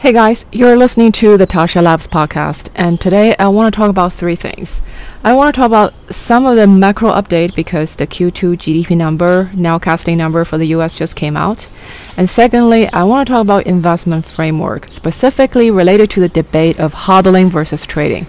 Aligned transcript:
Hey 0.00 0.14
guys, 0.14 0.46
you're 0.50 0.78
listening 0.78 1.12
to 1.12 1.36
the 1.36 1.46
Tascha 1.46 1.82
Labs 1.82 2.06
podcast, 2.06 2.70
and 2.74 2.98
today 2.98 3.36
I 3.38 3.48
want 3.48 3.70
to 3.70 3.76
talk 3.76 3.90
about 3.90 4.14
three 4.14 4.34
things. 4.34 4.80
I 5.22 5.34
want 5.34 5.54
to 5.54 5.60
talk 5.60 5.66
about 5.66 5.92
some 6.10 6.46
of 6.46 6.56
the 6.56 6.66
macro 6.66 7.10
update 7.10 7.54
because 7.54 7.96
the 7.96 8.06
Q2 8.06 8.56
GDP 8.56 8.96
number, 8.96 9.50
nowcasting 9.52 10.16
number 10.16 10.42
for 10.46 10.56
the 10.56 10.68
US 10.68 10.96
just 10.96 11.16
came 11.16 11.36
out. 11.36 11.68
And 12.16 12.30
secondly, 12.30 12.88
I 12.88 13.04
want 13.04 13.26
to 13.26 13.34
talk 13.34 13.42
about 13.42 13.66
investment 13.66 14.24
framework, 14.24 14.90
specifically 14.90 15.70
related 15.70 16.08
to 16.12 16.20
the 16.20 16.30
debate 16.30 16.80
of 16.80 16.94
hodling 16.94 17.50
versus 17.50 17.84
trading. 17.84 18.26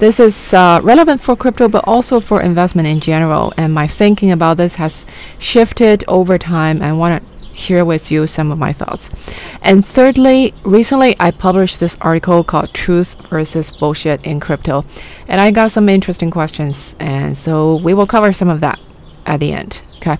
This 0.00 0.18
is 0.18 0.52
uh, 0.52 0.80
relevant 0.82 1.20
for 1.20 1.36
crypto, 1.36 1.68
but 1.68 1.84
also 1.86 2.18
for 2.18 2.42
investment 2.42 2.88
in 2.88 2.98
general. 2.98 3.52
And 3.56 3.72
my 3.72 3.86
thinking 3.86 4.32
about 4.32 4.56
this 4.56 4.74
has 4.74 5.06
shifted 5.38 6.02
over 6.08 6.36
time. 6.36 6.82
I 6.82 6.92
want 6.92 7.22
to 7.22 7.31
share 7.62 7.84
with 7.84 8.10
you 8.10 8.26
some 8.26 8.50
of 8.50 8.58
my 8.58 8.72
thoughts. 8.72 9.08
And 9.62 9.86
thirdly, 9.86 10.52
recently 10.64 11.16
I 11.18 11.30
published 11.30 11.80
this 11.80 11.96
article 12.00 12.44
called 12.44 12.74
Truth 12.74 13.16
versus 13.30 13.70
Bullshit 13.70 14.22
in 14.24 14.40
Crypto, 14.40 14.84
and 15.28 15.40
I 15.40 15.50
got 15.50 15.72
some 15.72 15.88
interesting 15.88 16.30
questions, 16.30 16.94
and 16.98 17.36
so 17.36 17.76
we 17.76 17.94
will 17.94 18.06
cover 18.06 18.32
some 18.32 18.48
of 18.48 18.60
that 18.60 18.78
at 19.24 19.40
the 19.40 19.52
end. 19.52 19.82
Okay. 19.96 20.18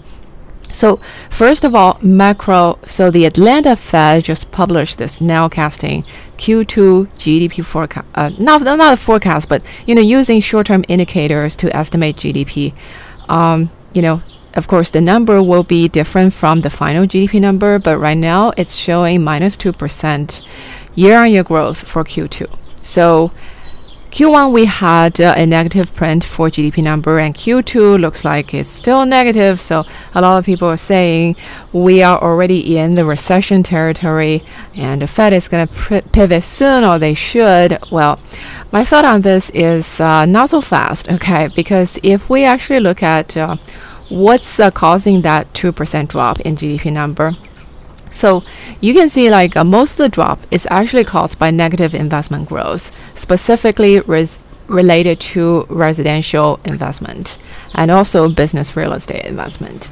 So 0.72 1.00
first 1.30 1.64
of 1.64 1.74
all, 1.74 1.98
macro. 2.00 2.78
So 2.86 3.10
the 3.10 3.26
Atlanta 3.26 3.76
Fed 3.76 4.24
just 4.24 4.50
published 4.50 4.98
this 4.98 5.18
nowcasting 5.18 6.04
Q2 6.38 7.08
GDP 7.18 7.64
forecast. 7.64 8.06
Uh, 8.14 8.30
not 8.38 8.62
not 8.62 8.94
a 8.94 8.96
forecast, 8.96 9.48
but 9.48 9.62
you 9.86 9.94
know, 9.94 10.00
using 10.00 10.40
short-term 10.40 10.84
indicators 10.88 11.56
to 11.56 11.76
estimate 11.76 12.16
GDP. 12.16 12.74
Um, 13.28 13.70
you 13.92 14.02
know, 14.02 14.22
of 14.54 14.68
course, 14.68 14.90
the 14.90 15.00
number 15.00 15.42
will 15.42 15.62
be 15.62 15.88
different 15.88 16.34
from 16.34 16.60
the 16.60 16.70
final 16.70 17.06
GDP 17.06 17.40
number, 17.40 17.78
but 17.78 17.98
right 17.98 18.18
now 18.18 18.52
it's 18.56 18.74
showing 18.74 19.22
minus 19.22 19.56
2% 19.56 20.46
year 20.94 21.18
on 21.18 21.30
year 21.30 21.42
growth 21.42 21.78
for 21.88 22.04
Q2. 22.04 22.58
So 22.80 23.32
Q1 24.12 24.52
we 24.52 24.66
had 24.66 25.18
uh, 25.18 25.32
a 25.38 25.46
negative 25.46 25.94
print 25.94 26.22
for 26.22 26.50
GDP 26.50 26.82
number, 26.82 27.18
and 27.18 27.34
Q2 27.34 27.98
looks 27.98 28.26
like 28.26 28.52
it's 28.52 28.68
still 28.68 29.06
negative. 29.06 29.58
So 29.58 29.86
a 30.14 30.20
lot 30.20 30.38
of 30.38 30.44
people 30.44 30.68
are 30.68 30.76
saying 30.76 31.34
we 31.72 32.02
are 32.02 32.20
already 32.20 32.76
in 32.76 32.94
the 32.94 33.06
recession 33.06 33.62
territory, 33.62 34.44
and 34.74 35.00
the 35.00 35.06
Fed 35.06 35.32
is 35.32 35.48
going 35.48 35.66
to 35.66 36.02
pivot 36.12 36.44
soon, 36.44 36.84
or 36.84 36.98
they 36.98 37.14
should. 37.14 37.78
Well, 37.90 38.20
my 38.70 38.84
thought 38.84 39.06
on 39.06 39.22
this 39.22 39.48
is 39.54 39.98
uh, 39.98 40.26
not 40.26 40.50
so 40.50 40.60
fast, 40.60 41.08
okay? 41.10 41.48
Because 41.56 41.98
if 42.02 42.28
we 42.28 42.44
actually 42.44 42.80
look 42.80 43.02
at 43.02 43.34
uh, 43.34 43.56
what's 44.12 44.60
uh, 44.60 44.70
causing 44.70 45.22
that 45.22 45.52
2% 45.54 46.08
drop 46.08 46.40
in 46.40 46.56
GDP 46.56 46.92
number? 46.92 47.36
So 48.10 48.42
you 48.80 48.92
can 48.92 49.08
see 49.08 49.30
like 49.30 49.56
uh, 49.56 49.64
most 49.64 49.92
of 49.92 49.96
the 49.98 50.08
drop 50.08 50.40
is 50.50 50.68
actually 50.70 51.04
caused 51.04 51.38
by 51.38 51.50
negative 51.50 51.94
investment 51.94 52.48
growth, 52.48 53.18
specifically 53.18 54.00
res- 54.00 54.38
related 54.68 55.18
to 55.20 55.66
residential 55.68 56.60
investment 56.64 57.38
and 57.74 57.90
also 57.90 58.28
business 58.28 58.76
real 58.76 58.92
estate 58.92 59.24
investment. 59.24 59.90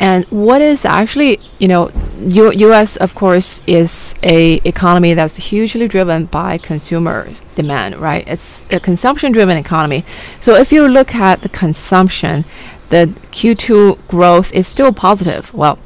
And 0.00 0.24
what 0.26 0.62
is 0.62 0.84
actually, 0.84 1.40
you 1.58 1.66
know, 1.66 1.90
U- 2.20 2.52
U.S. 2.52 2.96
of 2.96 3.16
course 3.16 3.60
is 3.66 4.14
a 4.22 4.60
economy 4.64 5.14
that's 5.14 5.36
hugely 5.36 5.88
driven 5.88 6.26
by 6.26 6.58
consumer 6.58 7.28
demand, 7.56 7.96
right? 7.96 8.22
It's 8.28 8.64
a 8.70 8.78
consumption-driven 8.78 9.56
economy. 9.56 10.04
So 10.40 10.54
if 10.54 10.70
you 10.70 10.86
look 10.86 11.16
at 11.16 11.42
the 11.42 11.48
consumption, 11.48 12.44
the 12.90 13.14
Q2 13.32 14.08
growth 14.08 14.52
is 14.52 14.66
still 14.66 14.92
positive. 14.92 15.52
Well, 15.52 15.78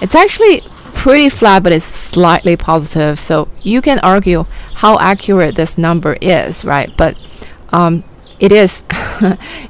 it's 0.00 0.14
actually 0.14 0.62
pretty 0.94 1.28
flat, 1.28 1.62
but 1.62 1.72
it's 1.72 1.84
slightly 1.84 2.56
positive. 2.56 3.18
So 3.18 3.48
you 3.62 3.80
can 3.80 3.98
argue 4.00 4.44
how 4.74 4.98
accurate 4.98 5.54
this 5.54 5.78
number 5.78 6.14
is, 6.20 6.64
right? 6.64 6.94
But 6.96 7.20
um, 7.70 8.04
it 8.38 8.52
is 8.52 8.84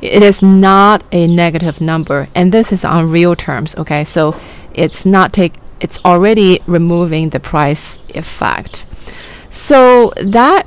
it 0.01 0.23
is 0.23 0.43
not 0.43 1.05
a 1.13 1.27
negative 1.27 1.81
number, 1.81 2.29
and 2.35 2.53
this 2.53 2.73
is 2.73 2.85
on 2.85 3.11
real 3.11 3.37
terms. 3.37 3.77
Okay, 3.77 4.05
so 4.05 4.39
it's 4.75 5.05
not 5.05 5.33
take 5.33 5.55
it's 5.81 5.99
already 6.05 6.61
removing 6.67 7.31
the 7.31 7.41
price 7.41 7.99
effect. 8.15 8.87
So 9.51 10.13
that 10.17 10.67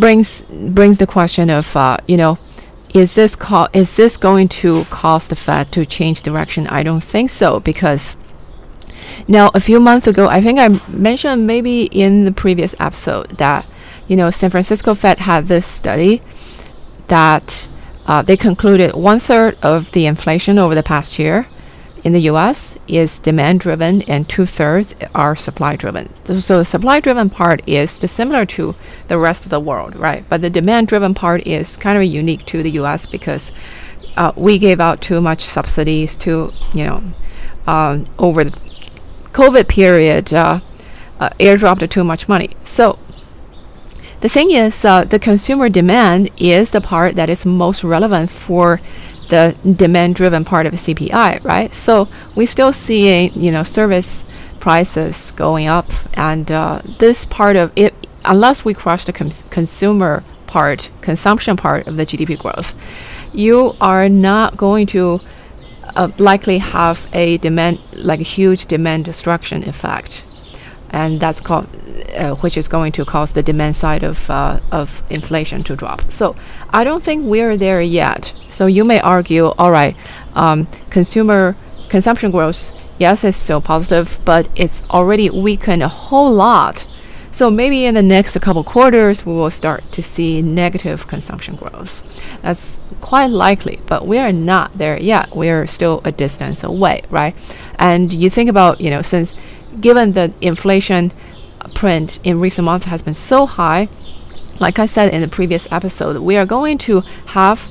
brings 0.00 0.42
brings 0.42 0.98
the 0.98 1.06
question 1.06 1.50
of 1.50 1.76
uh, 1.76 1.98
you 2.06 2.16
know 2.16 2.38
is 2.96 3.12
this 3.12 3.36
co- 3.36 3.68
is 3.74 3.94
this 3.96 4.16
going 4.16 4.48
to 4.48 4.84
cause 4.86 5.28
the 5.28 5.36
Fed 5.36 5.70
to 5.72 5.84
change 5.84 6.22
direction? 6.22 6.66
I 6.68 6.82
don't 6.82 7.04
think 7.04 7.28
so 7.28 7.60
because 7.60 8.16
now 9.28 9.50
a 9.54 9.60
few 9.60 9.78
months 9.80 10.06
ago, 10.06 10.28
I 10.28 10.40
think 10.40 10.58
I 10.58 10.80
mentioned 10.88 11.46
maybe 11.46 11.82
in 11.84 12.24
the 12.24 12.32
previous 12.32 12.74
episode 12.80 13.36
that 13.36 13.66
you 14.08 14.16
know 14.16 14.30
San 14.30 14.50
Francisco 14.50 14.94
Fed 14.94 15.18
had 15.18 15.46
this 15.46 15.66
study 15.66 16.22
that 17.08 17.68
uh, 18.06 18.22
they 18.22 18.36
concluded 18.36 18.94
one 18.94 19.20
third 19.20 19.58
of 19.62 19.92
the 19.92 20.06
inflation 20.06 20.58
over 20.58 20.74
the 20.74 20.82
past 20.82 21.18
year 21.18 21.46
in 22.06 22.12
the 22.12 22.30
US 22.32 22.76
is 22.86 23.18
demand 23.18 23.58
driven 23.58 24.00
and 24.02 24.28
two 24.28 24.46
thirds 24.46 24.94
are 25.12 25.34
supply 25.34 25.74
driven. 25.74 26.14
So 26.40 26.58
the 26.58 26.64
supply 26.64 27.00
driven 27.00 27.28
part 27.28 27.68
is 27.68 27.90
similar 27.90 28.46
to 28.46 28.76
the 29.08 29.18
rest 29.18 29.42
of 29.42 29.50
the 29.50 29.58
world, 29.58 29.96
right? 29.96 30.24
But 30.28 30.40
the 30.40 30.48
demand 30.48 30.86
driven 30.86 31.14
part 31.14 31.44
is 31.44 31.76
kind 31.76 31.98
of 31.98 32.04
unique 32.04 32.46
to 32.46 32.62
the 32.62 32.70
US 32.82 33.06
because 33.06 33.50
uh, 34.16 34.30
we 34.36 34.56
gave 34.56 34.78
out 34.78 35.00
too 35.00 35.20
much 35.20 35.42
subsidies 35.42 36.16
to, 36.18 36.52
you 36.72 36.84
know, 36.84 37.02
um, 37.66 38.04
over 38.20 38.44
the 38.44 38.56
COVID 39.32 39.66
period, 39.66 40.32
uh, 40.32 40.60
uh, 41.18 41.30
airdropped 41.40 41.90
too 41.90 42.04
much 42.04 42.28
money. 42.28 42.50
So 42.62 43.00
the 44.20 44.28
thing 44.28 44.52
is, 44.52 44.84
uh, 44.84 45.02
the 45.02 45.18
consumer 45.18 45.68
demand 45.68 46.30
is 46.36 46.70
the 46.70 46.80
part 46.80 47.16
that 47.16 47.28
is 47.28 47.44
most 47.44 47.82
relevant 47.82 48.30
for 48.30 48.80
the 49.28 49.56
demand-driven 49.64 50.44
part 50.44 50.66
of 50.66 50.72
the 50.72 50.78
CPI, 50.78 51.42
right? 51.44 51.74
So 51.74 52.08
we 52.34 52.46
still 52.46 52.72
see, 52.72 53.28
you 53.28 53.52
know, 53.52 53.62
service 53.62 54.24
prices 54.60 55.30
going 55.32 55.66
up, 55.66 55.86
and 56.14 56.50
uh, 56.50 56.82
this 56.98 57.24
part 57.24 57.56
of 57.56 57.72
it, 57.76 57.94
unless 58.24 58.64
we 58.64 58.74
crush 58.74 59.04
the 59.04 59.12
cons 59.12 59.44
consumer 59.50 60.24
part, 60.46 60.90
consumption 61.00 61.56
part 61.56 61.86
of 61.86 61.96
the 61.96 62.06
GDP 62.06 62.38
growth, 62.38 62.74
you 63.32 63.74
are 63.80 64.08
not 64.08 64.56
going 64.56 64.86
to 64.86 65.20
uh, 65.94 66.10
likely 66.18 66.58
have 66.58 67.06
a 67.12 67.38
demand, 67.38 67.80
like 67.92 68.20
a 68.20 68.24
huge 68.24 68.66
demand 68.66 69.04
destruction 69.04 69.68
effect 69.68 70.24
and 70.90 71.20
that's 71.20 71.40
called, 71.40 71.68
uh, 72.16 72.34
which 72.36 72.56
is 72.56 72.68
going 72.68 72.92
to 72.92 73.04
cause 73.04 73.32
the 73.32 73.42
demand 73.42 73.76
side 73.76 74.02
of 74.02 74.28
uh, 74.30 74.60
of 74.72 75.02
inflation 75.10 75.62
to 75.64 75.76
drop. 75.76 76.10
So 76.10 76.34
I 76.70 76.84
don't 76.84 77.02
think 77.02 77.26
we're 77.26 77.56
there 77.56 77.80
yet. 77.80 78.32
So 78.52 78.66
you 78.66 78.84
may 78.84 79.00
argue, 79.00 79.46
all 79.58 79.70
right, 79.70 79.96
um, 80.34 80.66
consumer 80.90 81.56
consumption 81.88 82.30
growth, 82.30 82.72
yes, 82.98 83.24
it's 83.24 83.36
still 83.36 83.60
positive, 83.60 84.18
but 84.24 84.48
it's 84.54 84.82
already 84.90 85.30
weakened 85.30 85.82
a 85.82 85.88
whole 85.88 86.32
lot. 86.32 86.86
So 87.30 87.50
maybe 87.50 87.84
in 87.84 87.94
the 87.94 88.02
next 88.02 88.40
couple 88.40 88.64
quarters, 88.64 89.26
we 89.26 89.32
will 89.32 89.50
start 89.50 89.92
to 89.92 90.02
see 90.02 90.40
negative 90.40 91.06
consumption 91.06 91.56
growth. 91.56 92.02
That's 92.40 92.80
quite 93.02 93.26
likely, 93.26 93.80
but 93.86 94.06
we 94.06 94.16
are 94.16 94.32
not 94.32 94.78
there 94.78 94.98
yet. 94.98 95.36
We 95.36 95.50
are 95.50 95.66
still 95.66 96.00
a 96.02 96.12
distance 96.12 96.64
away, 96.64 97.02
right? 97.10 97.36
And 97.78 98.10
you 98.10 98.30
think 98.30 98.48
about, 98.48 98.80
you 98.80 98.88
know, 98.88 99.02
since 99.02 99.34
given 99.80 100.12
the 100.12 100.32
inflation 100.40 101.12
print 101.74 102.18
in 102.24 102.40
recent 102.40 102.64
months 102.64 102.86
has 102.86 103.02
been 103.02 103.14
so 103.14 103.46
high, 103.46 103.88
like 104.58 104.78
I 104.78 104.86
said 104.86 105.12
in 105.12 105.20
the 105.20 105.28
previous 105.28 105.68
episode, 105.70 106.18
we 106.18 106.36
are 106.36 106.46
going 106.46 106.78
to 106.78 107.00
have 107.26 107.68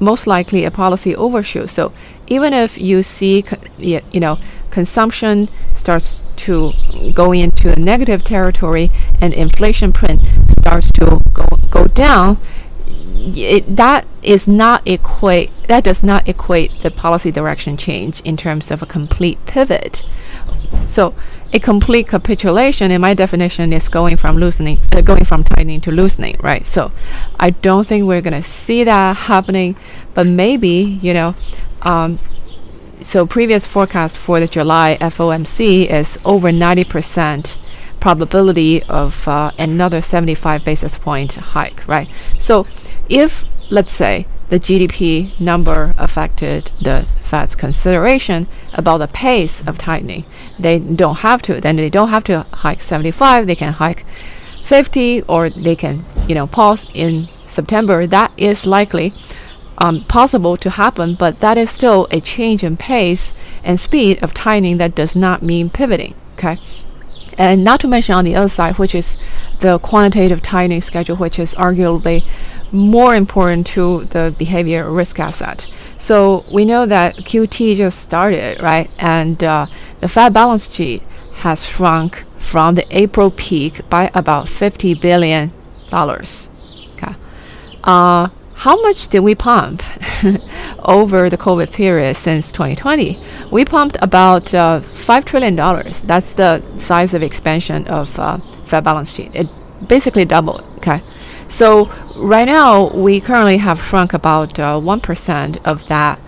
most 0.00 0.26
likely 0.26 0.64
a 0.64 0.70
policy 0.70 1.14
overshoot. 1.14 1.70
So 1.70 1.92
even 2.26 2.52
if 2.52 2.78
you 2.78 3.02
see, 3.02 3.44
you 3.78 4.02
know, 4.12 4.38
consumption 4.70 5.48
starts 5.76 6.24
to 6.36 6.72
go 7.12 7.32
into 7.32 7.72
a 7.72 7.76
negative 7.76 8.24
territory 8.24 8.90
and 9.20 9.32
inflation 9.32 9.92
print 9.92 10.20
starts 10.50 10.90
to 10.92 11.22
go, 11.32 11.46
go 11.70 11.86
down, 11.86 12.38
it, 13.36 13.76
that 13.76 14.06
is 14.22 14.46
not 14.48 14.86
equate 14.86 15.50
that 15.68 15.84
does 15.84 16.02
not 16.02 16.28
equate 16.28 16.70
the 16.82 16.90
policy 16.90 17.30
direction 17.30 17.76
change 17.76 18.20
in 18.20 18.36
terms 18.36 18.70
of 18.70 18.82
a 18.82 18.86
complete 18.86 19.38
pivot. 19.46 20.04
So 20.86 21.14
a 21.52 21.58
complete 21.58 22.08
capitulation, 22.08 22.90
in 22.90 23.00
my 23.00 23.14
definition, 23.14 23.72
is 23.72 23.88
going 23.88 24.16
from 24.16 24.36
loosening, 24.36 24.78
uh, 24.92 25.00
going 25.00 25.24
from 25.24 25.44
tightening 25.44 25.80
to 25.82 25.90
loosening, 25.90 26.36
right? 26.40 26.66
So 26.66 26.92
I 27.38 27.50
don't 27.50 27.86
think 27.86 28.04
we're 28.04 28.20
gonna 28.20 28.42
see 28.42 28.84
that 28.84 29.16
happening, 29.16 29.76
but 30.14 30.26
maybe 30.26 30.98
you 31.02 31.14
know. 31.14 31.34
Um, 31.82 32.18
so 33.02 33.26
previous 33.26 33.66
forecast 33.66 34.16
for 34.16 34.40
the 34.40 34.46
July 34.46 34.96
FOMC 34.98 35.90
is 35.90 36.18
over 36.24 36.50
90% 36.50 37.56
probability 38.00 38.82
of 38.84 39.28
uh, 39.28 39.50
another 39.58 40.00
75 40.00 40.64
basis 40.64 40.96
point 40.96 41.34
hike, 41.34 41.86
right? 41.86 42.08
So 42.38 42.66
if 43.08 43.44
let's 43.70 43.92
say 43.92 44.26
the 44.48 44.58
GDP 44.58 45.38
number 45.40 45.94
affected 45.98 46.70
the 46.80 47.06
Fed's 47.24 47.54
consideration 47.54 48.46
about 48.74 48.98
the 48.98 49.08
pace 49.08 49.62
of 49.66 49.78
tightening. 49.78 50.24
They 50.58 50.78
don't 50.78 51.16
have 51.16 51.42
to. 51.42 51.60
Then 51.60 51.76
they 51.76 51.90
don't 51.90 52.10
have 52.10 52.24
to 52.24 52.46
hike 52.52 52.82
75. 52.82 53.46
They 53.46 53.56
can 53.56 53.72
hike 53.72 54.04
50 54.64 55.22
or 55.22 55.50
they 55.50 55.74
can, 55.74 56.04
you 56.28 56.34
know, 56.34 56.46
pause 56.46 56.86
in 56.94 57.28
September. 57.46 58.06
That 58.06 58.32
is 58.36 58.66
likely 58.66 59.12
um, 59.78 60.04
possible 60.04 60.56
to 60.58 60.70
happen, 60.70 61.14
but 61.14 61.40
that 61.40 61.58
is 61.58 61.70
still 61.70 62.06
a 62.10 62.20
change 62.20 62.62
in 62.62 62.76
pace 62.76 63.34
and 63.62 63.80
speed 63.80 64.22
of 64.22 64.34
tightening 64.34 64.76
that 64.78 64.94
does 64.94 65.16
not 65.16 65.42
mean 65.42 65.70
pivoting. 65.70 66.14
Okay. 66.34 66.58
And 67.36 67.64
not 67.64 67.80
to 67.80 67.88
mention 67.88 68.14
on 68.14 68.24
the 68.24 68.36
other 68.36 68.48
side, 68.48 68.78
which 68.78 68.94
is 68.94 69.16
the 69.60 69.78
quantitative 69.78 70.40
tightening 70.40 70.82
schedule, 70.82 71.16
which 71.16 71.38
is 71.38 71.54
arguably 71.54 72.24
more 72.70 73.14
important 73.14 73.66
to 73.68 74.04
the 74.10 74.34
behavior 74.38 74.90
risk 74.90 75.18
asset. 75.18 75.66
So 76.04 76.44
we 76.52 76.66
know 76.66 76.84
that 76.84 77.16
QT 77.16 77.76
just 77.76 77.98
started, 77.98 78.60
right? 78.60 78.90
And 78.98 79.42
uh, 79.42 79.64
the 80.00 80.08
Fed 80.10 80.34
balance 80.34 80.70
sheet 80.70 81.02
has 81.36 81.64
shrunk 81.64 82.24
from 82.36 82.74
the 82.74 82.84
April 82.90 83.30
peak 83.30 83.88
by 83.88 84.10
about 84.12 84.46
$50 84.46 85.00
billion. 85.00 85.50
Okay. 85.90 87.14
Uh, 87.82 88.28
how 88.52 88.82
much 88.82 89.08
did 89.08 89.20
we 89.20 89.34
pump 89.34 89.82
over 90.80 91.30
the 91.30 91.38
COVID 91.38 91.72
period 91.72 92.18
since 92.18 92.52
2020? 92.52 93.18
We 93.50 93.64
pumped 93.64 93.96
about 94.02 94.52
uh, 94.52 94.82
$5 94.82 95.24
trillion. 95.24 95.56
That's 95.56 96.34
the 96.34 96.62
size 96.76 97.14
of 97.14 97.22
expansion 97.22 97.86
of 97.86 98.18
uh, 98.18 98.40
Fed 98.66 98.84
balance 98.84 99.10
sheet. 99.10 99.30
It 99.32 99.48
basically 99.88 100.26
doubled. 100.26 100.64
Okay. 100.76 101.00
So 101.54 101.88
right 102.16 102.46
now, 102.46 102.88
we 102.88 103.20
currently 103.20 103.58
have 103.58 103.80
shrunk 103.80 104.12
about 104.12 104.58
uh, 104.58 104.80
1% 104.80 105.64
of 105.64 105.86
that 105.86 106.18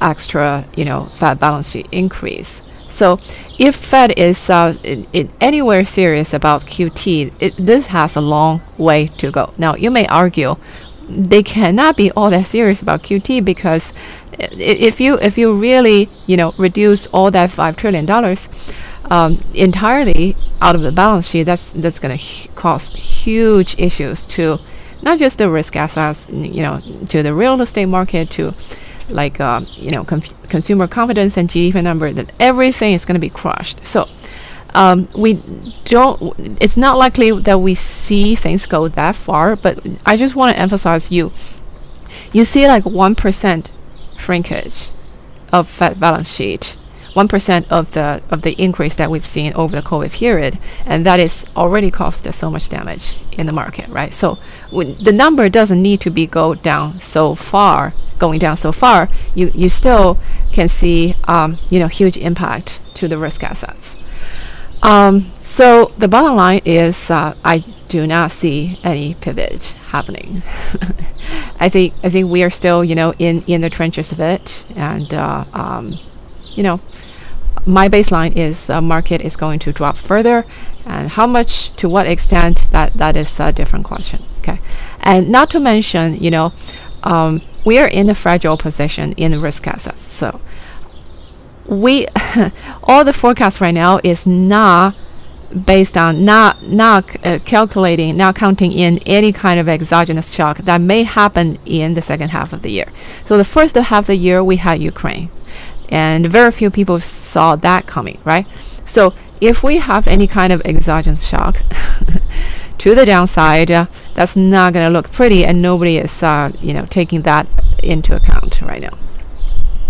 extra, 0.00 0.68
you 0.76 0.84
know, 0.84 1.06
Fed 1.06 1.40
balance 1.40 1.70
sheet 1.70 1.88
increase. 1.90 2.62
So 2.88 3.18
if 3.58 3.74
Fed 3.74 4.16
is 4.16 4.48
uh, 4.48 4.76
in, 4.84 5.08
in 5.12 5.32
anywhere 5.40 5.84
serious 5.84 6.32
about 6.32 6.66
QT, 6.66 7.32
it, 7.40 7.56
this 7.58 7.86
has 7.86 8.14
a 8.14 8.20
long 8.20 8.62
way 8.78 9.08
to 9.18 9.32
go. 9.32 9.52
Now, 9.58 9.74
you 9.74 9.90
may 9.90 10.06
argue, 10.06 10.54
they 11.08 11.42
cannot 11.42 11.96
be 11.96 12.12
all 12.12 12.30
that 12.30 12.46
serious 12.46 12.80
about 12.80 13.02
QT 13.02 13.44
because 13.44 13.92
if 14.38 15.00
you 15.00 15.18
if 15.18 15.38
you 15.38 15.52
really 15.52 16.10
you 16.26 16.36
know 16.36 16.52
reduce 16.58 17.06
all 17.08 17.30
that 17.30 17.50
five 17.50 17.76
trillion 17.76 18.04
dollars 18.04 18.48
um, 19.04 19.42
entirely 19.54 20.36
out 20.60 20.74
of 20.74 20.82
the 20.82 20.92
balance 20.92 21.28
sheet, 21.28 21.44
that's 21.44 21.72
that's 21.72 21.98
going 21.98 22.16
to 22.16 22.48
cause 22.54 22.90
huge 22.90 23.76
issues 23.78 24.26
to 24.26 24.58
not 25.06 25.18
just 25.18 25.38
the 25.38 25.48
risk 25.48 25.74
assets, 25.76 26.28
you 26.30 26.62
know, 26.62 26.80
to 27.08 27.22
the 27.22 27.32
real 27.32 27.58
estate 27.62 27.86
market, 27.86 28.28
to 28.32 28.52
like 29.08 29.40
uh, 29.40 29.60
you 29.76 29.90
know 29.90 30.04
consumer 30.04 30.86
confidence 30.86 31.38
and 31.38 31.48
GDP 31.48 31.82
number. 31.82 32.12
That 32.12 32.32
everything 32.38 32.92
is 32.92 33.06
going 33.06 33.14
to 33.14 33.20
be 33.20 33.30
crushed. 33.30 33.86
So 33.86 34.06
um, 34.76 35.08
we 35.16 35.34
don't 35.84 36.34
it's 36.60 36.76
not 36.76 36.98
likely 36.98 37.32
that 37.40 37.58
we 37.58 37.74
see 37.74 38.36
things 38.36 38.66
go 38.66 38.88
that 38.88 39.16
far 39.16 39.56
but 39.56 39.74
i 40.04 40.16
just 40.16 40.36
want 40.36 40.54
to 40.54 40.60
emphasize 40.60 41.10
you 41.10 41.32
you 42.32 42.44
see 42.44 42.66
like 42.66 42.84
1% 42.84 43.70
shrinkage 44.18 44.90
of 45.52 45.68
fed 45.68 45.98
balance 45.98 46.30
sheet 46.30 46.76
1% 47.16 47.66
of 47.70 47.92
the 47.92 48.22
of 48.30 48.42
the 48.42 48.52
increase 48.62 48.94
that 48.96 49.10
we've 49.10 49.26
seen 49.26 49.52
over 49.54 49.74
the 49.74 49.82
covid 49.82 50.12
period 50.12 50.58
and 50.84 51.06
that 51.06 51.18
is 51.18 51.46
already 51.56 51.90
caused 51.90 52.28
us 52.28 52.36
so 52.36 52.50
much 52.50 52.68
damage 52.68 53.18
in 53.32 53.46
the 53.46 53.52
market 53.52 53.88
right? 53.88 54.12
So 54.12 54.38
the 54.70 55.12
number 55.12 55.48
doesn't 55.48 55.80
need 55.80 56.00
to 56.02 56.10
be 56.10 56.26
go 56.26 56.54
down 56.54 57.00
so 57.00 57.34
far 57.34 57.94
going 58.18 58.38
down 58.38 58.56
so 58.56 58.72
far. 58.72 59.08
You 59.34 59.50
you 59.54 59.68
still 59.68 60.18
can 60.52 60.68
see 60.68 61.14
um, 61.24 61.58
you 61.70 61.78
know 61.78 61.88
huge 61.88 62.16
impact 62.16 62.80
to 62.94 63.08
the 63.08 63.18
risk 63.18 63.42
assets. 63.42 63.96
Um, 64.82 65.32
so 65.36 65.92
the 65.98 66.06
bottom 66.06 66.36
line 66.36 66.60
is, 66.64 67.10
uh, 67.10 67.34
I 67.44 67.64
do 67.88 68.06
not 68.06 68.30
see 68.30 68.78
any 68.84 69.14
pivot 69.14 69.74
happening. 69.90 70.42
I 71.60 71.68
think 71.68 71.94
I 72.02 72.10
think 72.10 72.30
we 72.30 72.42
are 72.42 72.50
still, 72.50 72.84
you 72.84 72.94
know, 72.94 73.12
in 73.18 73.42
in 73.46 73.60
the 73.60 73.70
trenches 73.70 74.12
of 74.12 74.20
it, 74.20 74.66
and 74.76 75.12
uh, 75.12 75.44
um, 75.52 75.98
you 76.54 76.62
know, 76.62 76.80
my 77.66 77.88
baseline 77.88 78.36
is 78.36 78.70
uh, 78.70 78.80
market 78.80 79.20
is 79.20 79.36
going 79.36 79.58
to 79.60 79.72
drop 79.72 79.96
further, 79.96 80.44
and 80.86 81.10
how 81.10 81.26
much, 81.26 81.74
to 81.76 81.88
what 81.88 82.06
extent, 82.06 82.68
that 82.70 82.94
that 82.94 83.16
is 83.16 83.40
a 83.40 83.52
different 83.52 83.84
question. 83.84 84.22
Okay, 84.38 84.60
and 85.00 85.28
not 85.28 85.50
to 85.50 85.60
mention, 85.60 86.16
you 86.16 86.30
know, 86.30 86.52
um, 87.02 87.42
we 87.64 87.78
are 87.78 87.88
in 87.88 88.08
a 88.08 88.14
fragile 88.14 88.56
position 88.56 89.12
in 89.12 89.40
risk 89.40 89.66
assets, 89.66 90.00
so 90.00 90.40
we 91.68 92.06
all 92.84 93.04
the 93.04 93.12
forecast 93.12 93.60
right 93.60 93.74
now 93.74 94.00
is 94.04 94.26
not 94.26 94.94
based 95.64 95.96
on 95.96 96.24
not 96.24 96.62
not 96.62 97.04
uh, 97.24 97.38
calculating 97.44 98.16
not 98.16 98.34
counting 98.34 98.72
in 98.72 98.98
any 99.06 99.32
kind 99.32 99.60
of 99.60 99.68
exogenous 99.68 100.30
shock 100.30 100.58
that 100.58 100.80
may 100.80 101.02
happen 101.04 101.58
in 101.64 101.94
the 101.94 102.02
second 102.02 102.30
half 102.30 102.52
of 102.52 102.62
the 102.62 102.70
year 102.70 102.90
so 103.26 103.36
the 103.36 103.44
first 103.44 103.76
half 103.76 104.04
of 104.04 104.06
the 104.08 104.16
year 104.16 104.42
we 104.42 104.56
had 104.56 104.82
ukraine 104.82 105.30
and 105.88 106.26
very 106.26 106.50
few 106.50 106.70
people 106.70 107.00
saw 107.00 107.56
that 107.56 107.86
coming 107.86 108.20
right 108.24 108.46
so 108.84 109.14
if 109.40 109.62
we 109.62 109.78
have 109.78 110.06
any 110.06 110.26
kind 110.26 110.52
of 110.52 110.62
exogenous 110.64 111.26
shock 111.26 111.62
to 112.78 112.94
the 112.94 113.06
downside 113.06 113.70
uh, 113.70 113.86
that's 114.14 114.36
not 114.36 114.72
going 114.72 114.86
to 114.86 114.90
look 114.90 115.10
pretty 115.12 115.44
and 115.44 115.60
nobody 115.60 115.98
is 115.98 116.22
uh, 116.22 116.50
you 116.60 116.72
know 116.72 116.86
taking 116.86 117.22
that 117.22 117.46
into 117.82 118.14
account 118.14 118.60
right 118.62 118.82
now 118.82 118.96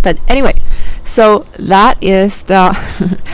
but 0.02 0.18
anyway 0.28 0.54
so 1.06 1.46
that 1.58 2.02
is 2.02 2.42
the 2.42 2.76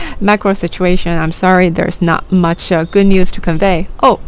macro 0.21 0.53
situation. 0.53 1.17
I'm 1.17 1.31
sorry, 1.31 1.69
there's 1.69 2.01
not 2.01 2.31
much 2.31 2.71
uh, 2.71 2.85
good 2.85 3.07
news 3.07 3.31
to 3.31 3.41
convey. 3.41 3.87
Oh, 4.01 4.21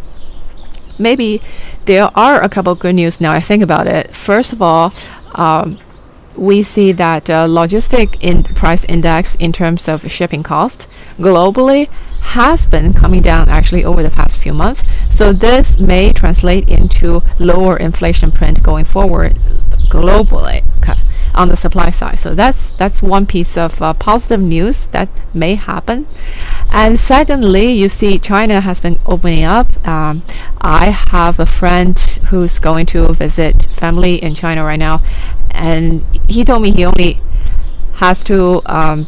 maybe 0.98 1.40
there 1.84 2.10
are 2.16 2.42
a 2.42 2.48
couple 2.48 2.74
good 2.74 2.96
news 2.96 3.20
now 3.20 3.32
I 3.32 3.40
think 3.40 3.62
about 3.62 3.86
it. 3.86 4.14
First 4.14 4.52
of 4.52 4.60
all, 4.60 4.92
um, 5.34 5.78
we 6.36 6.62
see 6.62 6.92
that 6.92 7.28
uh, 7.30 7.46
logistic 7.46 8.16
in 8.20 8.42
price 8.42 8.84
index 8.84 9.34
in 9.36 9.52
terms 9.52 9.88
of 9.88 10.10
shipping 10.10 10.42
cost 10.42 10.86
globally 11.18 11.88
has 12.26 12.66
been 12.66 12.92
coming 12.92 13.22
down 13.22 13.48
actually 13.48 13.84
over 13.84 14.02
the 14.02 14.10
past 14.10 14.38
few 14.38 14.52
months. 14.52 14.82
So 15.10 15.32
this 15.32 15.78
may 15.78 16.12
translate 16.12 16.68
into 16.68 17.22
lower 17.38 17.76
inflation 17.76 18.32
print 18.32 18.62
going 18.62 18.84
forward 18.84 19.36
globally. 19.88 20.62
Okay 20.78 21.00
on 21.36 21.50
the 21.50 21.56
supply 21.56 21.90
side. 21.90 22.18
So 22.18 22.34
that's 22.34 22.70
that's 22.72 23.02
one 23.02 23.26
piece 23.26 23.56
of 23.56 23.80
uh, 23.80 23.92
positive 23.92 24.40
news 24.40 24.88
that 24.88 25.08
may 25.34 25.54
happen. 25.54 26.06
And 26.70 26.98
secondly, 26.98 27.70
you 27.72 27.88
see 27.88 28.18
China 28.18 28.60
has 28.60 28.80
been 28.80 28.98
opening 29.04 29.44
up. 29.44 29.86
Um, 29.86 30.22
I 30.60 30.86
have 30.86 31.38
a 31.38 31.46
friend 31.46 31.98
who's 32.30 32.58
going 32.58 32.86
to 32.86 33.12
visit 33.12 33.66
family 33.66 34.16
in 34.16 34.34
China 34.34 34.64
right 34.64 34.78
now, 34.78 35.02
and 35.50 36.04
he 36.28 36.44
told 36.44 36.62
me 36.62 36.70
he 36.70 36.84
only 36.84 37.20
has 37.96 38.24
to 38.24 38.62
um, 38.66 39.06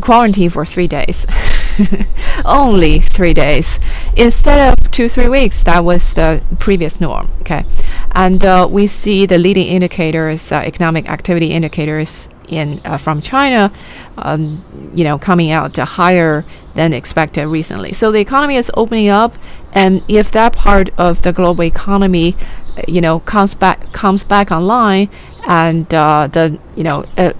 quarantine 0.00 0.50
for 0.50 0.64
three 0.64 0.88
days. 0.88 1.26
only 2.44 3.00
three 3.00 3.34
days. 3.34 3.78
Instead 4.16 4.72
of 4.72 4.90
two 4.90 5.08
three 5.08 5.28
weeks 5.28 5.62
that 5.64 5.84
was 5.84 6.14
the 6.14 6.42
previous 6.58 7.00
norm 7.00 7.30
okay? 7.40 7.64
And 8.12 8.44
uh, 8.44 8.66
we 8.70 8.86
see 8.86 9.26
the 9.26 9.38
leading 9.38 9.66
indicators 9.66 10.52
uh, 10.52 10.56
economic 10.56 11.08
activity 11.08 11.48
indicators 11.52 12.28
in 12.48 12.80
uh, 12.84 12.96
from 12.96 13.22
China 13.22 13.72
um, 14.16 14.64
you 14.94 15.04
know 15.04 15.18
coming 15.18 15.50
out 15.50 15.76
higher 15.76 16.44
than 16.74 16.92
expected 16.92 17.46
recently. 17.46 17.92
So 17.92 18.10
the 18.10 18.20
economy 18.20 18.56
is 18.56 18.70
opening 18.74 19.08
up 19.08 19.34
and 19.72 20.02
if 20.08 20.30
that 20.32 20.54
part 20.54 20.90
of 20.98 21.22
the 21.22 21.32
global 21.32 21.64
economy 21.64 22.36
uh, 22.76 22.82
you 22.88 23.00
know 23.00 23.20
comes 23.20 23.54
back 23.54 23.92
comes 23.92 24.24
back 24.24 24.50
online 24.50 25.08
and 25.46 25.92
uh, 25.94 26.28
the 26.30 26.58
you 26.76 26.84
know 26.84 27.04
uh, 27.16 27.32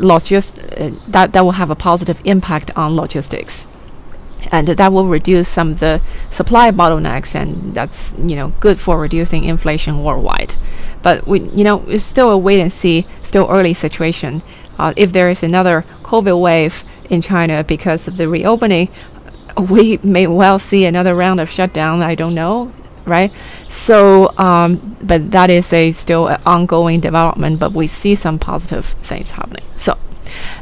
logist 0.00 0.56
that 1.06 1.32
that 1.32 1.44
will 1.44 1.52
have 1.52 1.70
a 1.70 1.76
positive 1.76 2.20
impact 2.24 2.70
on 2.76 2.96
logistics 2.96 3.66
and 4.50 4.68
that 4.68 4.92
will 4.92 5.06
reduce 5.06 5.48
some 5.48 5.70
of 5.72 5.80
the 5.80 6.00
supply 6.30 6.70
bottlenecks 6.70 7.34
and 7.34 7.74
that's 7.74 8.14
you 8.18 8.36
know 8.36 8.52
good 8.60 8.78
for 8.80 8.98
reducing 8.98 9.44
inflation 9.44 10.02
worldwide. 10.02 10.54
But 11.02 11.26
we 11.26 11.40
you 11.40 11.64
know 11.64 11.84
it's 11.86 12.04
still 12.04 12.30
a 12.30 12.38
wait 12.38 12.60
and 12.60 12.72
see 12.72 13.06
still 13.22 13.46
early 13.50 13.74
situation. 13.74 14.42
Uh, 14.78 14.92
if 14.96 15.12
there 15.12 15.30
is 15.30 15.42
another 15.42 15.84
covid 16.02 16.40
wave 16.40 16.82
in 17.08 17.22
china 17.22 17.62
because 17.62 18.08
of 18.08 18.16
the 18.16 18.28
reopening 18.28 18.88
we 19.70 19.98
may 20.02 20.26
well 20.26 20.58
see 20.58 20.84
another 20.84 21.14
round 21.14 21.38
of 21.38 21.48
shutdown 21.48 22.02
i 22.02 22.12
don't 22.12 22.34
know 22.34 22.72
right? 23.04 23.32
So 23.68 24.36
um, 24.38 24.96
but 25.02 25.30
that 25.30 25.50
is 25.50 25.72
a 25.72 25.92
still 25.92 26.28
an 26.28 26.40
ongoing 26.46 27.00
development 27.00 27.58
but 27.58 27.72
we 27.72 27.86
see 27.86 28.14
some 28.14 28.38
positive 28.38 28.86
things 29.02 29.32
happening. 29.32 29.64
So 29.76 29.98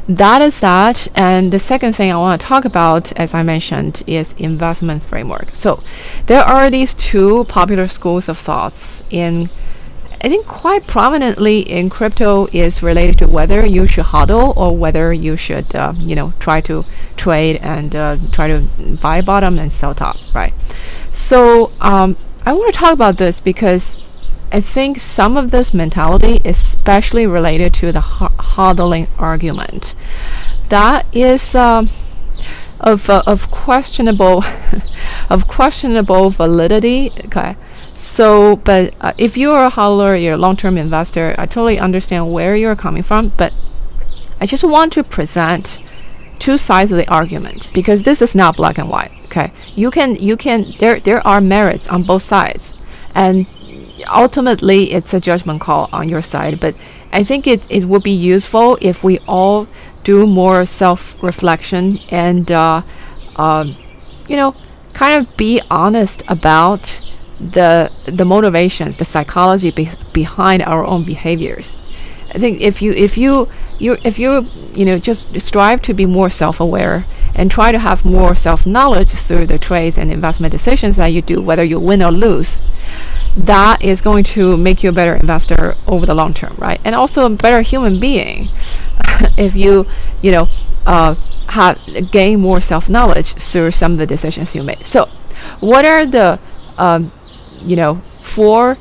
that 0.07 0.41
is 0.41 0.59
that. 0.59 1.07
And 1.15 1.51
the 1.51 1.59
second 1.59 1.93
thing 1.93 2.11
I 2.11 2.17
want 2.17 2.39
to 2.41 2.47
talk 2.47 2.65
about, 2.65 3.11
as 3.13 3.33
I 3.33 3.43
mentioned, 3.43 4.03
is 4.05 4.33
investment 4.33 5.03
framework. 5.03 5.55
So 5.55 5.81
there 6.27 6.41
are 6.41 6.69
these 6.69 6.93
two 6.93 7.45
popular 7.45 7.87
schools 7.87 8.27
of 8.27 8.37
thoughts 8.37 9.03
in 9.09 9.49
I 10.25 10.29
think 10.29 10.47
quite 10.47 10.87
prominently 10.87 11.59
in 11.59 11.89
crypto 11.89 12.47
is 12.53 12.81
related 12.81 13.17
to 13.17 13.27
whether 13.27 13.65
you 13.65 13.87
should 13.87 14.05
hodl 14.05 14.55
or 14.55 14.75
whether 14.75 15.11
you 15.11 15.35
should, 15.35 15.75
uh, 15.75 15.91
you 15.97 16.15
know, 16.15 16.31
try 16.39 16.61
to 16.61 16.85
trade 17.17 17.57
and 17.57 17.93
uh, 17.93 18.15
try 18.31 18.47
to 18.47 18.61
buy 19.01 19.19
bottom 19.19 19.59
and 19.59 19.69
sell 19.69 19.93
top, 19.93 20.15
right? 20.33 20.53
So 21.11 21.73
um, 21.81 22.15
I 22.45 22.53
want 22.53 22.73
to 22.73 22.79
talk 22.79 22.93
about 22.93 23.17
this 23.17 23.41
because 23.41 24.01
I 24.53 24.61
think 24.61 24.99
some 24.99 25.35
of 25.35 25.49
this 25.49 25.73
mentality, 25.73 26.39
is 26.43 26.59
especially 26.59 27.25
related 27.25 27.73
to 27.75 27.91
the 27.91 28.01
hodling 28.01 29.07
argument, 29.17 29.95
that 30.69 31.07
is 31.11 31.55
um, 31.55 31.89
of 32.79 33.09
uh, 33.09 33.23
of 33.25 33.49
questionable 33.49 34.43
of 35.31 35.47
questionable 35.47 36.29
validity. 36.29 37.11
Okay, 37.25 37.55
so 37.95 38.57
but 38.57 38.93
uh, 39.01 39.13
if 39.17 39.35
you're 39.35 39.65
a 39.65 39.71
hodler, 39.71 40.21
you're 40.21 40.35
a 40.35 40.37
long-term 40.37 40.77
investor, 40.77 41.33
I 41.39 41.47
totally 41.47 41.79
understand 41.79 42.31
where 42.31 42.55
you're 42.55 42.75
coming 42.75 43.01
from, 43.01 43.29
but 43.35 43.53
I 44.39 44.45
just 44.45 44.63
want 44.63 44.93
to 44.93 45.03
present 45.03 45.79
two 46.37 46.59
sides 46.59 46.91
of 46.91 46.99
the 46.99 47.09
argument 47.09 47.71
because 47.73 48.03
this 48.03 48.21
is 48.21 48.35
not 48.35 48.57
black 48.57 48.77
and 48.77 48.87
white. 48.87 49.13
Okay, 49.25 49.51
you 49.73 49.89
can 49.89 50.15
you 50.17 50.37
can 50.37 50.75
there 50.77 50.99
there 50.99 51.25
are 51.25 51.41
merits 51.41 51.87
on 51.87 52.03
both 52.03 52.21
sides, 52.21 52.75
and 53.15 53.47
ultimately 54.07 54.91
it's 54.91 55.13
a 55.13 55.19
judgment 55.19 55.61
call 55.61 55.89
on 55.91 56.09
your 56.09 56.21
side. 56.21 56.59
But 56.59 56.75
I 57.11 57.23
think 57.23 57.47
it 57.47 57.61
it 57.69 57.85
would 57.85 58.03
be 58.03 58.11
useful 58.11 58.77
if 58.81 59.03
we 59.03 59.19
all 59.27 59.67
do 60.03 60.27
more 60.27 60.65
self 60.65 61.15
reflection 61.21 61.99
and 62.09 62.51
uh, 62.51 62.81
uh, 63.35 63.65
you 64.27 64.35
know 64.35 64.55
kind 64.93 65.13
of 65.15 65.35
be 65.37 65.61
honest 65.69 66.23
about 66.27 67.01
the 67.39 67.91
the 68.05 68.25
motivations, 68.25 68.97
the 68.97 69.05
psychology 69.05 69.71
be 69.71 69.89
behind 70.13 70.61
our 70.63 70.85
own 70.85 71.03
behaviors. 71.03 71.75
I 72.33 72.39
think 72.39 72.61
if 72.61 72.81
you 72.81 72.93
if 72.93 73.17
you 73.17 73.49
you 73.79 73.97
if 74.03 74.17
you 74.17 74.47
you 74.73 74.85
know 74.85 74.97
just 74.97 75.39
strive 75.41 75.81
to 75.83 75.93
be 75.93 76.05
more 76.05 76.29
self-aware 76.29 77.05
and 77.35 77.49
try 77.49 77.71
to 77.71 77.79
have 77.79 78.05
more 78.05 78.35
self-knowledge 78.35 79.11
through 79.11 79.47
the 79.47 79.57
trades 79.57 79.97
and 79.97 80.11
investment 80.11 80.51
decisions 80.51 80.95
that 80.95 81.07
you 81.07 81.21
do, 81.21 81.41
whether 81.41 81.63
you 81.63 81.79
win 81.79 82.01
or 82.01 82.11
lose, 82.11 82.61
that 83.35 83.81
is 83.83 84.01
going 84.01 84.23
to 84.23 84.55
make 84.57 84.83
you 84.83 84.89
a 84.89 84.93
better 84.93 85.15
investor 85.15 85.75
over 85.87 86.05
the 86.05 86.13
long 86.13 86.33
term, 86.33 86.55
right? 86.57 86.79
And 86.83 86.93
also 86.93 87.25
a 87.25 87.29
better 87.29 87.61
human 87.61 87.99
being 87.99 88.49
if 89.37 89.55
you 89.55 89.87
you 90.21 90.31
know 90.31 90.49
uh, 90.85 91.15
have 91.49 91.79
gain 92.11 92.39
more 92.39 92.61
self-knowledge 92.61 93.33
through 93.35 93.71
some 93.71 93.93
of 93.93 93.97
the 93.97 94.05
decisions 94.05 94.55
you 94.55 94.63
make. 94.63 94.85
So, 94.85 95.09
what 95.59 95.85
are 95.85 96.05
the 96.05 96.39
um, 96.77 97.11
you 97.59 97.75
know 97.75 98.01
for 98.21 98.77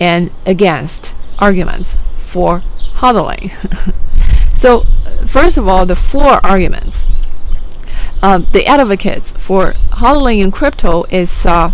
and 0.00 0.30
against 0.44 1.12
arguments 1.38 1.96
for 2.18 2.62
hodling. 2.96 3.52
so, 4.56 4.84
first 5.26 5.56
of 5.56 5.68
all, 5.68 5.86
the 5.86 5.96
four 5.96 6.44
arguments. 6.44 7.08
Um, 8.24 8.46
the 8.52 8.64
advocates 8.64 9.32
for 9.32 9.74
hodling 10.00 10.40
in 10.42 10.50
crypto 10.50 11.04
is 11.10 11.44
uh, 11.44 11.72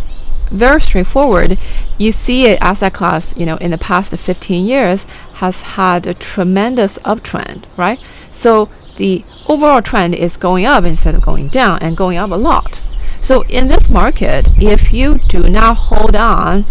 very 0.51 0.81
straightforward. 0.81 1.57
You 1.97 2.11
see 2.11 2.47
it 2.47 2.61
asset 2.61 2.93
class, 2.93 3.37
you 3.37 3.47
know, 3.47 3.57
in 3.59 3.71
the 3.71 3.79
past 3.79 4.17
15 4.17 4.67
years 4.67 5.05
has 5.35 5.63
had 5.63 6.09
a 6.09 6.13
tremendous 6.13 6.99
uptrend, 7.05 7.67
right? 7.77 8.01
So 8.33 8.69
the 8.97 9.25
overall 9.49 9.81
trend 9.81 10.17
is 10.17 10.37
going 10.37 10.67
up 10.67 10.83
instead 10.83 11.15
of 11.15 11.23
going 11.23 11.47
down 11.47 11.79
and 11.83 11.97
going 11.97 12.19
up 12.19 12.33
a 12.33 12.35
lot. 12.35 12.83
So 13.23 13.43
in 13.43 13.69
this 13.69 13.89
market, 13.89 14.49
if 14.61 14.93
you 14.93 15.21
do 15.29 15.45
not 15.45 15.77
hold 15.77 16.17
on 16.17 16.65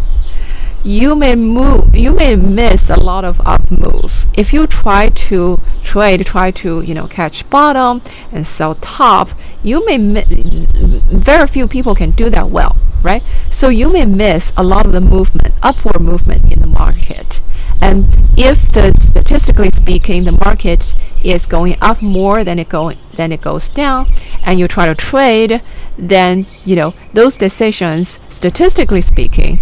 you 0.84 1.16
may 1.16 1.36
move 1.36 1.94
you 1.96 2.14
may 2.14 2.36
miss 2.36 2.90
a 2.90 3.00
lot 3.00 3.26
of 3.26 3.42
up 3.46 3.70
move 3.70 4.26
if 4.34 4.54
you 4.54 4.66
try 4.66 5.10
to 5.10 5.58
trade 5.84 6.26
try 6.26 6.50
to 6.50 6.82
you 6.82 6.94
know 6.94 7.08
catch 7.08 7.48
bottom 7.50 8.02
and 8.32 8.48
sell 8.48 8.76
top 8.76 9.30
you 9.62 9.86
may 9.86 9.98
very 9.98 11.48
few 11.48 11.68
people 11.68 11.94
can 11.94 12.12
do 12.12 12.30
that 12.30 12.50
well 12.50 12.78
right? 13.04 13.24
So 13.50 13.70
you 13.70 13.92
may 13.92 14.06
miss 14.06 14.54
a 14.58 14.64
lot 14.64 14.86
of 14.86 14.92
the 14.92 15.02
movement 15.02 15.54
upward 15.62 16.02
movement 16.02 16.52
in 16.52 16.60
the 16.60 16.68
market. 16.68 17.42
And 17.82 18.08
if 18.38 18.72
the 18.72 18.94
statistically 19.00 19.72
speaking 19.72 20.26
the 20.26 20.34
market 20.34 20.96
is 21.24 21.46
going 21.46 21.78
up 21.82 22.02
more 22.02 22.44
than 22.44 22.60
it 22.60 22.70
going 22.70 22.98
than 23.14 23.32
it 23.32 23.42
goes 23.42 23.70
down 23.70 24.12
and 24.44 24.60
you 24.60 24.68
try 24.68 24.86
to 24.86 24.96
trade 24.96 25.62
then 25.98 26.46
you 26.64 26.76
know 26.76 26.94
those 27.14 27.38
decisions 27.38 28.20
statistically 28.30 29.02
speaking 29.02 29.60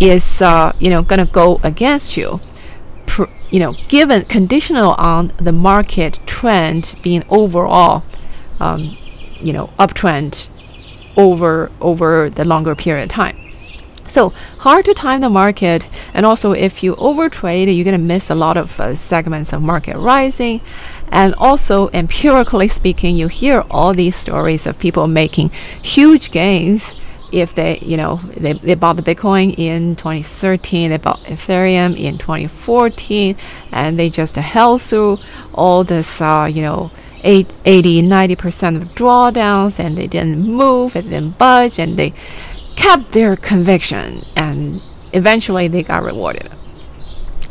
is 0.00 0.42
uh, 0.42 0.74
you 0.78 0.90
know 0.90 1.02
going 1.02 1.24
to 1.24 1.32
go 1.32 1.60
against 1.62 2.16
you. 2.16 2.40
You 3.50 3.60
know 3.60 3.74
given 3.88 4.24
conditional 4.24 4.94
on 4.94 5.32
the 5.36 5.52
market 5.52 6.18
trend 6.26 6.96
being 7.02 7.22
overall 7.28 8.02
um, 8.58 8.96
you 9.40 9.52
know 9.52 9.70
uptrend 9.78 10.48
over 11.16 11.70
over 11.80 12.28
the 12.28 12.44
longer 12.44 12.74
period 12.74 13.04
of 13.04 13.08
time. 13.10 13.36
So 14.06 14.30
hard 14.58 14.84
to 14.84 14.94
time 14.94 15.22
the 15.22 15.30
market 15.30 15.86
and 16.12 16.26
also 16.26 16.52
if 16.52 16.82
you 16.82 16.94
overtrade 16.96 17.74
you're 17.74 17.84
going 17.84 17.98
to 17.98 18.06
miss 18.14 18.30
a 18.30 18.34
lot 18.34 18.56
of 18.56 18.78
uh, 18.78 18.94
segments 18.94 19.52
of 19.52 19.62
market 19.62 19.96
rising. 19.96 20.60
And 21.08 21.34
also 21.36 21.88
empirically 21.90 22.68
speaking 22.68 23.16
you 23.16 23.28
hear 23.28 23.64
all 23.70 23.94
these 23.94 24.16
stories 24.16 24.66
of 24.66 24.78
people 24.78 25.06
making 25.06 25.50
huge 25.82 26.30
gains 26.30 26.96
if 27.34 27.52
they, 27.54 27.78
you 27.80 27.96
know, 27.96 28.20
they, 28.36 28.52
they 28.52 28.74
bought 28.74 28.96
the 28.96 29.02
Bitcoin 29.02 29.58
in 29.58 29.96
2013, 29.96 30.90
they 30.90 30.98
bought 30.98 31.20
Ethereum 31.24 31.98
in 31.98 32.16
2014, 32.16 33.36
and 33.72 33.98
they 33.98 34.08
just 34.08 34.36
held 34.36 34.80
through 34.80 35.18
all 35.52 35.82
this, 35.82 36.20
uh, 36.20 36.48
you 36.50 36.62
know, 36.62 36.92
80, 37.24 38.02
90% 38.02 38.76
of 38.76 38.88
drawdowns, 38.94 39.80
and 39.80 39.98
they 39.98 40.06
didn't 40.06 40.38
move, 40.46 40.94
and 40.94 41.10
didn't 41.10 41.36
budge, 41.36 41.80
and 41.80 41.96
they 41.96 42.12
kept 42.76 43.10
their 43.10 43.34
conviction, 43.34 44.24
and 44.36 44.80
eventually 45.12 45.66
they 45.66 45.82
got 45.82 46.04
rewarded. 46.04 46.52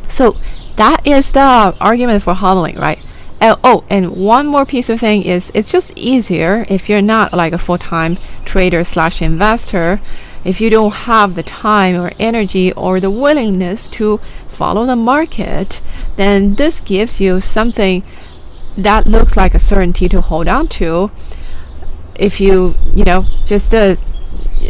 So 0.08 0.38
that 0.78 1.06
is 1.06 1.34
the 1.34 1.76
argument 1.82 2.24
for 2.24 2.36
hodling, 2.36 2.80
right? 2.80 3.00
Uh, 3.44 3.58
oh, 3.62 3.84
and 3.90 4.16
one 4.16 4.48
more 4.48 4.66
piece 4.66 4.88
of 4.88 5.02
thing 5.02 5.22
is 5.22 5.52
it's 5.54 5.70
just 5.70 5.92
easier 5.98 6.66
if 6.70 6.88
you're 6.88 7.02
not 7.02 7.34
like 7.34 7.52
a 7.52 7.58
full-time 7.58 8.18
trader 8.46 8.86
slash 8.86 9.22
investor. 9.22 10.00
If 10.46 10.62
you 10.62 10.70
don't 10.70 10.94
have 10.94 11.36
the 11.36 11.44
time 11.44 11.98
or 11.98 12.14
energy 12.18 12.72
or 12.72 13.02
the 13.02 13.12
willingness 13.12 13.90
to 13.90 14.22
follow 14.48 14.86
the 14.86 14.96
market, 14.96 15.82
then 16.16 16.56
this 16.56 16.80
gives 16.80 17.20
you 17.20 17.42
something 17.42 18.04
that 18.78 19.08
looks 19.08 19.36
like 19.36 19.54
a 19.54 19.60
certainty 19.60 20.08
to 20.08 20.22
hold 20.22 20.48
on 20.48 20.70
to. 20.80 21.12
If 22.16 22.40
you, 22.40 22.76
you 22.96 23.04
know, 23.04 23.26
just 23.44 23.76
uh, 23.76 23.98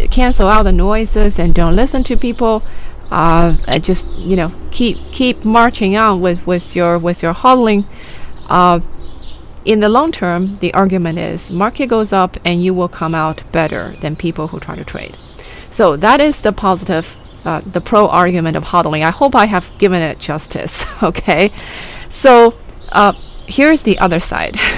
cancel 0.09 0.47
out 0.47 0.63
the 0.63 0.71
noises 0.71 1.37
and 1.37 1.53
don't 1.53 1.75
listen 1.75 2.03
to 2.05 2.17
people, 2.17 2.63
uh, 3.11 3.55
just 3.77 4.09
you 4.13 4.35
know, 4.35 4.51
keep 4.71 4.97
keep 5.11 5.45
marching 5.45 5.95
on 5.95 6.21
with 6.21 6.47
with 6.47 6.75
your 6.75 6.97
with 6.97 7.21
your 7.21 7.35
hodling 7.35 7.85
uh, 8.47 8.79
in 9.65 9.79
the 9.79 9.89
long 9.89 10.11
term, 10.11 10.57
the 10.57 10.73
argument 10.73 11.19
is 11.19 11.51
market 11.51 11.87
goes 11.87 12.11
up 12.11 12.37
and 12.43 12.63
you 12.63 12.73
will 12.73 12.89
come 12.89 13.15
out 13.15 13.43
better 13.51 13.95
than 14.01 14.15
people 14.15 14.49
who 14.49 14.59
try 14.59 14.75
to 14.75 14.83
trade. 14.83 15.17
So 15.71 15.95
that 15.97 16.21
is 16.21 16.41
the 16.41 16.51
positive, 16.51 17.15
uh, 17.45 17.61
the 17.65 17.81
pro 17.81 18.07
argument 18.07 18.57
of 18.57 18.65
hodling. 18.65 19.03
I 19.03 19.11
hope 19.11 19.35
I 19.35 19.45
have 19.45 19.71
given 19.77 20.01
it 20.01 20.19
justice. 20.19 20.85
okay, 21.03 21.51
so 22.09 22.55
uh, 22.91 23.13
here's 23.47 23.83
the 23.83 23.97
other 23.99 24.19
side. 24.19 24.59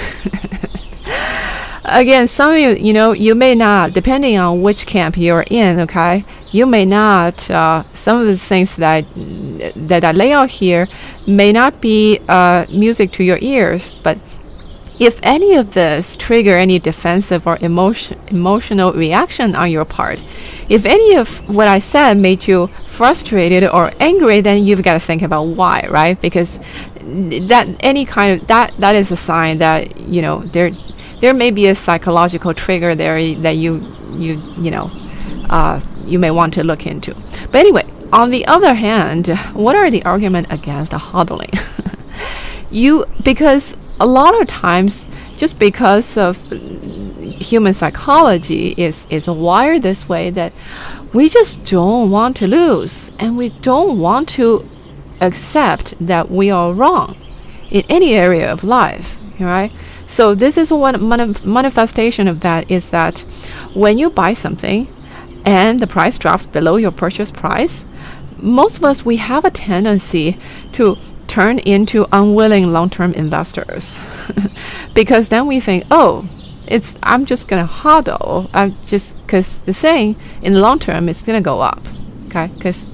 Again, 1.87 2.27
some 2.27 2.51
of 2.51 2.57
you, 2.57 2.69
you 2.71 2.93
know, 2.93 3.11
you 3.11 3.35
may 3.35 3.53
not, 3.53 3.93
depending 3.93 4.37
on 4.37 4.61
which 4.61 4.87
camp 4.87 5.17
you're 5.17 5.45
in. 5.49 5.79
Okay, 5.81 6.25
you 6.51 6.65
may 6.65 6.83
not. 6.85 7.49
Uh, 7.49 7.83
some 7.93 8.19
of 8.19 8.27
the 8.27 8.37
things 8.37 8.75
that 8.77 9.05
that 9.75 10.03
I 10.03 10.11
lay 10.11 10.33
out 10.33 10.49
here 10.49 10.87
may 11.27 11.51
not 11.51 11.81
be 11.81 12.19
uh, 12.27 12.65
music 12.71 13.11
to 13.13 13.23
your 13.23 13.37
ears, 13.39 13.93
but 14.03 14.17
if 14.99 15.19
any 15.21 15.55
of 15.55 15.73
this 15.73 16.15
trigger 16.15 16.57
any 16.57 16.79
defensive 16.79 17.45
or 17.45 17.57
emotion, 17.61 18.17
emotional 18.27 18.93
reaction 18.93 19.55
on 19.55 19.69
your 19.69 19.85
part, 19.85 20.21
if 20.69 20.85
any 20.85 21.15
of 21.15 21.47
what 21.49 21.67
I 21.67 21.79
said 21.79 22.17
made 22.17 22.47
you 22.47 22.67
frustrated 22.87 23.65
or 23.65 23.91
angry, 23.99 24.41
then 24.41 24.63
you've 24.63 24.81
got 24.83 24.93
to 24.93 24.99
think 24.99 25.21
about 25.21 25.43
why, 25.43 25.85
right? 25.89 26.19
Because 26.19 26.59
that 27.01 27.67
any 27.81 28.05
kind 28.05 28.41
of 28.41 28.47
that 28.47 28.73
that 28.79 28.95
is 28.95 29.11
a 29.11 29.17
sign 29.17 29.59
that 29.59 29.97
you 29.99 30.21
know 30.21 30.39
there 30.39 30.71
there 31.25 31.33
may 31.33 31.49
be 31.49 31.65
a 31.65 31.73
psychological 31.73 32.53
trigger 32.53 32.93
there 32.93 33.17
that 33.37 33.57
you 33.57 33.83
you 34.11 34.39
you 34.59 34.69
know 34.69 34.91
uh, 35.49 35.81
you 36.05 36.19
may 36.19 36.29
want 36.29 36.53
to 36.53 36.63
look 36.63 36.85
into. 36.85 37.15
But 37.51 37.55
anyway, 37.55 37.85
on 38.13 38.29
the 38.29 38.45
other 38.45 38.75
hand, 38.75 39.29
what 39.53 39.75
are 39.75 39.89
the 39.89 40.03
argument 40.03 40.45
against 40.51 40.91
hodling? 40.91 41.53
you 42.69 43.05
because 43.23 43.75
a 43.99 44.05
lot 44.05 44.39
of 44.39 44.47
times 44.47 45.09
just 45.35 45.57
because 45.57 46.15
of 46.15 46.39
human 47.49 47.73
psychology 47.73 48.75
is 48.77 49.07
is 49.09 49.25
wired 49.27 49.81
this 49.81 50.07
way 50.07 50.29
that 50.29 50.53
we 51.11 51.27
just 51.27 51.65
don't 51.65 52.11
want 52.11 52.37
to 52.37 52.45
lose 52.45 53.11
and 53.17 53.35
we 53.35 53.49
don't 53.49 53.97
want 53.97 54.29
to 54.29 54.69
accept 55.21 55.95
that 55.99 56.29
we 56.29 56.51
are 56.51 56.71
wrong 56.71 57.17
in 57.71 57.83
any 57.89 58.13
area 58.13 58.47
of 58.51 58.63
life 58.63 59.17
right 59.39 59.71
so 60.15 60.33
this 60.33 60.57
is 60.57 60.71
one 60.71 61.09
manifestation 61.09 62.29
of 62.29 62.39
that 62.39 62.71
is 62.71 62.89
that 62.91 63.19
when 63.73 63.97
you 63.97 64.09
buy 64.09 64.33
something 64.33 64.87
and 65.43 65.81
the 65.81 65.87
price 65.87 66.17
drops 66.17 66.47
below 66.47 66.77
your 66.77 66.91
purchase 66.91 67.29
price, 67.29 67.83
most 68.37 68.77
of 68.77 68.85
us 68.85 69.03
we 69.03 69.17
have 69.17 69.43
a 69.43 69.51
tendency 69.51 70.37
to 70.71 70.97
turn 71.27 71.59
into 71.59 72.07
unwilling 72.13 72.71
long-term 72.71 73.13
investors 73.13 73.99
because 74.93 75.27
then 75.27 75.47
we 75.47 75.59
think, 75.59 75.83
oh, 75.91 76.23
it's 76.65 76.95
I'm 77.03 77.25
just 77.25 77.49
gonna 77.49 77.67
hodl. 77.67 78.49
I'm 78.53 78.73
just 78.85 79.17
because 79.17 79.63
the 79.63 79.73
thing 79.73 80.15
in 80.41 80.53
the 80.53 80.61
long 80.61 80.79
term 80.79 81.09
it's 81.09 81.23
gonna 81.23 81.41
go 81.41 81.59
up, 81.59 81.85
okay? 82.27 82.47
Because 82.55 82.87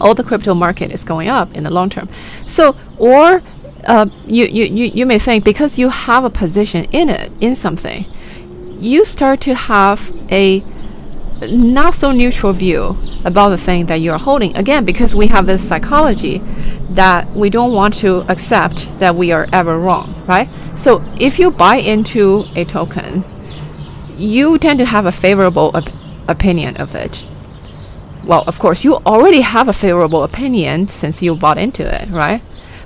all 0.00 0.14
the 0.14 0.22
crypto 0.22 0.54
market 0.54 0.92
is 0.92 1.02
going 1.02 1.28
up 1.28 1.52
in 1.52 1.64
the 1.64 1.70
long 1.70 1.90
term. 1.90 2.08
So 2.46 2.76
or 2.96 3.42
uh, 3.86 4.06
you, 4.26 4.46
you, 4.46 4.64
you, 4.64 4.84
you 4.86 5.06
may 5.06 5.18
think 5.18 5.44
because 5.44 5.78
you 5.78 5.88
have 5.88 6.24
a 6.24 6.30
position 6.30 6.84
in 6.86 7.08
it 7.08 7.32
in 7.40 7.54
something, 7.54 8.06
you 8.78 9.04
start 9.04 9.40
to 9.42 9.54
have 9.54 10.12
a 10.30 10.64
not 11.50 11.94
so 11.94 12.12
neutral 12.12 12.52
view 12.52 12.96
about 13.24 13.50
the 13.50 13.58
thing 13.58 13.86
that 13.86 13.96
you're 13.96 14.18
holding. 14.18 14.56
Again, 14.56 14.84
because 14.84 15.14
we 15.14 15.26
have 15.28 15.46
this 15.46 15.66
psychology 15.66 16.38
that 16.90 17.28
we 17.32 17.50
don't 17.50 17.72
want 17.72 17.94
to 17.94 18.24
accept 18.30 18.88
that 18.98 19.14
we 19.14 19.32
are 19.32 19.46
ever 19.52 19.78
wrong, 19.78 20.22
right? 20.26 20.48
So 20.78 21.04
if 21.18 21.38
you 21.38 21.50
buy 21.50 21.76
into 21.76 22.44
a 22.54 22.64
token, 22.64 23.24
you 24.16 24.58
tend 24.58 24.78
to 24.78 24.84
have 24.84 25.06
a 25.06 25.12
favorable 25.12 25.70
op 25.74 25.88
opinion 26.26 26.76
of 26.78 26.94
it. 26.94 27.26
Well, 28.24 28.44
of 28.46 28.58
course, 28.58 28.84
you 28.84 28.94
already 28.94 29.42
have 29.42 29.68
a 29.68 29.74
favorable 29.74 30.22
opinion 30.22 30.88
since 30.88 31.20
you 31.22 31.34
bought 31.34 31.58
into 31.58 31.82
it, 31.84 32.08
right? 32.08 32.40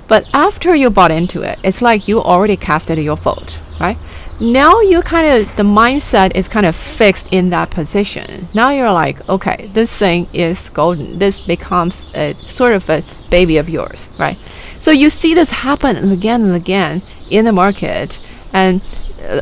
But 0.09 0.29
after 0.33 0.75
you 0.75 0.89
bought 0.89 1.11
into 1.11 1.43
it, 1.43 1.59
it's 1.63 1.81
like 1.81 2.09
you 2.09 2.21
already 2.21 2.57
casted 2.57 2.97
your 2.97 3.15
vote, 3.15 3.59
right? 3.79 3.97
now 4.39 4.79
you 4.79 5.01
kind 5.01 5.27
of 5.27 5.55
the 5.57 5.63
mindset 5.63 6.33
is 6.33 6.47
kind 6.47 6.65
of 6.65 6.75
fixed 6.75 7.27
in 7.31 7.49
that 7.49 7.69
position. 7.69 8.47
Now 8.53 8.69
you're 8.69 8.91
like 8.91 9.27
okay 9.27 9.69
this 9.73 9.95
thing 9.95 10.27
is 10.33 10.69
golden. 10.69 11.19
This 11.19 11.39
becomes 11.41 12.07
a 12.15 12.35
sort 12.47 12.73
of 12.73 12.89
a 12.89 13.03
baby 13.29 13.57
of 13.57 13.69
yours 13.69 14.09
right? 14.17 14.37
So 14.79 14.91
you 14.91 15.09
see 15.09 15.33
this 15.33 15.49
happen 15.49 16.11
again 16.11 16.43
and 16.43 16.55
again 16.55 17.01
in 17.29 17.45
the 17.45 17.51
market. 17.51 18.19
And 18.53 18.81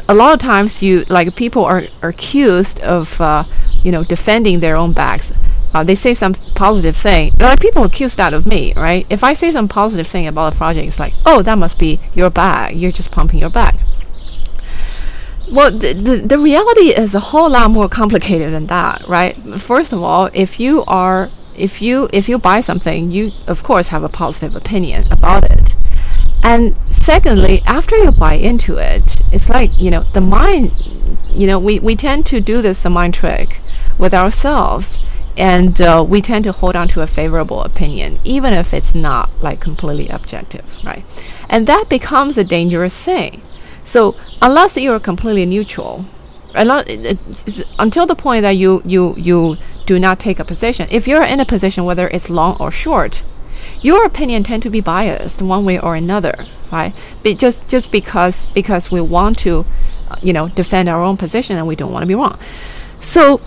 a 0.09 0.13
lot 0.15 0.33
of 0.33 0.39
times 0.39 0.81
you 0.81 1.05
like 1.09 1.36
people 1.36 1.63
are, 1.63 1.83
are 2.01 2.09
accused 2.09 2.79
of 2.79 3.21
uh, 3.21 3.43
you 3.83 3.91
know 3.91 4.03
defending 4.03 4.62
their 4.62 4.75
own 4.75 4.93
backs 4.93 5.31
uh, 5.77 5.84
they 5.84 5.96
say 5.96 6.13
some 6.13 6.34
positive 6.55 6.98
thing 6.98 7.31
like 7.39 7.60
people 7.60 7.84
accuse 7.84 8.15
that 8.15 8.34
of 8.34 8.48
me 8.48 8.74
right 8.75 9.05
if 9.12 9.24
i 9.24 9.34
say 9.34 9.51
some 9.51 9.67
positive 9.67 10.07
thing 10.07 10.25
about 10.25 10.53
a 10.53 10.55
project 10.55 10.88
it's 10.88 11.00
like 11.00 11.13
oh 11.25 11.43
that 11.43 11.57
must 11.57 11.77
be 11.77 12.00
your 12.15 12.31
bag 12.31 12.75
you're 12.75 12.91
just 12.91 13.12
pumping 13.12 13.39
your 13.39 13.50
bag. 13.50 13.75
well, 15.51 15.72
the, 15.72 15.93
the, 15.93 16.17
the 16.17 16.39
reality 16.39 16.89
is 16.89 17.13
a 17.13 17.19
whole 17.19 17.50
lot 17.50 17.69
more 17.72 17.88
complicated 17.88 18.51
than 18.51 18.67
that, 18.67 19.07
right? 19.07 19.36
First 19.60 19.93
of 19.93 20.01
all, 20.01 20.29
if 20.34 20.60
you 20.60 20.84
are 20.86 21.29
if 21.55 21.81
you 21.81 22.10
if 22.12 22.27
you 22.27 22.38
buy 22.38 22.60
something, 22.60 23.12
you 23.12 23.31
of 23.48 23.63
course 23.63 23.88
have 23.89 24.03
a 24.03 24.10
positive 24.10 24.55
opinion 24.55 25.07
about 25.12 25.43
it. 25.43 25.74
And 26.43 26.75
secondly, 26.91 27.62
after 27.65 27.96
you 27.96 28.12
buy 28.12 28.34
into 28.34 28.77
it, 28.77 29.22
it's 29.31 29.50
like, 29.50 29.72
you 29.79 29.89
know, 29.91 30.03
the 30.13 30.22
mind 30.22 30.72
you 31.29 31.46
know, 31.46 31.60
we, 31.60 31.79
we 31.79 31.96
tend 31.96 32.25
to 32.27 32.41
do 32.41 32.62
this 32.62 32.84
a 32.84 32.89
mind 32.89 33.13
trick 33.13 33.62
with 33.98 34.13
ourselves 34.13 35.00
and 35.38 35.79
uh, 35.79 36.03
we 36.08 36.22
tend 36.22 36.44
to 36.44 36.51
hold 36.51 36.75
on 36.75 36.88
to 36.88 37.01
a 37.01 37.08
favorable 37.08 37.62
opinion 37.62 38.20
even 38.24 38.53
if 38.53 38.74
it's 38.74 38.96
not 38.96 39.29
like 39.41 39.62
completely 39.62 40.10
objective 40.10 40.77
right 40.84 41.06
and 41.50 41.67
that 41.67 41.86
becomes 41.89 42.38
a 42.38 42.44
dangerous 42.44 42.98
thing 42.98 43.41
so 43.88 44.15
unless 44.41 44.75
you're 44.75 45.00
completely 45.00 45.46
neutral, 45.46 46.06
until 46.53 48.06
the 48.06 48.15
point 48.17 48.41
that 48.41 48.58
you, 48.58 48.82
you, 48.84 49.15
you 49.15 49.56
do 49.86 49.98
not 49.98 50.20
take 50.20 50.39
a 50.39 50.44
position, 50.44 50.89
if 50.91 51.08
you're 51.08 51.24
in 51.24 51.39
a 51.39 51.46
position 51.46 51.86
whether 51.86 52.10
it's 52.10 52.29
long 52.29 52.58
or 52.60 52.70
short, 52.70 53.24
your 53.82 54.03
opinion 54.03 54.44
tend 54.44 54.62
to 54.63 54.70
be 54.70 54.82
biased 54.82 55.41
one 55.41 55.63
way 55.63 55.79
or 55.79 55.95
another, 55.95 56.36
right? 56.69 56.93
Just 57.23 57.69
just 57.69 57.89
because 57.89 58.47
because 58.47 58.91
we 58.91 59.00
want 59.00 59.39
to, 59.39 59.65
uh, 60.10 60.17
you 60.21 60.34
know, 60.34 60.50
defend 60.50 60.89
our 60.89 61.02
own 61.02 61.15
position 61.15 61.56
and 61.56 61.65
we 61.65 61.76
don't 61.78 61.93
want 61.93 62.04
to 62.04 62.08
be 62.08 62.15
wrong. 62.15 62.38
So, 63.00 63.39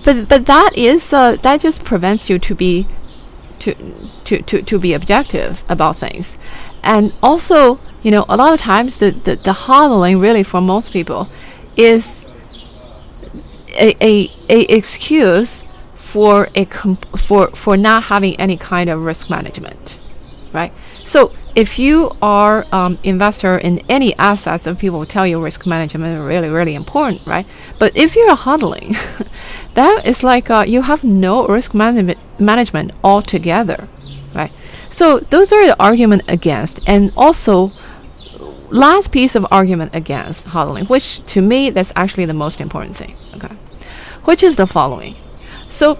but 0.00 0.28
but 0.28 0.46
that 0.46 0.76
is 0.76 1.12
uh, 1.12 1.36
that 1.36 1.60
just 1.60 1.84
prevents 1.84 2.28
you 2.30 2.38
to 2.38 2.54
be 2.54 2.86
to 3.60 3.74
to 4.24 4.42
to 4.42 4.62
to 4.62 4.78
be 4.78 4.92
objective 4.92 5.64
about 5.68 5.96
things, 5.96 6.38
and 6.82 7.12
also 7.22 7.78
you 8.02 8.10
know, 8.10 8.24
a 8.28 8.36
lot 8.36 8.54
of 8.54 8.60
times 8.60 8.98
the, 8.98 9.10
the, 9.10 9.36
the 9.36 9.52
hodling 9.52 10.20
really 10.20 10.42
for 10.42 10.60
most 10.60 10.92
people 10.92 11.28
is 11.76 12.28
a, 13.76 13.94
a, 14.00 14.30
a 14.48 14.60
excuse 14.72 15.64
for 15.94 16.48
a 16.54 16.64
for 16.64 17.48
for 17.48 17.76
not 17.76 18.04
having 18.04 18.34
any 18.36 18.56
kind 18.56 18.88
of 18.88 19.02
risk 19.02 19.28
management, 19.28 19.98
right? 20.52 20.72
So 21.04 21.32
if 21.54 21.78
you 21.78 22.12
are 22.22 22.66
um, 22.72 22.98
investor 23.02 23.58
in 23.58 23.80
any 23.88 24.16
assets, 24.16 24.66
and 24.66 24.78
people 24.78 25.04
tell 25.04 25.26
you 25.26 25.42
risk 25.42 25.66
management 25.66 26.16
is 26.16 26.22
really 26.22 26.48
really 26.48 26.74
important, 26.74 27.26
right? 27.26 27.46
But 27.78 27.96
if 27.96 28.14
you're 28.14 28.36
hodling, 28.36 28.96
that 29.74 30.06
is 30.06 30.22
like 30.22 30.50
uh, 30.50 30.64
you 30.68 30.82
have 30.82 31.02
no 31.02 31.46
risk 31.46 31.74
management 31.74 32.18
management 32.38 32.92
altogether, 33.02 33.88
right? 34.34 34.52
So 34.90 35.18
those 35.18 35.52
are 35.52 35.66
the 35.66 35.76
argument 35.82 36.22
against, 36.28 36.80
and 36.86 37.12
also 37.16 37.72
last 38.70 39.10
piece 39.10 39.34
of 39.34 39.46
argument 39.50 39.94
against 39.94 40.46
hodling, 40.46 40.88
which 40.88 41.24
to 41.26 41.40
me 41.40 41.70
that's 41.70 41.92
actually 41.96 42.26
the 42.26 42.34
most 42.34 42.60
important 42.60 42.96
thing, 42.96 43.16
okay, 43.34 43.54
which 44.24 44.42
is 44.42 44.56
the 44.56 44.66
following. 44.66 45.16
So 45.68 45.98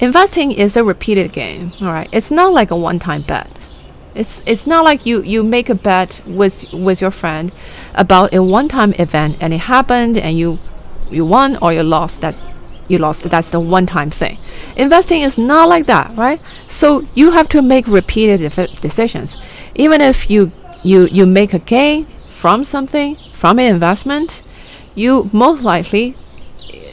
investing 0.00 0.52
is 0.52 0.76
a 0.76 0.84
repeated 0.84 1.32
game, 1.32 1.72
all 1.80 1.92
right. 1.92 2.08
It's 2.12 2.30
not 2.30 2.52
like 2.52 2.70
a 2.70 2.76
one-time 2.76 3.22
bet. 3.22 3.57
It's 4.18 4.42
it's 4.46 4.66
not 4.66 4.84
like 4.84 5.06
you 5.06 5.22
you 5.22 5.44
make 5.44 5.70
a 5.70 5.76
bet 5.76 6.20
with 6.26 6.64
with 6.72 7.00
your 7.00 7.12
friend 7.12 7.52
about 7.94 8.34
a 8.34 8.42
one-time 8.42 8.92
event 8.98 9.36
and 9.40 9.54
it 9.54 9.60
happened 9.74 10.18
and 10.18 10.36
you 10.36 10.58
you 11.08 11.24
won 11.24 11.56
or 11.62 11.72
you 11.72 11.84
lost 11.84 12.20
that 12.22 12.34
you 12.88 12.98
lost 12.98 13.22
that's 13.22 13.52
the 13.52 13.60
one 13.60 13.86
time 13.86 14.10
thing. 14.10 14.36
Investing 14.76 15.22
is 15.22 15.38
not 15.38 15.68
like 15.68 15.86
that 15.86 16.16
right? 16.16 16.40
So 16.66 17.06
you 17.14 17.30
have 17.30 17.48
to 17.50 17.62
make 17.62 17.86
repeated 17.86 18.40
decisions. 18.80 19.38
Even 19.76 20.00
if 20.00 20.28
you 20.28 20.50
you 20.82 21.06
you 21.06 21.24
make 21.24 21.54
a 21.54 21.60
gain 21.60 22.06
from 22.28 22.64
something 22.64 23.16
from 23.34 23.60
an 23.60 23.72
investment, 23.72 24.42
you 24.96 25.30
most 25.32 25.62
likely 25.62 26.16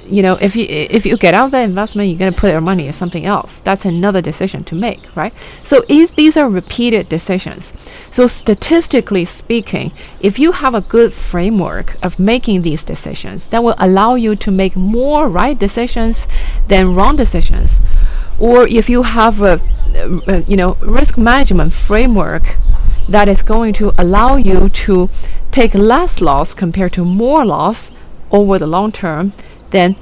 you 0.07 0.21
know 0.21 0.33
if 0.41 0.55
you 0.55 0.65
if 0.69 1.05
you 1.05 1.17
get 1.17 1.33
out 1.33 1.45
of 1.45 1.51
the 1.51 1.59
investment 1.59 2.09
you're 2.09 2.17
going 2.17 2.33
to 2.33 2.39
put 2.39 2.51
your 2.51 2.61
money 2.61 2.87
in 2.87 2.93
something 2.93 3.25
else. 3.25 3.59
That's 3.59 3.85
another 3.85 4.21
decision 4.21 4.63
to 4.65 4.75
make 4.75 5.15
right? 5.15 5.33
So 5.63 5.83
is, 5.87 6.11
these 6.11 6.37
are 6.37 6.49
repeated 6.49 7.09
decisions. 7.09 7.73
So 8.11 8.27
statistically 8.27 9.25
speaking 9.25 9.91
if 10.19 10.39
you 10.39 10.53
have 10.53 10.75
a 10.75 10.81
good 10.81 11.13
framework 11.13 11.95
of 12.03 12.19
making 12.19 12.61
these 12.61 12.83
decisions 12.83 13.47
that 13.47 13.63
will 13.63 13.75
allow 13.77 14.15
you 14.15 14.35
to 14.35 14.51
make 14.51 14.75
more 14.75 15.27
right 15.29 15.57
decisions 15.57 16.27
than 16.67 16.93
wrong 16.93 17.15
decisions 17.15 17.79
or 18.39 18.67
if 18.67 18.89
you 18.89 19.03
have 19.03 19.41
a, 19.41 19.61
a 20.27 20.41
you 20.43 20.57
know 20.57 20.75
risk 20.81 21.17
management 21.17 21.73
framework 21.73 22.57
that 23.07 23.27
is 23.27 23.41
going 23.41 23.73
to 23.73 23.93
allow 23.97 24.35
you 24.35 24.67
to 24.69 25.09
take 25.51 25.73
less 25.73 26.21
loss 26.21 26.53
compared 26.53 26.91
to 26.93 27.05
more 27.05 27.45
loss 27.45 27.91
over 28.31 28.59
the 28.59 28.67
long 28.67 28.91
term, 28.91 29.33
then 29.75 29.95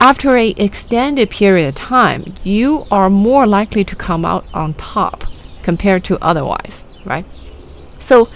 after 0.00 0.36
a 0.36 0.50
extended 0.50 1.30
period 1.30 1.68
of 1.68 1.74
time, 1.74 2.34
you 2.44 2.86
are 2.90 3.10
more 3.10 3.46
likely 3.46 3.84
to 3.84 3.96
come 3.96 4.24
out 4.24 4.44
on 4.54 4.74
top 4.74 5.24
compared 5.62 6.04
to 6.04 6.18
otherwise, 6.22 6.84
right? 7.04 7.26
So 7.98 8.28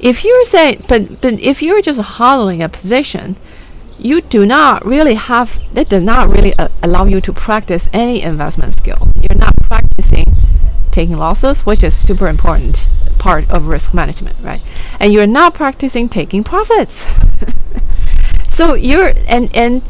if 0.00 0.24
you're 0.24 0.44
saying, 0.44 0.84
but, 0.88 1.20
but 1.20 1.40
if 1.40 1.62
you're 1.62 1.80
just 1.80 2.00
hodling 2.00 2.64
a 2.64 2.68
position, 2.68 3.36
you 3.98 4.20
do 4.20 4.44
not 4.44 4.84
really 4.84 5.14
have, 5.14 5.60
it 5.74 5.88
does 5.88 6.02
not 6.02 6.28
really 6.28 6.52
uh, 6.58 6.68
allow 6.82 7.04
you 7.04 7.20
to 7.20 7.32
practice 7.32 7.88
any 7.92 8.20
investment 8.20 8.74
skill. 8.74 9.08
You're 9.14 9.38
not 9.38 9.54
practicing 9.62 10.34
taking 10.90 11.16
losses, 11.16 11.66
which 11.66 11.82
is 11.82 11.94
super 11.94 12.28
important 12.28 12.88
part 13.18 13.48
of 13.50 13.66
risk 13.66 13.94
management, 13.94 14.36
right? 14.42 14.62
And 15.00 15.12
you're 15.12 15.26
not 15.26 15.54
practicing 15.54 16.08
taking 16.08 16.44
profits. 16.44 17.06
so 18.48 18.74
you're 18.74 19.12
and 19.26 19.54
and 19.54 19.82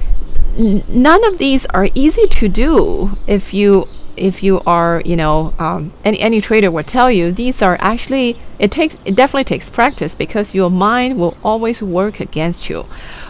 none 0.57 1.25
of 1.25 1.39
these 1.39 1.67
are 1.67 1.89
easy 1.95 2.27
to 2.27 2.49
do 2.49 3.11
if 3.27 3.53
you 3.53 3.89
if 4.17 4.43
you 4.43 4.61
are 4.65 5.03
you 5.05 5.17
know 5.17 5.53
um, 5.59 5.93
any 6.05 6.21
any 6.21 6.41
trader 6.41 6.71
will 6.71 6.85
tell 6.85 7.11
you 7.11 7.33
these 7.33 7.61
are 7.61 7.77
actually 7.81 8.39
it 8.59 8.71
takes 8.71 8.97
it 9.05 9.17
definitely 9.17 9.45
takes 9.45 9.69
practice 9.69 10.15
because 10.15 10.55
your 10.55 10.71
mind 10.71 11.19
will 11.19 11.37
always 11.43 11.83
work 11.83 12.21
against 12.21 12.69
you 12.69 12.83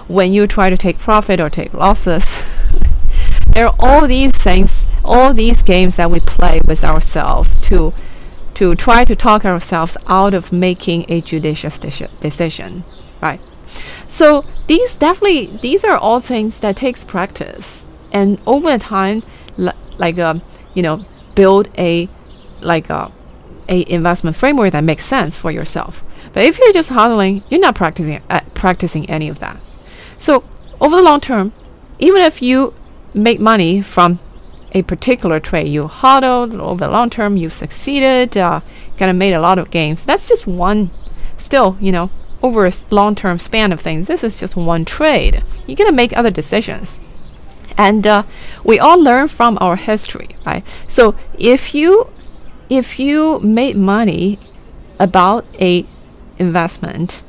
when 0.08 0.32
you 0.32 0.46
try 0.46 0.68
to 0.68 0.76
take 0.76 0.98
profit 0.98 1.40
or 1.40 1.48
take 1.48 1.72
losses 1.72 2.36
there 3.54 3.66
are 3.66 3.76
all 3.78 4.06
these 4.06 4.32
things 4.32 4.84
all 5.04 5.32
these 5.32 5.62
games 5.62 5.96
that 5.96 6.10
we 6.10 6.20
play 6.20 6.60
with 6.66 6.84
ourselves 6.84 7.58
to 7.60 7.94
to 8.54 8.74
try 8.74 9.04
to 9.04 9.16
talk 9.16 9.44
ourselves 9.44 9.96
out 10.06 10.32
of 10.32 10.52
making 10.52 11.04
a 11.08 11.20
judicious 11.20 11.78
decision, 11.78 12.84
right? 13.20 13.40
So 14.14 14.44
these 14.68 14.96
definitely 14.96 15.58
these 15.60 15.82
are 15.84 15.96
all 15.96 16.20
things 16.20 16.58
that 16.58 16.76
takes 16.76 17.02
practice, 17.02 17.84
and 18.12 18.40
over 18.46 18.78
time, 18.78 19.24
like 19.98 20.20
um, 20.20 20.40
you 20.72 20.84
know 20.84 21.04
build 21.34 21.68
a 21.76 22.08
like 22.60 22.88
a 22.90 23.10
a 23.68 23.84
investment 23.90 24.36
framework 24.36 24.70
that 24.70 24.84
makes 24.84 25.04
sense 25.04 25.36
for 25.36 25.50
yourself. 25.50 26.04
But 26.32 26.44
if 26.44 26.60
you're 26.60 26.72
just 26.72 26.90
hodling, 26.90 27.42
you're 27.50 27.58
not 27.58 27.74
practicing 27.74 28.22
uh, 28.30 28.42
practicing 28.54 29.10
any 29.10 29.28
of 29.28 29.40
that. 29.40 29.56
So 30.16 30.44
over 30.80 30.94
the 30.94 31.02
long 31.02 31.20
term, 31.20 31.52
even 31.98 32.22
if 32.22 32.40
you 32.40 32.72
make 33.14 33.40
money 33.40 33.82
from 33.82 34.20
a 34.70 34.82
particular 34.82 35.40
trade, 35.40 35.66
you 35.66 35.88
hodled 35.88 36.54
over 36.54 36.84
the 36.84 36.90
long 36.92 37.10
term, 37.10 37.36
you've 37.36 37.52
succeeded, 37.52 38.36
uh, 38.36 38.60
kind 38.96 39.10
of 39.10 39.16
made 39.16 39.34
a 39.34 39.40
lot 39.40 39.58
of 39.58 39.72
gains. 39.72 40.04
That's 40.04 40.28
just 40.28 40.46
one. 40.46 40.92
Still, 41.36 41.76
you 41.80 41.90
know, 41.90 42.12
over 42.44 42.66
a 42.66 42.72
long 42.90 43.14
term 43.14 43.38
span 43.38 43.72
of 43.72 43.80
things, 43.80 44.06
this 44.06 44.22
is 44.22 44.38
just 44.38 44.54
one 44.54 44.84
trade. 44.84 45.42
You're 45.66 45.76
gonna 45.76 45.92
make 45.92 46.14
other 46.14 46.30
decisions. 46.30 47.00
And 47.78 48.06
uh, 48.06 48.24
we 48.62 48.78
all 48.78 49.02
learn 49.02 49.28
from 49.28 49.56
our 49.62 49.76
history, 49.76 50.36
right? 50.44 50.62
So 50.86 51.14
if 51.38 51.74
you 51.74 52.08
if 52.68 52.98
you 52.98 53.40
made 53.40 53.76
money 53.76 54.38
about 55.00 55.46
a 55.58 55.86
investment, 56.38 57.22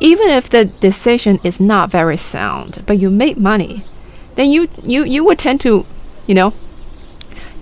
even 0.00 0.30
if 0.30 0.48
the 0.48 0.64
decision 0.64 1.40
is 1.44 1.60
not 1.60 1.90
very 1.90 2.16
sound, 2.16 2.82
but 2.86 2.98
you 2.98 3.10
made 3.10 3.36
money, 3.36 3.84
then 4.36 4.50
you 4.50 4.68
you 4.82 5.04
you 5.04 5.24
would 5.24 5.38
tend 5.38 5.60
to, 5.60 5.84
you 6.26 6.34
know, 6.34 6.54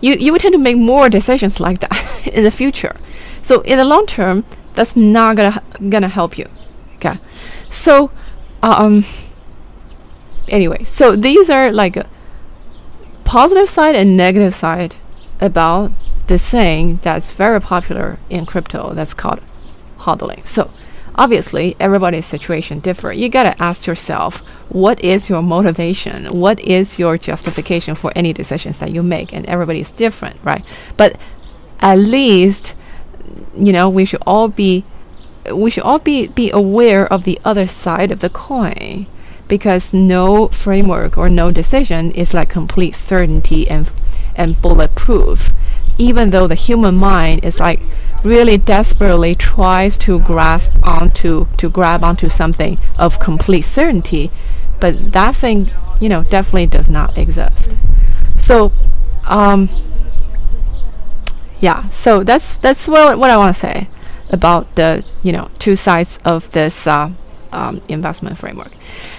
you 0.01 0.15
you 0.15 0.31
would 0.31 0.41
tend 0.41 0.55
to 0.55 0.59
make 0.59 0.77
more 0.79 1.09
decisions 1.09 1.59
like 1.59 1.81
that 1.81 2.27
in 2.33 2.45
the 2.45 2.53
future. 2.53 2.95
So 3.43 3.63
in 3.63 3.77
the 3.77 3.85
long 3.85 4.07
term, 4.07 4.45
that's 4.75 4.95
not 4.95 5.35
gonna 5.35 5.63
gonna 5.91 6.09
help 6.09 6.39
you. 6.39 6.47
So 7.77 8.11
um. 8.63 9.05
Anyway, 10.49 10.85
so 10.85 11.17
these 11.17 11.51
are 11.51 11.73
like 11.73 11.99
positive 13.25 13.69
side 13.69 13.97
and 13.97 14.17
negative 14.17 14.55
side 14.55 14.95
about 15.41 15.91
the 16.29 16.39
saying 16.39 17.01
that's 17.03 17.33
very 17.33 17.61
popular 17.61 18.19
in 18.31 18.47
crypto 18.47 18.95
that's 18.95 19.13
called 19.13 19.41
hodling. 19.99 20.47
So 20.47 20.71
obviously 21.17 21.75
everybody's 21.81 22.27
situation 22.27 22.79
differ. 22.81 23.13
You 23.13 23.29
gotta 23.29 23.61
ask 23.61 23.87
yourself, 23.87 24.39
what 24.69 25.03
is 25.03 25.29
your 25.29 25.43
motivation? 25.43 26.27
What 26.27 26.61
is 26.61 26.99
your 26.99 27.19
justification 27.19 27.95
for 27.95 28.13
any 28.15 28.33
decisions 28.33 28.79
that 28.79 28.93
you 28.93 29.03
make? 29.03 29.33
And 29.33 29.45
everybody 29.47 29.81
is 29.81 29.91
different, 29.91 30.39
right? 30.45 30.65
But 30.97 31.19
at 31.81 31.99
least, 31.99 32.75
you 33.57 33.73
know, 33.73 33.89
we 33.89 34.05
should 34.05 34.23
all 34.27 34.49
be 34.49 34.85
we 35.53 35.71
should 35.71 35.83
all 35.83 35.99
be, 35.99 36.29
be 36.29 36.51
aware 36.51 37.11
of 37.13 37.25
the 37.25 37.41
other 37.45 37.67
side 37.67 38.11
of 38.11 38.21
the 38.21 38.31
coin 38.31 39.07
because 39.49 39.95
no 39.95 40.49
framework 40.49 41.17
or 41.17 41.29
no 41.29 41.51
decision 41.51 42.11
is 42.13 42.35
like 42.35 42.49
complete 42.49 42.95
certainty 42.95 43.69
and 43.69 43.91
and 44.35 44.61
bulletproof. 44.61 45.53
Even 45.99 46.31
though 46.31 46.47
the 46.47 46.55
human 46.55 46.95
mind 46.95 47.45
is 47.45 47.59
like 47.59 47.81
really 48.23 48.59
desperately 48.59 49.35
tries 49.35 49.97
to 49.97 50.19
grasp 50.21 50.71
onto 50.83 51.47
to 51.57 51.71
grab 51.71 52.03
onto 52.03 52.29
something 52.29 52.79
of 52.99 53.21
complete 53.21 53.63
certainty 53.63 54.31
but 54.81 55.13
that 55.13 55.37
thing 55.37 55.71
you 56.01 56.09
know 56.09 56.23
definitely 56.25 56.67
does 56.67 56.91
not 56.91 57.17
exist. 57.17 57.75
So 58.37 58.73
um 59.25 59.69
yeah 61.61 61.89
so 61.91 62.23
that's 62.23 62.59
that's 62.59 62.87
what, 62.87 63.19
what 63.19 63.31
i 63.31 63.37
want 63.37 63.55
to 63.55 63.59
say 63.59 63.89
about 64.31 64.75
the 64.77 65.05
you 65.23 65.33
know 65.33 65.51
two 65.59 65.77
sides 65.77 66.19
of 66.25 66.51
this 66.53 66.87
uh, 66.87 67.11
um, 67.53 67.81
investment 67.89 68.37
framework 68.37 68.73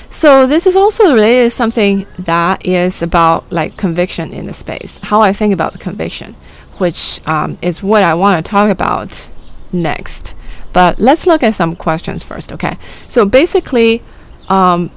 so 0.10 0.46
this 0.46 0.68
is 0.68 0.76
also 0.76 1.04
related 1.06 1.46
to 1.46 1.50
something 1.50 2.06
that 2.20 2.66
is 2.66 3.02
about 3.02 3.50
like 3.52 3.78
conviction 3.78 4.34
in 4.34 4.46
the 4.46 4.54
space 4.54 5.00
how 5.00 5.22
i 5.22 5.32
think 5.32 5.54
about 5.54 5.72
the 5.72 5.80
conviction 5.80 6.36
which 6.78 7.26
um, 7.28 7.58
is 7.62 7.82
what 7.84 8.04
I 8.04 8.14
want 8.14 8.44
to 8.44 8.50
talk 8.50 8.70
about 8.70 9.30
next. 9.72 10.34
But 10.74 11.00
let's 11.00 11.26
look 11.26 11.44
at 11.44 11.56
some 11.56 11.76
questions 11.76 12.24
first, 12.24 12.52
okay? 12.54 12.78
So 13.08 13.26
basically, 13.26 14.04
um, 14.48 14.92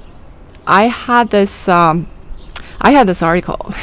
I 0.66 0.85
had 0.85 1.31
this 1.31 1.68
um, 1.68 2.09
I 2.81 2.92
had 2.92 3.07
this 3.07 3.23
article 3.23 3.75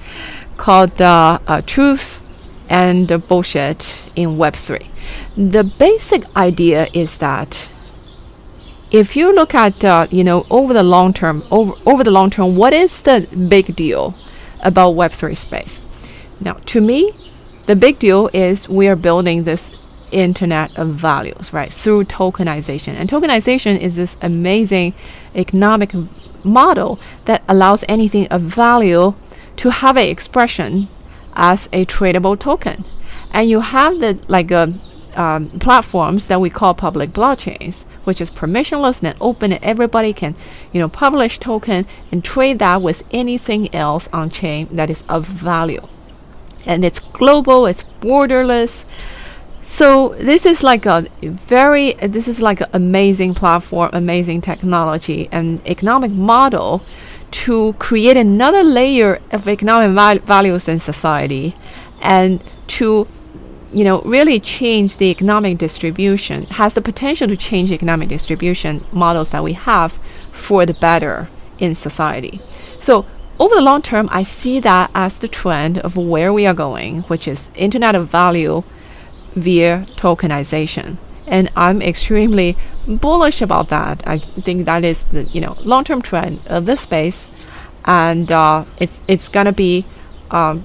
called 0.56 1.00
uh, 1.00 1.38
uh, 1.46 1.62
"Truth 1.62 2.22
and 2.68 3.26
Bullshit 3.26 4.06
in 4.14 4.36
Web 4.36 4.54
3." 4.54 4.90
The 5.36 5.64
basic 5.64 6.24
idea 6.36 6.88
is 6.92 7.18
that 7.18 7.70
if 8.90 9.16
you 9.16 9.34
look 9.34 9.54
at 9.54 9.84
uh, 9.84 10.06
you 10.10 10.24
know 10.24 10.46
over 10.50 10.72
the 10.72 10.82
long 10.82 11.12
term, 11.12 11.44
over 11.50 11.74
over 11.84 12.04
the 12.04 12.10
long 12.10 12.30
term, 12.30 12.56
what 12.56 12.72
is 12.72 13.02
the 13.02 13.26
big 13.48 13.76
deal 13.76 14.14
about 14.60 14.90
Web 14.90 15.12
3 15.12 15.34
space? 15.34 15.82
Now, 16.40 16.54
to 16.66 16.80
me, 16.80 17.12
the 17.66 17.76
big 17.76 17.98
deal 17.98 18.30
is 18.32 18.68
we 18.68 18.88
are 18.88 18.96
building 18.96 19.44
this 19.44 19.72
internet 20.12 20.76
of 20.76 20.88
values, 20.88 21.52
right, 21.52 21.72
through 21.72 22.04
tokenization. 22.04 22.94
And 22.94 23.08
tokenization 23.10 23.78
is 23.78 23.96
this 23.96 24.16
amazing 24.22 24.94
economic 25.34 25.92
model 26.44 27.00
that 27.24 27.42
allows 27.48 27.84
anything 27.88 28.28
of 28.28 28.42
value 28.42 29.14
to 29.56 29.70
have 29.70 29.96
an 29.96 30.08
expression 30.08 30.88
as 31.34 31.68
a 31.72 31.84
tradable 31.84 32.38
token. 32.38 32.84
And 33.30 33.50
you 33.50 33.60
have 33.60 33.98
the 34.00 34.18
like 34.28 34.50
a 34.50 34.56
uh, 34.56 34.72
um, 35.16 35.50
platforms 35.58 36.28
that 36.28 36.40
we 36.40 36.50
call 36.50 36.74
public 36.74 37.10
blockchains, 37.10 37.84
which 38.04 38.20
is 38.20 38.30
permissionless 38.30 39.02
and 39.02 39.16
open, 39.20 39.52
and 39.52 39.64
everybody 39.64 40.12
can, 40.12 40.36
you 40.72 40.80
know, 40.80 40.88
publish 40.88 41.38
token 41.38 41.86
and 42.12 42.24
trade 42.24 42.58
that 42.58 42.82
with 42.82 43.02
anything 43.10 43.74
else 43.74 44.08
on 44.12 44.30
chain 44.30 44.68
that 44.70 44.90
is 44.90 45.04
of 45.08 45.26
value 45.26 45.86
and 46.66 46.84
it's 46.84 47.00
global, 47.00 47.66
it's 47.66 47.84
borderless. 48.00 48.84
So 49.62 50.10
this 50.18 50.44
is 50.44 50.62
like 50.62 50.84
a 50.86 51.06
very 51.22 51.92
this 51.94 52.28
is 52.28 52.42
like 52.42 52.60
an 52.60 52.68
amazing 52.72 53.34
platform, 53.34 53.90
amazing 53.92 54.40
technology 54.40 55.28
and 55.32 55.66
economic 55.66 56.10
model 56.10 56.82
to 57.30 57.72
create 57.78 58.16
another 58.16 58.62
layer 58.62 59.20
of 59.32 59.48
economic 59.48 59.94
val 59.94 60.18
values 60.18 60.68
in 60.68 60.78
society 60.78 61.54
and 62.00 62.42
to 62.68 63.08
you 63.72 63.84
know 63.84 64.00
really 64.02 64.38
change 64.38 64.96
the 64.96 65.10
economic 65.10 65.58
distribution 65.58 66.44
has 66.46 66.74
the 66.74 66.80
potential 66.80 67.26
to 67.28 67.36
change 67.36 67.70
economic 67.70 68.08
distribution 68.08 68.84
models 68.92 69.30
that 69.30 69.42
we 69.42 69.54
have 69.54 69.98
for 70.32 70.64
the 70.64 70.74
better 70.74 71.28
in 71.58 71.74
society 71.74 72.40
so 72.78 73.06
over 73.38 73.54
the 73.54 73.60
long 73.60 73.82
term, 73.82 74.08
I 74.10 74.22
see 74.22 74.60
that 74.60 74.90
as 74.94 75.18
the 75.18 75.28
trend 75.28 75.78
of 75.78 75.96
where 75.96 76.32
we 76.32 76.46
are 76.46 76.54
going, 76.54 77.02
which 77.02 77.28
is 77.28 77.50
Internet 77.54 77.94
of 77.94 78.08
Value 78.08 78.62
via 79.34 79.84
tokenization. 79.96 80.96
And 81.26 81.50
I'm 81.54 81.82
extremely 81.82 82.56
bullish 82.86 83.42
about 83.42 83.68
that. 83.68 84.02
I 84.06 84.18
think 84.18 84.64
that 84.64 84.84
is 84.84 85.04
the 85.04 85.24
you 85.24 85.40
know 85.40 85.56
long-term 85.64 86.00
trend 86.02 86.40
of 86.46 86.64
this 86.64 86.82
space, 86.82 87.28
and 87.84 88.30
uh, 88.32 88.64
it's 88.78 89.02
it's 89.06 89.28
gonna 89.28 89.52
be 89.52 89.84
um, 90.30 90.64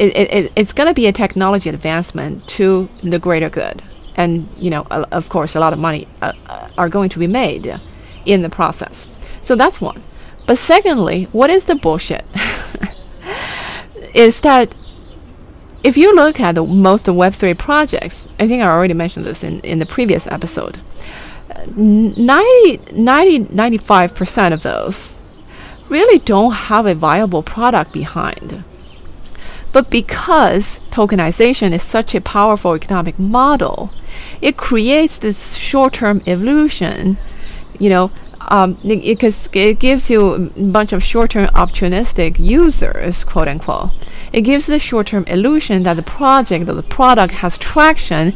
it, 0.00 0.32
it, 0.32 0.52
it's 0.56 0.72
gonna 0.72 0.94
be 0.94 1.06
a 1.06 1.12
technology 1.12 1.68
advancement 1.68 2.46
to 2.48 2.88
the 3.02 3.18
greater 3.18 3.50
good. 3.50 3.82
And 4.16 4.48
you 4.56 4.70
know, 4.70 4.82
of 4.90 5.28
course, 5.28 5.54
a 5.54 5.60
lot 5.60 5.72
of 5.72 5.78
money 5.78 6.08
uh, 6.20 6.32
uh, 6.46 6.68
are 6.76 6.88
going 6.88 7.08
to 7.10 7.18
be 7.18 7.26
made 7.26 7.80
in 8.24 8.42
the 8.42 8.50
process. 8.50 9.06
So 9.40 9.54
that's 9.54 9.80
one. 9.80 10.02
But 10.46 10.58
secondly, 10.58 11.24
what 11.32 11.50
is 11.50 11.66
the 11.66 11.74
bullshit? 11.74 12.24
is 14.14 14.40
that 14.40 14.74
if 15.82 15.96
you 15.96 16.14
look 16.14 16.40
at 16.40 16.56
the, 16.56 16.64
most 16.64 17.06
Web3 17.06 17.56
projects, 17.56 18.28
I 18.38 18.46
think 18.48 18.62
I 18.62 18.66
already 18.66 18.94
mentioned 18.94 19.24
this 19.24 19.44
in, 19.44 19.60
in 19.60 19.78
the 19.78 19.86
previous 19.86 20.26
episode, 20.26 20.80
90, 21.76 22.92
90, 22.92 23.40
95% 23.44 24.52
of 24.52 24.62
those 24.62 25.14
really 25.88 26.18
don't 26.20 26.52
have 26.52 26.86
a 26.86 26.94
viable 26.94 27.42
product 27.42 27.92
behind. 27.92 28.64
But 29.72 29.90
because 29.90 30.80
tokenization 30.90 31.72
is 31.72 31.82
such 31.82 32.14
a 32.14 32.20
powerful 32.20 32.74
economic 32.74 33.18
model, 33.18 33.90
it 34.42 34.56
creates 34.56 35.18
this 35.18 35.54
short 35.54 35.94
term 35.94 36.22
illusion, 36.26 37.18
you 37.78 37.88
know, 37.88 38.10
um, 38.50 38.74
because 38.84 39.48
it 39.52 39.78
gives 39.78 40.10
you 40.10 40.32
a 40.32 40.38
bunch 40.38 40.92
of 40.92 41.04
short-term 41.04 41.46
opportunistic 41.48 42.38
users, 42.38 43.24
quote 43.24 43.46
unquote. 43.48 43.90
It 44.32 44.42
gives 44.42 44.66
the 44.66 44.78
short-term 44.78 45.24
illusion 45.28 45.84
that 45.84 45.94
the 45.94 46.02
project 46.02 46.68
or 46.68 46.74
the 46.74 46.82
product 46.82 47.34
has 47.34 47.56
traction, 47.58 48.34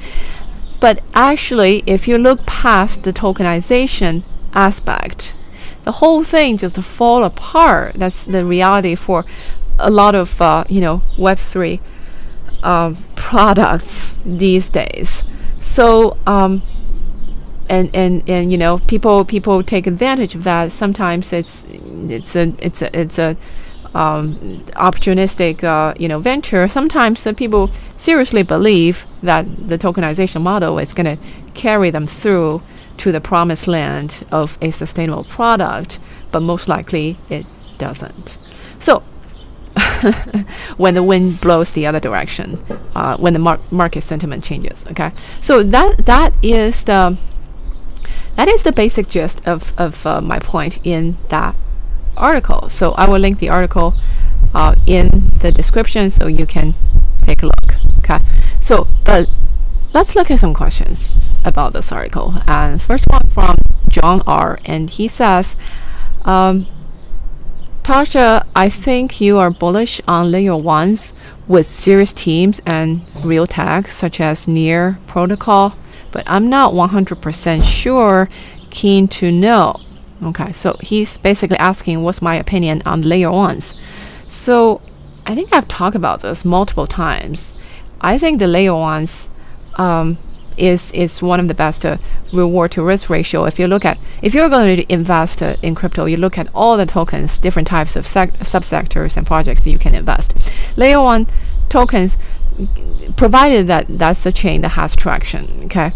but 0.80 1.02
actually, 1.14 1.82
if 1.86 2.06
you 2.06 2.18
look 2.18 2.46
past 2.46 3.02
the 3.02 3.12
tokenization 3.12 4.22
aspect, 4.52 5.34
the 5.82 5.92
whole 5.92 6.22
thing 6.22 6.58
just 6.58 6.76
fall 6.76 7.24
apart. 7.24 7.94
That's 7.96 8.24
the 8.24 8.44
reality 8.44 8.94
for 8.94 9.24
a 9.78 9.90
lot 9.90 10.14
of 10.14 10.40
uh, 10.40 10.64
you 10.68 10.80
know 10.80 11.02
Web 11.18 11.38
three 11.38 11.80
um, 12.62 12.96
products 13.14 14.18
these 14.24 14.68
days. 14.68 15.22
So 15.60 16.16
um, 16.26 16.62
and 17.68 17.90
and 17.94 18.28
and 18.28 18.52
you 18.52 18.58
know 18.58 18.78
people 18.78 19.24
people 19.24 19.62
take 19.62 19.86
advantage 19.86 20.34
of 20.34 20.44
that. 20.44 20.72
Sometimes 20.72 21.32
it's 21.32 21.66
it's 21.70 22.36
a 22.36 22.54
it's 22.58 22.82
a 22.82 22.98
it's 22.98 23.18
a 23.18 23.36
um, 23.94 24.64
opportunistic 24.74 25.62
uh, 25.64 25.94
you 25.98 26.08
know 26.08 26.18
venture. 26.18 26.68
Sometimes 26.68 27.26
people 27.36 27.70
seriously 27.96 28.42
believe 28.42 29.06
that 29.22 29.46
the 29.68 29.78
tokenization 29.78 30.42
model 30.42 30.78
is 30.78 30.92
going 30.92 31.16
to 31.16 31.22
carry 31.54 31.90
them 31.90 32.06
through 32.06 32.62
to 32.96 33.10
the 33.12 33.20
promised 33.20 33.66
land 33.66 34.24
of 34.30 34.56
a 34.60 34.70
sustainable 34.70 35.24
product 35.24 35.98
but 36.34 36.40
most 36.40 36.66
likely 36.66 37.16
it 37.30 37.46
doesn't. 37.78 38.38
So 38.80 39.04
when 40.76 40.94
the 40.94 41.02
wind 41.02 41.40
blows 41.40 41.72
the 41.72 41.86
other 41.86 42.00
direction, 42.00 42.58
uh, 42.94 43.16
when 43.16 43.32
the 43.32 43.38
mar- 43.38 43.60
market 43.70 44.02
sentiment 44.02 44.44
changes. 44.44 44.86
Okay, 44.90 45.12
so 45.40 45.62
that 45.62 46.06
that 46.06 46.32
is 46.42 46.84
the 46.84 47.16
that 48.36 48.48
is 48.48 48.62
the 48.62 48.72
basic 48.72 49.08
gist 49.08 49.46
of 49.46 49.72
of 49.78 50.06
uh, 50.06 50.20
my 50.20 50.38
point 50.38 50.78
in 50.84 51.16
that 51.28 51.54
article. 52.16 52.68
So 52.70 52.92
I 52.92 53.08
will 53.08 53.18
link 53.18 53.38
the 53.38 53.48
article 53.48 53.94
uh, 54.54 54.74
in 54.86 55.28
the 55.40 55.50
description 55.50 56.10
so 56.10 56.26
you 56.26 56.46
can 56.46 56.74
take 57.22 57.42
a 57.42 57.46
look. 57.46 57.74
Okay, 57.98 58.20
so 58.60 58.86
but 59.04 59.28
let's 59.92 60.14
look 60.14 60.30
at 60.30 60.38
some 60.38 60.54
questions 60.54 61.12
about 61.44 61.72
this 61.72 61.90
article. 61.90 62.34
And 62.46 62.80
first 62.80 63.04
one 63.08 63.28
from 63.28 63.56
John 63.88 64.22
R. 64.26 64.58
And 64.64 64.90
he 64.90 65.08
says. 65.08 65.56
Um, 66.24 66.66
Tascha, 67.84 68.46
I 68.56 68.70
think 68.70 69.20
you 69.20 69.36
are 69.36 69.50
bullish 69.50 70.00
on 70.08 70.30
layer 70.30 70.56
ones 70.56 71.12
with 71.46 71.66
serious 71.66 72.14
teams 72.14 72.62
and 72.64 73.02
real 73.22 73.46
tech 73.46 73.90
such 73.90 74.22
as 74.22 74.48
Near 74.48 74.98
Protocol, 75.06 75.76
but 76.10 76.24
I'm 76.26 76.48
not 76.48 76.72
100% 76.72 77.62
sure. 77.62 78.30
Keen 78.70 79.06
to 79.08 79.30
know. 79.30 79.82
Okay, 80.22 80.54
so 80.54 80.78
he's 80.80 81.18
basically 81.18 81.58
asking 81.58 82.02
what's 82.02 82.22
my 82.22 82.36
opinion 82.36 82.80
on 82.86 83.02
layer 83.02 83.30
ones. 83.30 83.74
So 84.28 84.80
I 85.26 85.34
think 85.34 85.52
I've 85.52 85.68
talked 85.68 85.94
about 85.94 86.22
this 86.22 86.42
multiple 86.42 86.86
times. 86.86 87.52
I 88.00 88.16
think 88.16 88.38
the 88.38 88.46
layer 88.46 88.74
ones 88.74 89.28
um, 89.74 90.16
is 90.56 90.92
is 90.92 91.22
one 91.22 91.40
of 91.40 91.48
the 91.48 91.54
best 91.54 91.84
uh, 91.84 91.96
reward 92.32 92.72
to 92.72 92.82
risk 92.82 93.10
ratio. 93.10 93.44
If 93.44 93.58
you 93.58 93.66
look 93.66 93.84
at 93.84 93.98
if 94.22 94.34
you're 94.34 94.48
going 94.48 94.76
to 94.76 94.92
invest 94.92 95.42
uh, 95.42 95.56
in 95.62 95.74
crypto, 95.74 96.04
you 96.04 96.16
look 96.16 96.38
at 96.38 96.48
all 96.54 96.76
the 96.76 96.86
tokens, 96.86 97.38
different 97.38 97.68
types 97.68 97.96
of 97.96 98.06
sec- 98.06 98.34
subsectors 98.38 99.16
and 99.16 99.26
projects 99.26 99.66
you 99.66 99.78
can 99.78 99.94
invest. 99.94 100.34
Layer 100.76 101.00
one 101.00 101.26
tokens, 101.68 102.16
provided 103.16 103.66
that 103.66 103.86
that's 103.88 104.24
a 104.26 104.32
chain 104.32 104.60
that 104.62 104.70
has 104.70 104.94
traction, 104.94 105.62
okay, 105.64 105.92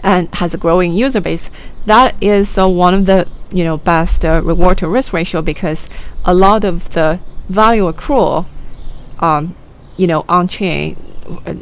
and 0.00 0.32
has 0.36 0.54
a 0.54 0.58
growing 0.58 0.92
user 0.92 1.20
base, 1.20 1.50
that 1.86 2.14
is 2.20 2.58
uh, 2.58 2.68
one 2.68 2.94
of 2.94 3.06
the 3.06 3.26
you 3.52 3.64
know 3.64 3.78
best 3.78 4.24
uh, 4.24 4.40
reward 4.44 4.78
to 4.78 4.88
risk 4.88 5.12
ratio 5.12 5.42
because 5.42 5.88
a 6.24 6.34
lot 6.34 6.64
of 6.64 6.90
the 6.90 7.20
value 7.48 7.90
accrual, 7.90 8.46
um, 9.18 9.54
you 9.96 10.06
know, 10.06 10.24
on 10.28 10.48
chain 10.48 10.96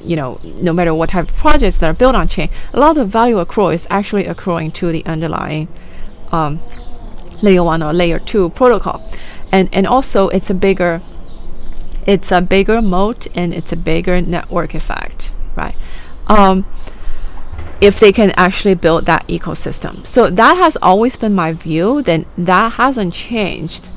you 0.04 0.16
know, 0.16 0.40
no 0.60 0.72
matter 0.72 0.94
what 0.94 1.10
type 1.10 1.28
of 1.30 1.36
projects 1.36 1.78
that 1.78 1.88
are 1.88 1.94
built 1.94 2.14
on 2.14 2.28
chain, 2.28 2.48
a 2.72 2.80
lot 2.80 2.96
of 2.96 3.08
value 3.08 3.36
accrual 3.36 3.72
is 3.74 3.86
actually 3.90 4.26
accruing 4.26 4.70
to 4.72 4.92
the 4.92 5.04
underlying 5.06 5.68
um, 6.32 6.60
layer 7.42 7.62
one 7.62 7.82
or 7.82 7.92
layer 7.92 8.18
two 8.18 8.50
protocol, 8.50 9.02
and 9.52 9.68
and 9.72 9.86
also 9.86 10.28
it's 10.28 10.50
a 10.50 10.54
bigger, 10.54 11.00
it's 12.06 12.30
a 12.32 12.40
bigger 12.40 12.82
moat 12.82 13.26
and 13.34 13.54
it's 13.54 13.72
a 13.72 13.76
bigger 13.76 14.20
network 14.20 14.74
effect, 14.74 15.32
right? 15.56 15.76
Um, 16.26 16.66
if 17.80 18.00
they 18.00 18.12
can 18.12 18.32
actually 18.32 18.74
build 18.74 19.06
that 19.06 19.26
ecosystem, 19.28 20.06
so 20.06 20.30
that 20.30 20.56
has 20.56 20.76
always 20.82 21.16
been 21.16 21.34
my 21.34 21.52
view. 21.52 22.02
Then 22.02 22.26
that 22.36 22.72
hasn't 22.72 23.14
changed. 23.14 23.88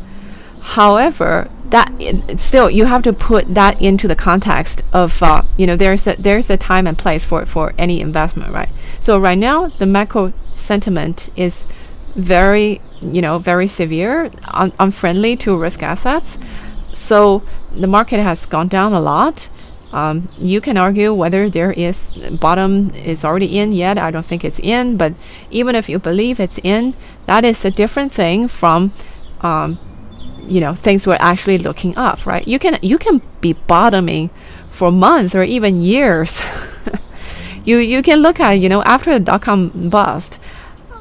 However, 0.61 1.49
that 1.71 2.39
still 2.39 2.69
you 2.69 2.85
have 2.85 3.01
to 3.01 3.13
put 3.13 3.53
that 3.53 3.81
into 3.81 4.07
the 4.07 4.15
context 4.15 4.83
of 4.93 5.23
uh, 5.23 5.41
you 5.57 5.65
know 5.65 5.75
there's 5.75 6.05
a 6.05 6.15
there's 6.17 6.49
a 6.49 6.57
time 6.57 6.85
and 6.85 6.97
place 6.97 7.25
for 7.25 7.45
for 7.45 7.73
any 7.77 7.99
investment 7.99 8.53
right? 8.53 8.69
So 8.99 9.17
right 9.17 9.37
now 9.37 9.67
the 9.67 9.85
macro 9.85 10.33
sentiment 10.55 11.29
is 11.35 11.65
very 12.15 12.81
you 13.01 13.21
know 13.21 13.39
very 13.39 13.67
severe 13.67 14.29
un- 14.49 14.73
unfriendly 14.79 15.37
to 15.37 15.57
risk 15.57 15.81
assets. 15.81 16.37
So 16.93 17.41
the 17.73 17.87
market 17.87 18.19
has 18.19 18.45
gone 18.45 18.67
down 18.67 18.93
a 18.93 19.01
lot. 19.01 19.49
Um, 19.93 20.29
you 20.37 20.61
can 20.61 20.77
argue 20.77 21.13
whether 21.13 21.49
there 21.49 21.73
is 21.73 22.13
bottom 22.39 22.91
is 22.91 23.25
already 23.25 23.57
in 23.57 23.71
yet. 23.71 23.97
I 23.97 24.11
don't 24.11 24.25
think 24.25 24.43
it's 24.43 24.59
in 24.59 24.97
but 24.97 25.13
even 25.49 25.75
if 25.75 25.87
you 25.87 25.99
believe 25.99 26.39
it's 26.39 26.59
in 26.63 26.95
that 27.27 27.45
is 27.45 27.63
a 27.63 27.71
different 27.71 28.13
thing 28.13 28.47
from 28.49 28.93
um, 29.41 29.79
you 30.47 30.59
know 30.59 30.73
things 30.75 31.07
were 31.07 31.17
actually 31.19 31.57
looking 31.57 31.95
up 31.97 32.25
right? 32.25 32.47
You 32.47 32.59
can 32.59 32.77
you 32.81 32.97
can 32.97 33.21
be 33.41 33.53
bottoming 33.53 34.29
for 34.69 34.91
months 34.91 35.35
or 35.35 35.43
even 35.43 35.81
years. 35.81 36.41
You 37.63 37.77
you 37.77 38.01
can 38.01 38.19
look 38.19 38.39
at 38.39 38.53
you 38.53 38.69
know 38.69 38.81
after 38.83 39.13
the 39.13 39.19
dot-com 39.19 39.89
bust 39.89 40.39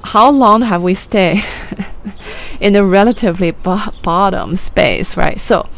how 0.03 0.31
long 0.31 0.62
have 0.62 0.83
we 0.83 0.94
stayed 0.94 1.44
in 2.61 2.76
a 2.76 2.85
relatively 2.85 3.50
bo- 3.50 3.92
bottom 4.03 4.57
space 4.57 5.16
right? 5.16 5.40
So 5.40 5.68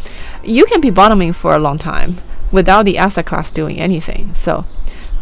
you 0.43 0.65
can 0.67 0.81
be 0.81 0.91
bottoming 0.91 1.33
for 1.33 1.55
a 1.55 1.59
long 1.59 1.79
time 1.79 2.21
without 2.51 2.85
the 2.85 2.99
asset 2.99 3.27
class 3.27 3.51
doing 3.51 3.79
anything. 3.79 4.35
So 4.35 4.65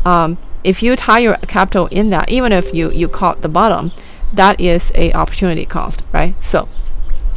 um, 0.04 0.38
if 0.64 0.82
you 0.82 0.96
tie 0.96 1.20
your 1.20 1.36
capital 1.46 1.86
in 1.86 2.10
that 2.10 2.30
even 2.30 2.52
if 2.52 2.72
you 2.74 2.90
you 2.92 3.08
caught 3.08 3.42
the 3.42 3.48
bottom 3.48 3.92
that 4.32 4.60
is 4.60 4.92
a 4.94 5.12
opportunity 5.12 5.66
cost 5.66 6.04
right? 6.12 6.34
So 6.42 6.68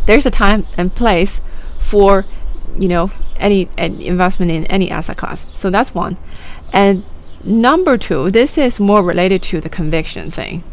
there's 0.05 0.25
a 0.25 0.31
time 0.31 0.65
and 0.77 0.93
place 0.93 1.41
for 1.79 2.25
you 2.77 2.87
know 2.87 3.11
any, 3.37 3.69
any 3.77 4.07
investment 4.07 4.51
in 4.51 4.65
any 4.67 4.89
asset 4.89 5.17
class. 5.17 5.45
So 5.55 5.69
that's 5.69 5.93
one. 5.93 6.17
And 6.71 7.03
number 7.43 7.97
two 7.97 8.31
this 8.31 8.57
is 8.57 8.79
more 8.79 9.03
related 9.03 9.43
to 9.43 9.59
the 9.59 9.69
conviction 9.69 10.31
thing 10.31 10.63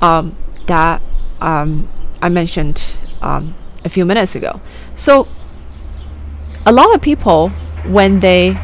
um, 0.00 0.36
that 0.66 1.02
um, 1.40 1.88
i 2.22 2.28
mentioned 2.28 2.96
um, 3.20 3.54
a 3.84 3.88
few 3.88 4.04
minutes 4.04 4.34
ago. 4.34 4.60
So 4.94 5.26
a 6.64 6.72
lot 6.72 6.94
of 6.94 7.00
people 7.02 7.50
when 7.86 8.20
they 8.20 8.54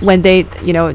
when 0.00 0.22
they 0.22 0.46
you 0.62 0.72
know 0.72 0.88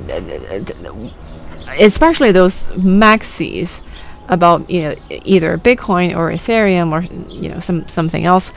especially 1.79 2.31
those 2.31 2.67
maxis 2.67 3.81
about 4.29 4.69
you 4.69 4.81
know 4.81 4.95
either 5.09 5.57
Bitcoin 5.57 6.15
or 6.15 6.31
Ethereum 6.31 6.91
or 6.91 7.01
you 7.31 7.49
know 7.49 7.59
some 7.59 7.87
something 7.87 8.25
else, 8.25 8.51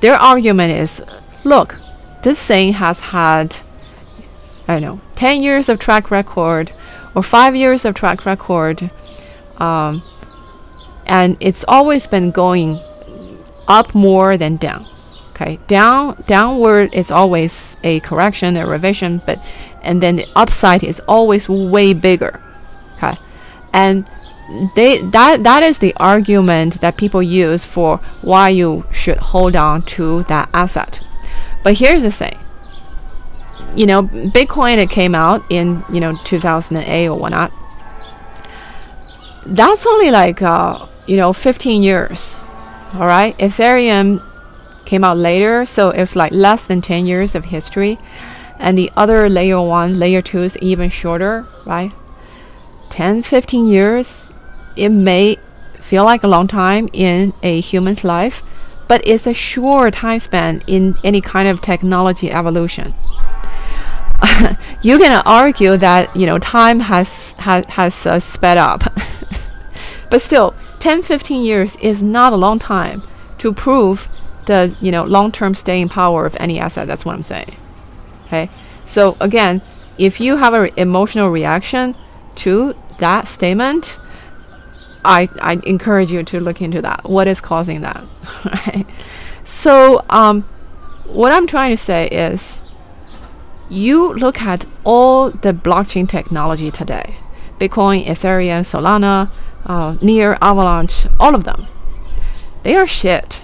their 0.00 0.14
argument 0.14 0.72
is, 0.72 1.02
look, 1.44 1.76
this 2.22 2.44
thing 2.44 2.74
has 2.74 3.00
had 3.00 3.58
I 4.68 4.74
don't 4.74 4.82
know 4.82 5.00
ten 5.14 5.42
years 5.42 5.68
of 5.68 5.78
track 5.78 6.10
record 6.10 6.72
or 7.14 7.22
five 7.22 7.56
years 7.56 7.84
of 7.84 7.94
track 7.94 8.24
record, 8.24 8.90
um, 9.58 10.02
and 11.06 11.36
it's 11.40 11.64
always 11.66 12.06
been 12.06 12.30
going 12.30 12.78
up 13.66 13.94
more 13.94 14.36
than 14.36 14.56
down. 14.56 14.86
Okay, 15.30 15.58
down 15.68 16.22
downward 16.26 16.92
is 16.92 17.10
always 17.10 17.76
a 17.82 18.00
correction, 18.00 18.56
a 18.56 18.66
revision, 18.66 19.22
but 19.24 19.40
and 19.80 20.02
then 20.02 20.16
the 20.16 20.26
upside 20.36 20.84
is 20.84 21.00
always 21.08 21.48
way 21.48 21.94
bigger. 21.94 22.42
Okay, 22.96 23.16
and 23.72 24.06
they 24.74 25.00
that 25.02 25.44
that 25.44 25.62
is 25.62 25.78
the 25.78 25.94
argument 25.96 26.80
that 26.80 26.96
people 26.96 27.22
use 27.22 27.64
for 27.64 27.98
why 28.22 28.48
you 28.48 28.84
should 28.90 29.18
hold 29.18 29.54
on 29.54 29.82
to 29.82 30.24
that 30.24 30.50
asset. 30.52 31.00
But 31.62 31.74
here's 31.74 32.02
the 32.02 32.10
thing. 32.10 32.38
You 33.76 33.86
know, 33.86 34.02
Bitcoin 34.02 34.78
it 34.78 34.90
came 34.90 35.14
out 35.14 35.44
in 35.50 35.84
you 35.92 36.00
know 36.00 36.18
2008 36.24 37.08
or 37.08 37.18
whatnot. 37.18 37.52
That's 39.46 39.86
only 39.86 40.10
like 40.10 40.42
uh, 40.42 40.86
you 41.06 41.16
know 41.16 41.32
15 41.32 41.82
years. 41.82 42.40
All 42.94 43.06
right, 43.06 43.38
Ethereum 43.38 44.24
came 44.84 45.04
out 45.04 45.16
later, 45.16 45.64
so 45.64 45.90
it's 45.90 46.16
like 46.16 46.32
less 46.32 46.66
than 46.66 46.82
10 46.82 47.06
years 47.06 47.36
of 47.36 47.46
history, 47.46 47.98
and 48.58 48.76
the 48.76 48.90
other 48.96 49.28
layer 49.28 49.60
one, 49.60 49.96
layer 49.96 50.20
two 50.20 50.42
is 50.42 50.58
even 50.58 50.90
shorter, 50.90 51.46
right? 51.64 51.92
10, 52.88 53.22
15 53.22 53.68
years 53.68 54.29
it 54.76 54.90
may 54.90 55.38
feel 55.78 56.04
like 56.04 56.22
a 56.22 56.28
long 56.28 56.46
time 56.46 56.88
in 56.92 57.32
a 57.42 57.60
human's 57.60 58.04
life, 58.04 58.42
but 58.88 59.00
it's 59.06 59.26
a 59.26 59.34
short 59.34 59.94
time 59.94 60.18
span 60.18 60.62
in 60.66 60.96
any 61.04 61.20
kind 61.20 61.48
of 61.48 61.60
technology 61.60 62.30
evolution. 62.30 62.94
you 64.82 64.98
can 64.98 65.22
argue 65.24 65.76
that 65.76 66.14
you 66.14 66.26
know 66.26 66.38
time 66.38 66.80
has 66.80 67.32
has, 67.38 67.64
has 67.66 68.06
uh, 68.06 68.20
sped 68.20 68.58
up, 68.58 68.84
but 70.10 70.20
still, 70.20 70.54
10, 70.80 71.02
15 71.02 71.42
years 71.42 71.76
is 71.76 72.02
not 72.02 72.32
a 72.32 72.36
long 72.36 72.58
time 72.58 73.02
to 73.38 73.52
prove 73.52 74.08
the 74.46 74.74
you 74.80 74.90
know 74.90 75.04
long-term 75.04 75.54
staying 75.54 75.88
power 75.88 76.26
of 76.26 76.36
any 76.38 76.58
asset. 76.58 76.86
That's 76.86 77.04
what 77.04 77.14
I'm 77.14 77.22
saying. 77.22 77.56
Okay, 78.26 78.50
so 78.86 79.16
again, 79.20 79.62
if 79.98 80.20
you 80.20 80.36
have 80.36 80.54
an 80.54 80.70
emotional 80.76 81.30
reaction 81.30 81.94
to 82.36 82.74
that 82.98 83.28
statement, 83.28 83.98
I, 85.04 85.28
I 85.40 85.60
encourage 85.64 86.12
you 86.12 86.22
to 86.22 86.40
look 86.40 86.60
into 86.60 86.82
that. 86.82 87.08
What 87.08 87.26
is 87.28 87.40
causing 87.40 87.80
that? 87.80 88.04
So, 89.44 90.00
um, 90.08 90.42
what 91.06 91.32
I'm 91.32 91.46
trying 91.46 91.70
to 91.72 91.76
say 91.76 92.06
is 92.08 92.62
you 93.68 94.14
look 94.14 94.40
at 94.40 94.64
all 94.84 95.30
the 95.30 95.52
blockchain 95.52 96.08
technology 96.08 96.70
today 96.70 97.16
Bitcoin, 97.58 98.06
Ethereum, 98.06 98.62
Solana, 98.62 99.30
uh, 99.66 99.96
Near, 100.00 100.38
Avalanche, 100.40 101.06
all 101.18 101.34
of 101.34 101.44
them. 101.44 101.66
They 102.62 102.76
are 102.76 102.86
shit. 102.86 103.42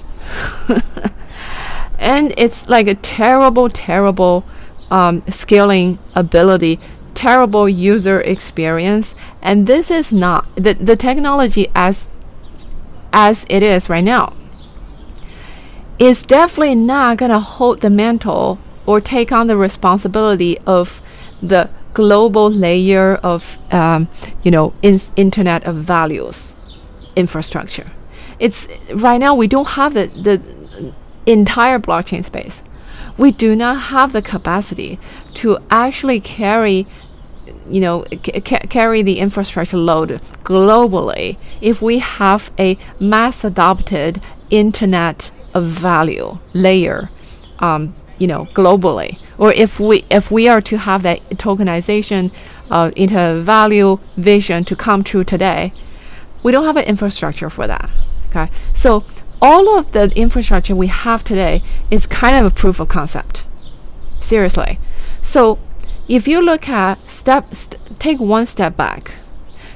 and 1.98 2.32
it's 2.36 2.68
like 2.68 2.86
a 2.86 2.94
terrible, 2.94 3.68
terrible 3.68 4.44
um, 4.90 5.22
scaling 5.28 5.98
ability, 6.14 6.78
terrible 7.16 7.68
user 7.68 8.20
experience. 8.20 9.16
And 9.42 9.66
this 9.66 9.90
is 9.90 10.12
not 10.12 10.46
the, 10.54 10.74
the 10.74 10.94
technology 10.94 11.68
as 11.74 12.08
as 13.12 13.46
it 13.48 13.62
is 13.62 13.88
right 13.88 14.04
now 14.04 14.34
is 15.98 16.22
definitely 16.22 16.74
not 16.74 17.16
going 17.16 17.30
to 17.30 17.38
hold 17.38 17.80
the 17.80 17.88
mantle 17.90 18.58
or 18.84 19.00
take 19.00 19.32
on 19.32 19.46
the 19.46 19.56
responsibility 19.56 20.58
of 20.66 21.00
the 21.42 21.70
global 21.94 22.50
layer 22.50 23.14
of 23.16 23.56
um, 23.70 24.06
you 24.42 24.50
know 24.50 24.74
in, 24.82 25.00
internet 25.16 25.64
of 25.64 25.76
values 25.76 26.54
infrastructure 27.16 27.90
it's 28.38 28.68
right 28.92 29.18
now 29.18 29.34
we 29.34 29.46
don't 29.46 29.68
have 29.68 29.94
the, 29.94 30.06
the 30.08 30.92
entire 31.24 31.78
blockchain 31.78 32.22
space 32.22 32.62
we 33.16 33.32
do 33.32 33.56
not 33.56 33.80
have 33.94 34.12
the 34.12 34.20
capacity 34.20 34.98
to 35.32 35.58
actually 35.70 36.20
carry 36.20 36.86
you 37.68 37.80
know 37.80 38.04
ca- 38.24 38.66
carry 38.68 39.02
the 39.02 39.18
infrastructure 39.18 39.76
load 39.76 40.20
globally 40.44 41.36
if 41.60 41.82
we 41.82 41.98
have 41.98 42.50
a 42.58 42.78
mass 43.00 43.44
adopted 43.44 44.20
internet 44.50 45.30
of 45.54 45.64
value 45.64 46.38
layer 46.52 47.10
um, 47.58 47.94
you 48.18 48.26
know 48.26 48.46
globally. 48.54 49.18
Or 49.38 49.52
if 49.52 49.78
we 49.78 50.04
if 50.10 50.30
we 50.30 50.48
are 50.48 50.60
to 50.62 50.78
have 50.78 51.02
that 51.02 51.20
tokenization 51.30 52.30
uh, 52.70 52.90
into 52.96 53.40
value 53.42 53.98
vision 54.16 54.64
to 54.64 54.76
come 54.76 55.04
true 55.04 55.24
today 55.24 55.72
we 56.42 56.52
don't 56.52 56.64
have 56.64 56.76
an 56.76 56.84
infrastructure 56.84 57.50
for 57.50 57.66
that 57.66 57.90
okay? 58.30 58.52
So 58.74 59.04
all 59.40 59.78
of 59.78 59.92
the 59.92 60.10
infrastructure 60.16 60.74
we 60.74 60.86
have 60.86 61.22
today 61.22 61.62
is 61.90 62.06
kind 62.06 62.36
of 62.36 62.50
a 62.50 62.54
proof 62.54 62.80
of 62.80 62.88
concept. 62.88 63.44
Seriously. 64.20 64.78
So 65.22 65.58
if 66.08 66.28
you 66.28 66.40
look 66.40 66.68
at 66.68 66.98
step 67.10 67.54
st 67.54 67.76
take 67.98 68.20
one 68.20 68.46
step 68.46 68.76
back 68.76 69.14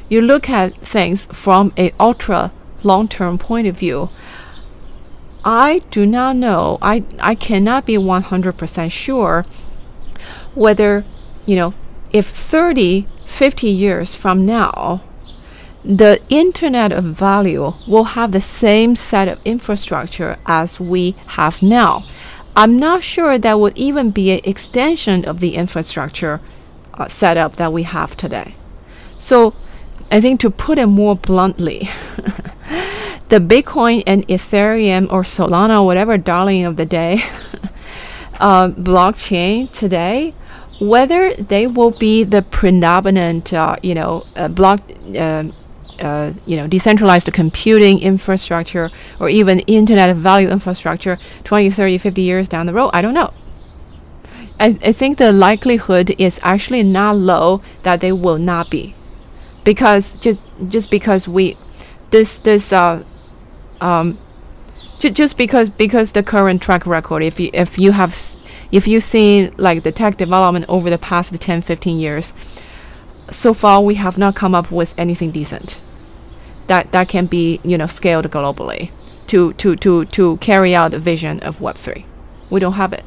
you 0.09 0.21
look 0.21 0.49
at 0.49 0.75
things 0.77 1.27
from 1.27 1.73
a 1.77 1.91
ultra 1.99 2.53
long-term 2.83 3.39
point 3.39 3.67
of 3.67 3.77
view 3.77 4.09
I 5.45 5.81
do 5.91 6.05
not 6.05 6.37
know. 6.37 6.79
I, 6.83 7.05
I 7.19 7.35
cannot 7.35 7.87
be 7.87 7.95
100% 7.95 8.93
sure 8.93 9.47
whether, 10.55 11.05
you 11.47 11.57
know, 11.57 11.75
if 12.13 12.27
30, 12.27 13.07
50 13.27 13.69
years 13.69 14.15
from 14.15 14.45
now, 14.45 15.03
the 15.83 16.21
Internet 16.29 16.93
of 16.93 17.05
Value 17.05 17.73
will 17.87 18.05
have 18.05 18.33
the 18.33 18.41
same 18.41 18.97
set 18.97 19.29
of 19.29 19.41
infrastructure 19.47 20.39
as 20.45 20.79
we 20.79 21.13
have 21.29 21.63
now. 21.63 22.05
I'm 22.57 22.79
not 22.79 23.03
sure 23.03 23.39
that 23.39 23.61
would 23.61 23.77
even 23.77 24.11
be 24.11 24.33
an 24.33 24.41
extension 24.45 25.25
of 25.25 25.41
the 25.41 25.55
infrastructure 25.55 26.41
uh, 26.95 27.09
setup 27.09 27.57
that 27.57 27.73
we 27.73 27.85
have 27.85 28.17
today. 28.17 28.55
So, 29.19 29.55
I 30.11 30.21
think 30.21 30.41
to 30.41 30.51
put 30.51 30.79
it 30.79 30.87
more 30.87 31.15
bluntly, 31.15 31.89
the 33.29 33.39
Bitcoin 33.39 34.03
and 34.07 34.27
Ethereum 34.27 35.11
or 35.13 35.23
Solana, 35.23 35.85
whatever 35.85 36.19
darling 36.19 36.65
of 36.65 36.77
the 36.77 36.87
day, 36.87 37.23
uh, 38.41 38.71
blockchain 38.71 39.71
today, 39.71 40.35
whether 40.81 41.35
they 41.35 41.67
will 41.67 41.93
be 41.93 42.25
the 42.25 42.43
predominant, 42.43 43.53
uh, 43.53 43.77
you 43.83 43.95
know, 43.95 44.27
uh, 44.35 44.49
block, 44.49 44.81
uh, 46.01 46.33
you 46.47 46.57
know, 46.57 46.67
decentralized 46.67 47.33
computing 47.33 48.01
infrastructure 48.01 48.91
or 49.19 49.29
even 49.29 49.61
internet 49.61 50.11
of 50.11 50.17
value 50.19 50.49
infrastructure 50.49 51.19
20, 51.45 51.71
30, 51.71 51.99
50 51.99 52.23
years 52.23 52.49
down 52.49 52.67
the 52.67 52.73
road, 52.73 52.91
I 52.93 53.03
don't 53.03 53.15
know. 53.15 53.33
I, 54.59 54.79
I 54.83 54.93
think 54.93 55.19
the 55.19 55.33
likelihood 55.33 56.15
is 56.19 56.39
actually 56.43 56.83
not 56.83 57.17
low 57.17 57.61
that 57.83 58.01
they 58.01 58.13
will 58.13 58.39
not 58.39 58.71
be. 58.71 58.95
Because 59.65 60.17
just 60.17 60.45
just 60.69 60.91
because 60.91 61.29
we 61.29 61.57
this 62.11 62.39
this 62.39 62.73
uh 62.73 63.05
um, 63.81 64.19
just 64.99 65.37
because 65.39 65.71
because 65.71 66.13
the 66.13 66.23
current 66.23 66.61
track 66.61 66.87
record 66.87 67.23
if 67.23 67.41
you 67.41 67.51
if 67.55 67.79
you 67.79 67.93
have 67.93 68.15
if 68.71 68.87
you've 68.87 69.03
seen 69.03 69.53
like 69.57 69.83
the 69.83 69.93
tech 69.93 70.19
development 70.19 70.67
over 70.69 70.91
the 70.91 70.99
past 70.99 71.35
10 71.41 71.63
15 71.63 71.99
years 71.99 72.35
so 73.31 73.55
far 73.55 73.81
we 73.81 73.95
have 73.95 74.19
not 74.19 74.35
come 74.35 74.55
up 74.55 74.71
with 74.71 74.95
anything 74.99 75.31
decent 75.31 75.81
that 76.71 76.91
that 76.93 77.09
can 77.09 77.27
be 77.27 77.61
you 77.65 77.77
know 77.77 77.89
scaled 77.89 78.31
globally 78.31 78.91
to 79.27 79.53
to 79.55 79.75
to 79.77 80.05
to 80.07 80.37
carry 80.39 80.73
out 80.75 80.93
the 80.93 80.99
vision 80.99 81.41
of 81.41 81.59
web3 81.59 82.05
we 82.49 82.61
don't 82.61 82.75
have 82.75 82.93
it 82.93 83.05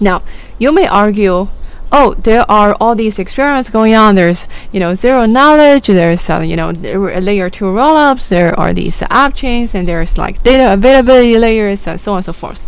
now 0.00 0.22
you 0.58 0.72
may 0.72 0.86
argue 0.86 1.48
oh, 1.92 2.12
there 2.14 2.44
are 2.50 2.74
all 2.80 2.96
these 2.96 3.20
experiments 3.20 3.70
going 3.70 3.94
on. 3.94 4.16
There's, 4.16 4.48
you 4.72 4.80
know, 4.80 4.94
zero 4.94 5.26
knowledge. 5.26 5.86
There's, 5.86 6.28
uh, 6.28 6.40
you 6.40 6.56
know, 6.56 6.70
layer 6.70 7.48
two 7.48 7.66
rollups. 7.66 8.28
There 8.28 8.58
are 8.58 8.74
these 8.74 9.00
app 9.10 9.34
chains, 9.34 9.74
and 9.76 9.86
there's 9.86 10.18
like 10.18 10.42
data 10.42 10.72
availability 10.72 11.38
layers, 11.38 11.86
and 11.86 12.00
so 12.00 12.12
on 12.12 12.16
and 12.18 12.24
so 12.24 12.32
forth. 12.32 12.66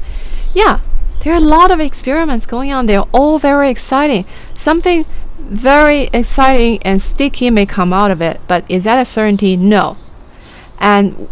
Yeah, 0.55 0.79
there 1.21 1.33
are 1.33 1.39
a 1.39 1.41
lot 1.57 1.73
of 1.73 1.81
experiments 1.81 2.47
going 2.47 2.73
on. 2.73 2.87
They're 2.87 3.11
all 3.13 3.41
very 3.41 3.69
exciting. 3.69 4.25
Something 4.55 5.05
very 5.49 6.11
exciting 6.13 6.83
and 6.83 7.01
sticky 7.01 7.51
may 7.51 7.67
come 7.67 7.93
out 7.93 8.11
of 8.11 8.21
it, 8.21 8.41
but 8.47 8.65
is 8.69 8.85
that 8.85 9.01
a 9.01 9.05
certainty? 9.05 9.57
No. 9.57 9.97
And 10.79 11.29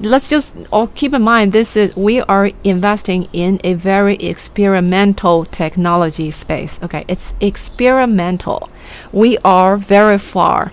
let's 0.00 0.28
just 0.28 0.56
all 0.70 0.88
keep 0.88 1.14
in 1.14 1.22
mind 1.22 1.52
this 1.52 1.76
is 1.76 1.96
we 1.96 2.20
are 2.22 2.50
investing 2.62 3.28
in 3.32 3.60
a 3.64 3.74
very 3.74 4.16
experimental 4.16 5.44
technology 5.46 6.30
space 6.30 6.78
okay 6.82 7.04
it's 7.08 7.32
experimental 7.40 8.68
we 9.12 9.38
are 9.38 9.76
very 9.76 10.18
far 10.18 10.72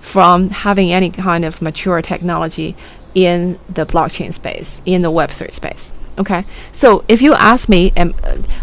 from 0.00 0.48
having 0.50 0.90
any 0.90 1.10
kind 1.10 1.44
of 1.44 1.60
mature 1.60 2.00
technology 2.00 2.74
in 3.14 3.58
the 3.68 3.84
blockchain 3.84 4.32
space 4.32 4.80
in 4.86 5.02
the 5.02 5.10
web3 5.10 5.52
space 5.52 5.92
okay 6.18 6.44
so 6.70 7.04
if 7.08 7.22
you 7.22 7.32
ask 7.34 7.68
me 7.68 7.92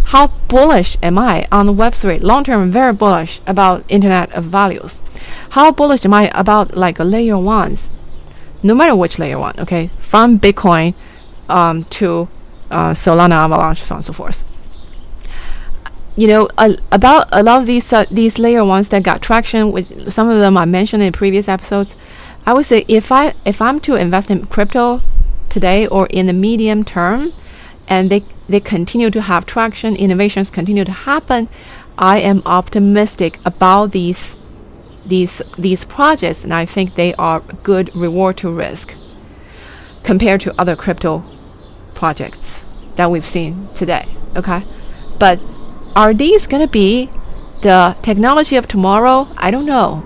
how 0.06 0.28
bullish 0.48 0.98
am 1.02 1.18
i 1.18 1.48
on 1.52 1.66
the 1.66 1.74
web3 1.74 2.22
long 2.22 2.44
term 2.44 2.70
very 2.72 2.94
bullish 2.94 3.42
about 3.48 3.84
internet 3.90 4.32
of 4.34 4.44
values 4.44 5.02
how 5.52 5.72
bullish 5.72 6.06
am 6.06 6.14
i 6.14 6.30
about 6.34 6.76
like 6.78 7.00
layer 7.00 7.38
ones 7.38 7.90
no 8.62 8.76
matter 8.76 8.96
which 8.96 9.20
layer 9.20 9.40
one, 9.40 9.58
okay, 9.60 9.90
from 10.00 10.40
Bitcoin 10.40 10.94
um, 11.48 11.84
to 11.86 12.28
uh, 12.70 12.92
Solana, 12.92 13.34
Avalanche, 13.34 13.82
so 13.82 13.96
on 13.96 14.00
and 14.00 14.06
so 14.06 14.14
forth. 14.14 14.44
You 16.16 16.28
know, 16.28 16.50
uh, 16.58 16.76
about 16.92 17.30
a 17.32 17.42
lot 17.42 17.62
of 17.62 17.68
these 17.68 17.94
uh, 17.94 18.06
these 18.12 18.38
layer 18.38 18.66
ones 18.66 18.90
that 18.90 19.04
got 19.04 19.22
traction, 19.22 19.72
which 19.72 19.88
some 20.10 20.30
of 20.30 20.40
them 20.40 20.58
I 20.58 20.66
mentioned 20.66 21.02
in 21.02 21.14
previous 21.14 21.48
episodes. 21.48 21.96
I 22.46 22.54
would 22.54 22.66
say 22.66 22.84
if 22.88 23.12
I 23.12 23.34
if 23.46 23.62
I'm 23.62 23.80
to 23.82 23.96
invest 23.96 24.30
in 24.30 24.46
crypto 24.48 25.02
today 25.50 25.88
or 25.88 26.08
in 26.08 26.28
the 26.28 26.34
medium 26.34 26.84
term, 26.84 27.34
and 27.88 28.10
they 28.10 28.24
they 28.48 28.60
continue 28.60 29.12
to 29.12 29.22
have 29.22 29.46
traction, 29.46 29.96
innovations 29.96 30.50
continue 30.50 30.84
to 30.84 30.92
happen, 30.92 31.48
I 31.98 32.20
am 32.20 32.42
optimistic 32.46 33.40
about 33.46 33.92
these 33.92 34.38
these 35.06 35.42
these 35.58 35.84
projects, 35.86 36.44
and 36.44 36.54
I 36.54 36.66
think 36.66 36.96
they 36.96 37.14
are 37.16 37.42
good 37.64 37.94
reward 37.96 38.38
to 38.38 38.50
risk 38.50 38.96
compared 40.04 40.42
to 40.42 40.60
other 40.60 40.76
crypto 40.76 41.24
projects 41.94 42.64
that 42.96 43.12
we've 43.12 43.26
seen 43.26 43.68
today. 43.76 44.08
Okay, 44.36 44.64
but 45.20 45.42
are 45.96 46.14
these 46.14 46.48
going 46.48 46.66
to 46.66 46.72
be 46.72 47.10
the 47.62 47.98
technology 48.02 48.56
of 48.56 48.68
tomorrow? 48.68 49.28
I 49.36 49.52
don't 49.52 49.66
know. 49.66 50.04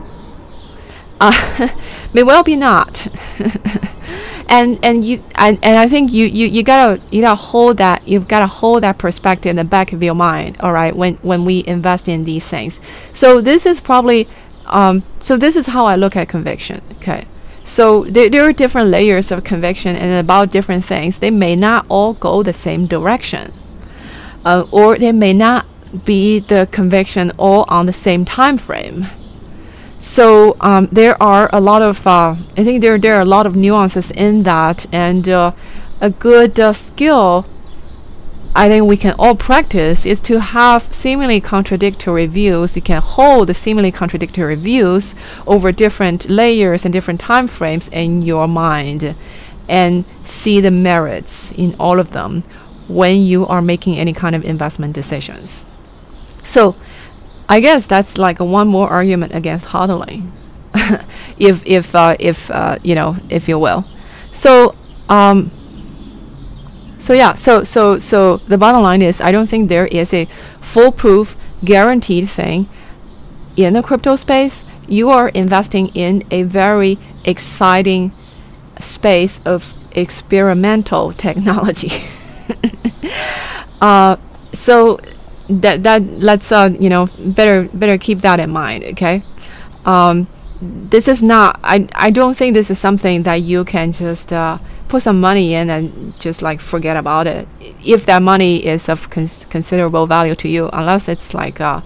Uh, 1.20 1.70
may 2.14 2.24
well 2.24 2.44
be 2.44 2.56
not. 2.56 3.08
and 4.50 4.80
and 4.84 5.04
you 5.04 5.24
and, 5.36 5.58
and 5.64 5.78
I 5.78 5.88
think 5.88 6.12
you, 6.12 6.26
you 6.26 6.48
you 6.48 6.64
gotta 6.64 7.02
you 7.12 7.22
gotta 7.22 7.36
hold 7.36 7.78
that 7.78 8.08
you've 8.08 8.28
gotta 8.28 8.48
hold 8.48 8.84
that 8.84 8.98
perspective 8.98 9.50
in 9.50 9.56
the 9.56 9.64
back 9.64 9.94
of 9.94 10.04
your 10.04 10.16
mind. 10.16 10.58
All 10.60 10.74
right, 10.74 10.96
when 10.96 11.16
when 11.16 11.46
we 11.46 11.64
invest 11.66 12.08
in 12.08 12.24
these 12.24 12.48
things. 12.48 12.80
So 13.14 13.41
this 13.41 13.66
is 13.66 13.80
probably 13.80 14.28
um, 14.66 15.04
so 15.20 15.38
this 15.38 15.56
is 15.56 15.68
how 15.68 15.86
I 15.86 15.96
look 15.96 16.16
at 16.16 16.30
conviction. 16.30 16.82
Okay. 16.98 17.26
So 17.64 18.04
there, 18.04 18.30
there 18.30 18.44
are 18.44 18.54
different 18.54 18.89
layers 18.89 19.32
of 19.32 19.44
conviction 19.44 19.96
and 19.96 20.20
about 20.20 20.52
different 20.52 20.84
things. 20.84 21.20
They 21.20 21.32
may 21.32 21.56
not 21.56 21.86
all 21.88 22.14
go 22.14 22.44
the 22.44 22.54
same 22.54 22.88
direction, 22.88 23.54
uh, 24.44 24.66
or 24.70 24.98
they 24.98 25.14
may 25.14 25.34
not 25.34 25.66
be 26.04 26.39
the 26.39 26.68
conviction 26.72 27.32
all 27.38 27.66
on 27.70 27.86
the 27.86 27.94
same 27.94 28.26
time 28.26 28.58
frame. 28.58 29.08
So 30.04 30.58
um, 30.60 30.89
there 30.91 31.22
are 31.24 31.49
a 31.54 31.62
lot 31.62 31.82
of 31.82 32.06
uh, 32.06 32.36
I 32.58 32.64
think 32.64 32.82
there 32.82 32.97
there 32.97 33.16
are 33.16 33.22
a 33.22 33.26
lot 33.26 33.45
of 33.45 33.56
nuances 33.56 34.12
in 34.12 34.43
that, 34.43 34.86
and 34.91 35.30
uh, 35.30 35.54
a 36.01 36.10
good 36.10 36.60
uh, 36.60 36.74
skill 36.74 37.45
I 38.56 38.68
think 38.68 38.86
we 38.86 38.97
can 38.97 39.16
all 39.18 39.36
practice 39.36 40.06
is 40.06 40.22
to 40.22 40.39
have 40.39 40.93
seemingly 40.93 41.41
contradictory 41.41 42.28
views. 42.28 42.76
You 42.76 42.84
can 42.84 43.01
hold 43.01 43.49
the 43.49 43.56
seemingly 43.56 43.91
contradictory 43.91 44.56
views 44.56 45.16
over 45.47 45.72
different 45.72 46.30
layers 46.30 46.86
and 46.86 46.93
different 46.93 47.20
time 47.20 47.47
frames 47.47 47.88
in 47.89 48.22
your 48.22 48.47
mind 48.47 49.16
and 49.68 50.06
see 50.24 50.60
the 50.62 50.70
merits 50.70 51.51
in 51.54 51.76
all 51.80 51.99
of 51.99 52.12
them 52.12 52.43
when 52.88 53.22
you 53.22 53.47
are 53.47 53.62
making 53.62 53.97
any 53.97 54.14
kind 54.14 54.36
of 54.36 54.45
investment 54.45 54.93
decisions. 54.93 55.66
So, 56.43 56.76
I 57.50 57.60
guess 57.60 57.88
that's 57.88 58.18
like 58.18 58.39
one 58.39 58.68
more 58.68 58.89
argument 58.89 59.36
against 59.36 59.68
hodling, 59.68 60.32
if 61.38 61.66
if 61.66 61.94
uh, 61.96 62.16
if 62.20 62.50
uh, 62.52 62.78
you 62.84 62.96
know 62.96 63.18
if 63.30 63.48
you 63.48 63.60
will. 63.60 63.86
So 64.32 64.74
um, 65.10 65.52
so 66.98 67.14
yeah, 67.14 67.34
so 67.34 67.64
so 67.64 68.00
so 68.00 68.38
the 68.48 68.58
bottom 68.58 68.82
line 68.82 69.02
is 69.02 69.20
I 69.20 69.32
don't 69.32 69.48
think 69.48 69.68
there 69.68 69.88
is 69.88 70.14
a 70.14 70.26
foolproof 70.62 71.36
guaranteed 71.64 72.30
thing 72.30 72.70
in 73.58 73.74
the 73.74 73.84
crypto 73.84 74.16
space. 74.16 74.64
You 74.88 75.10
are 75.10 75.30
investing 75.30 75.89
in 75.89 76.24
a 76.32 76.44
very 76.44 76.98
exciting 77.26 78.14
space 78.80 79.41
of 79.46 79.74
experimental 79.91 81.12
technology. 81.26 82.06
uh, 83.82 84.16
so 84.54 84.98
that 85.50 85.84
that 85.84 86.02
let's 86.20 86.52
uh 86.52 86.70
you 86.80 86.89
know 86.89 87.10
better 87.20 87.68
better 87.74 87.98
keep 87.98 88.22
that 88.22 88.39
in 88.39 88.50
mind 88.50 88.84
okay? 88.84 89.22
Um 89.86 90.28
this 90.62 91.08
is 91.10 91.22
not 91.22 91.60
i 91.64 91.86
i 91.94 92.10
don't 92.10 92.38
think 92.38 92.54
this 92.54 92.72
is 92.72 92.80
something 92.80 93.24
that 93.24 93.41
you 93.41 93.66
can 93.66 93.91
just 93.91 94.32
uh, 94.32 94.58
put 94.88 95.02
some 95.02 95.20
money 95.20 95.54
in 95.54 95.70
and 95.70 96.18
just 96.20 96.41
like 96.41 96.62
forget 96.62 96.96
about 96.96 97.28
it. 97.28 97.48
If 97.84 98.06
that 98.06 98.22
money 98.22 98.66
is 98.66 98.88
of 98.88 99.10
cons- 99.10 99.46
considerable 99.50 100.08
value 100.08 100.36
to 100.36 100.48
you 100.48 100.70
unless 100.72 101.10
it's 101.10 101.34
like 101.34 101.60
uh 101.60 101.82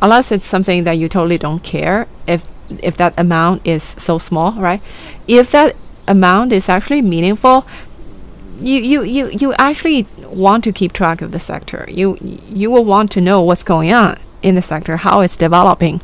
unless 0.00 0.30
it's 0.30 0.44
something 0.44 0.84
that 0.84 0.92
you 0.92 1.08
totally 1.08 1.38
don't 1.38 1.62
care 1.62 2.06
if 2.26 2.44
if 2.82 2.96
that 2.98 3.18
amount 3.18 3.66
is 3.66 3.82
so 3.82 4.18
small 4.18 4.52
right? 4.52 4.82
If 5.26 5.50
that 5.52 5.74
amount 6.06 6.52
is 6.52 6.68
actually 6.68 7.02
meaningful 7.02 7.66
you, 8.62 8.80
you, 8.80 9.02
you, 9.02 9.28
you 9.28 9.52
actually 9.54 10.06
want 10.22 10.64
to 10.64 10.72
keep 10.72 10.92
track 10.92 11.22
of 11.22 11.32
the 11.32 11.40
sector. 11.40 11.84
You, 11.88 12.16
you 12.20 12.70
will 12.70 12.84
want 12.84 13.10
to 13.12 13.20
know 13.20 13.40
what's 13.40 13.64
going 13.64 13.92
on 13.92 14.18
in 14.42 14.54
the 14.54 14.62
sector, 14.62 14.98
how 14.98 15.20
it's 15.20 15.36
developing, 15.36 16.00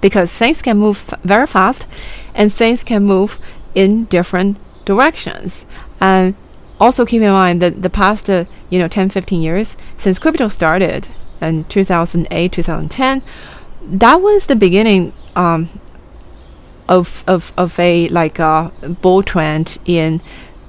because 0.00 0.32
things 0.32 0.62
can 0.62 0.78
move 0.78 1.14
very 1.24 1.46
fast 1.46 1.86
and 2.34 2.52
things 2.52 2.84
can 2.84 3.02
move 3.04 3.38
in 3.74 4.04
different 4.06 4.58
directions. 4.84 5.66
And 6.00 6.34
also 6.80 7.06
keep 7.06 7.22
in 7.22 7.30
mind 7.30 7.62
that 7.62 7.82
the 7.82 7.90
past, 7.90 8.28
uh, 8.28 8.44
you 8.70 8.78
know, 8.78 8.88
10, 8.88 9.10
15 9.10 9.40
years 9.40 9.76
since 9.96 10.18
crypto 10.18 10.48
started 10.48 11.08
in 11.40 11.64
2008, 11.64 12.52
2010, 12.52 13.22
that 13.82 14.16
was 14.16 14.46
the 14.46 14.56
beginning 14.56 15.12
um, 15.36 15.68
of, 16.88 17.24
of, 17.26 17.52
of 17.56 17.78
a 17.78 18.08
like 18.08 18.38
a 18.38 18.72
bull 19.00 19.22
trend 19.22 19.78
in 19.84 20.20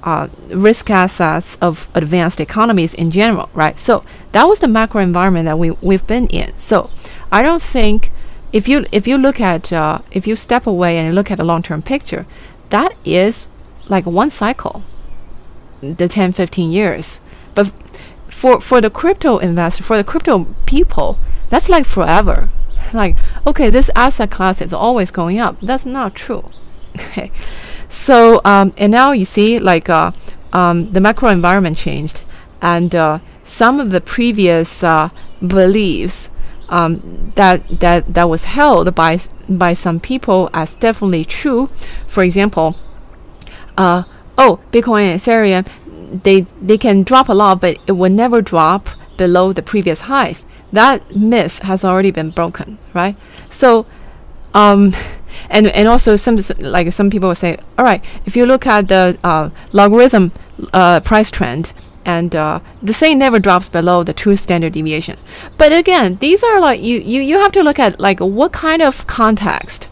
uh, 0.04 0.28
risk 0.49 0.89
assets 0.89 1.58
of 1.62 1.88
advanced 1.95 2.39
economies 2.41 2.93
in 2.93 3.10
general, 3.10 3.49
right? 3.54 3.80
So 3.80 4.04
that 4.34 4.43
was 4.45 4.60
the 4.60 4.68
macro 4.68 5.01
environment 5.01 5.45
that 5.45 5.58
we 5.58 5.72
we've 5.82 6.06
been 6.06 6.28
in. 6.28 6.56
So 6.58 6.89
I 7.32 7.41
don't 7.41 7.62
think 7.62 8.12
if 8.51 8.68
you 8.68 8.86
if 8.91 9.08
you 9.08 9.18
look 9.18 9.39
at 9.39 9.72
uh, 9.72 9.99
if 10.12 10.28
you 10.28 10.36
step 10.36 10.68
away 10.68 10.97
and 10.97 11.16
look 11.16 11.32
at 11.32 11.38
the 11.38 11.45
long 11.45 11.64
term 11.64 11.82
picture, 11.82 12.26
that 12.70 12.93
is 13.06 13.47
like 13.88 14.06
one 14.06 14.30
cycle, 14.30 14.84
the 15.82 16.08
10, 16.08 16.34
15 16.34 16.72
years. 16.72 17.22
But 17.56 17.72
for 18.28 18.60
for 18.60 18.82
the 18.82 18.89
crypto 18.89 19.38
investor, 19.38 19.84
for 19.84 19.95
the 19.95 20.04
crypto 20.04 20.45
people, 20.66 21.18
that's 21.49 21.70
like 21.70 21.86
forever. 21.86 22.49
Like 22.93 23.18
okay, 23.47 23.70
this 23.70 23.89
asset 23.95 24.30
class 24.30 24.62
is 24.62 24.74
always 24.74 25.12
going 25.12 25.39
up. 25.39 25.60
That's 25.62 25.86
not 25.86 26.14
true. 26.16 26.49
Okay. 26.95 27.32
So 27.94 28.41
um, 28.44 28.74
and 28.76 28.91
now 28.91 29.12
you 29.12 29.24
see 29.24 29.60
like 29.60 29.88
uh, 29.88 30.12
um, 30.52 30.91
the 30.91 31.00
macro 31.00 31.30
environment 31.30 31.78
changed, 31.78 32.24
and 32.60 32.94
uh, 32.96 33.20
some 33.44 33.80
of 33.80 33.91
the 33.91 34.02
previous 34.02 34.84
uh, 34.84 35.10
beliefs 35.46 36.32
um, 36.70 37.32
that 37.36 37.80
that 37.82 38.12
that 38.16 38.28
was 38.28 38.46
held 38.46 38.96
by 38.96 39.20
by 39.48 39.74
some 39.76 40.00
people 40.00 40.50
as 40.56 40.74
definitely 40.74 41.24
true. 41.24 41.70
For 42.08 42.24
example, 42.24 42.76
uh, 43.78 44.04
oh, 44.39 44.60
Bitcoin 44.72 45.04
and 45.04 45.22
Ethereum, 45.22 46.24
they 46.24 46.48
they 46.60 46.80
can 46.80 47.04
drop 47.04 47.30
a 47.30 47.34
lot, 47.34 47.62
but 47.62 47.78
it 47.86 47.91
will 47.91 48.12
never 48.12 48.41
drop 48.41 48.89
below 49.18 49.54
the 49.54 49.62
previous 49.62 50.02
highs. 50.02 50.46
That 50.72 51.16
myth 51.16 51.60
has 51.60 51.86
already 51.86 52.10
been 52.10 52.32
broken, 52.32 52.80
right? 52.91 53.16
So 53.52 53.86
um, 54.56 54.96
and 55.50 55.68
and 55.68 55.88
also 55.88 56.16
some 56.16 56.38
like 56.60 56.92
some 56.94 57.10
people 57.10 57.30
will 57.30 57.36
say, 57.36 57.58
all 57.78 57.86
right, 57.86 58.04
if 58.26 58.36
you 58.36 58.46
look 58.46 58.66
at 58.66 58.88
the 58.88 59.18
uh, 59.24 59.50
logarithm 59.72 60.32
uh, 60.74 61.00
price 61.00 61.32
trend, 61.32 61.72
and 62.06 62.36
uh, 62.36 62.60
the 62.82 62.94
thing 62.94 63.18
never 63.18 63.40
drops 63.40 63.70
below 63.70 64.04
the 64.04 64.14
two 64.14 64.36
standard 64.36 64.74
deviation. 64.74 65.18
But 65.58 65.72
again, 65.72 66.18
these 66.18 66.44
are 66.44 66.60
like 66.60 66.82
you, 66.82 67.00
you 67.00 67.22
you 67.22 67.40
have 67.40 67.52
to 67.54 67.64
look 67.64 67.80
at 67.80 68.00
like 68.00 68.20
what 68.20 68.52
kind 68.52 68.82
of 68.82 69.08
context 69.08 69.88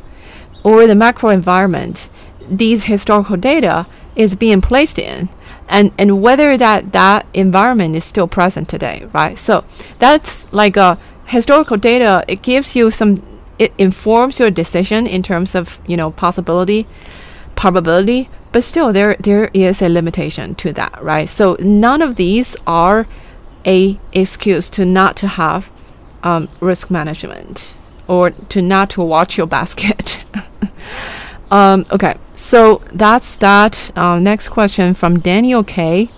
or 0.63 0.87
the 0.87 0.95
macro 0.95 1.29
environment 1.29 2.09
these 2.49 2.83
historical 2.85 3.37
data 3.37 3.87
is 4.15 4.35
being 4.35 4.61
placed 4.61 4.99
in 4.99 5.29
and 5.67 5.91
and 5.97 6.21
whether 6.21 6.57
that 6.57 6.91
that 6.91 7.25
environment 7.33 7.95
is 7.95 8.03
still 8.03 8.27
present 8.27 8.67
today 8.67 9.07
right 9.13 9.39
so 9.39 9.63
that's 9.99 10.51
like 10.53 10.75
a 10.75 10.99
historical 11.25 11.77
data 11.77 12.23
it 12.27 12.41
gives 12.41 12.75
you 12.75 12.91
some 12.91 13.15
it 13.61 13.71
informs 13.77 14.39
your 14.39 14.49
decision 14.49 15.05
in 15.05 15.21
terms 15.21 15.53
of 15.53 15.79
you 15.85 15.95
know 15.95 16.09
possibility 16.09 16.87
probability 17.55 18.27
but 18.51 18.63
still 18.63 18.91
there 18.91 19.15
there 19.19 19.51
is 19.53 19.81
a 19.83 19.87
limitation 19.87 20.55
to 20.55 20.73
that 20.73 20.97
right? 21.01 21.29
So 21.29 21.55
none 21.59 22.01
of 22.01 22.15
these 22.15 22.55
are 22.65 23.05
a 23.63 23.99
excuse 24.13 24.67
to 24.71 24.83
not 24.83 25.15
to 25.17 25.27
have 25.27 25.69
um, 26.23 26.49
risk 26.59 26.89
management 26.89 27.75
or 28.07 28.31
to 28.31 28.61
not 28.63 28.89
to 28.91 29.01
watch 29.03 29.37
your 29.37 29.47
basket. 29.47 30.23
Um, 31.51 31.85
okay 31.91 32.15
so 32.33 32.81
that's 32.93 33.35
that. 33.35 33.91
Uh, 33.93 34.17
next 34.19 34.47
question 34.49 34.93
from 34.93 35.19
daniel 35.19 35.65
k. 35.65 36.09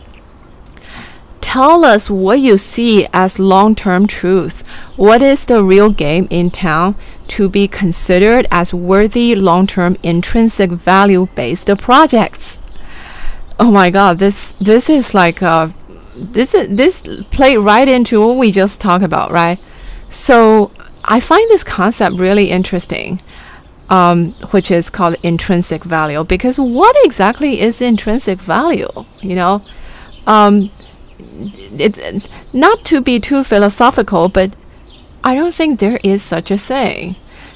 Tell 1.41 1.83
us 1.83 2.09
what 2.09 2.39
you 2.39 2.57
see 2.57 3.07
as 3.11 3.37
long-term 3.39 4.07
truth. 4.07 4.65
What 4.95 5.21
is 5.21 5.45
the 5.45 5.63
real 5.63 5.89
game 5.89 6.27
in 6.29 6.51
town 6.51 6.95
to 7.33 7.49
be 7.49 7.67
considered 7.67 8.47
as 8.51 8.73
worthy 8.73 9.33
long-term 9.33 9.97
intrinsic 10.03 10.69
value-based 10.69 11.69
projects. 11.79 12.59
Oh 13.59 13.71
my 13.71 13.89
God, 13.89 14.19
this 14.19 14.53
this 14.59 14.89
is 14.89 15.13
like 15.13 15.41
uh, 15.41 15.69
this 16.15 16.53
is 16.53 16.67
this 16.69 17.01
played 17.31 17.57
right 17.57 17.87
into 17.87 18.19
what 18.19 18.37
we 18.37 18.51
just 18.51 18.79
talked 18.79 19.03
about, 19.03 19.31
right? 19.31 19.59
So 20.09 20.71
I 21.03 21.19
find 21.19 21.49
this 21.49 21.63
concept 21.63 22.19
really 22.19 22.51
interesting, 22.51 23.19
um, 23.89 24.33
which 24.51 24.69
is 24.69 24.91
called 24.91 25.15
intrinsic 25.23 25.83
value. 25.83 26.23
Because 26.23 26.59
what 26.59 26.95
exactly 27.03 27.61
is 27.61 27.81
intrinsic 27.81 28.39
value? 28.39 28.91
You 29.21 29.35
know, 29.35 29.61
um, 30.27 30.69
it, 31.79 32.29
not 32.53 32.85
to 32.85 33.01
be 33.01 33.19
too 33.19 33.43
philosophical, 33.43 34.29
but 34.29 34.55
I 35.23 35.33
don't 35.33 35.55
think 35.55 35.79
there 35.79 35.99
is 36.03 36.21
such 36.21 36.51
a 36.51 36.57
thing. 36.57 37.15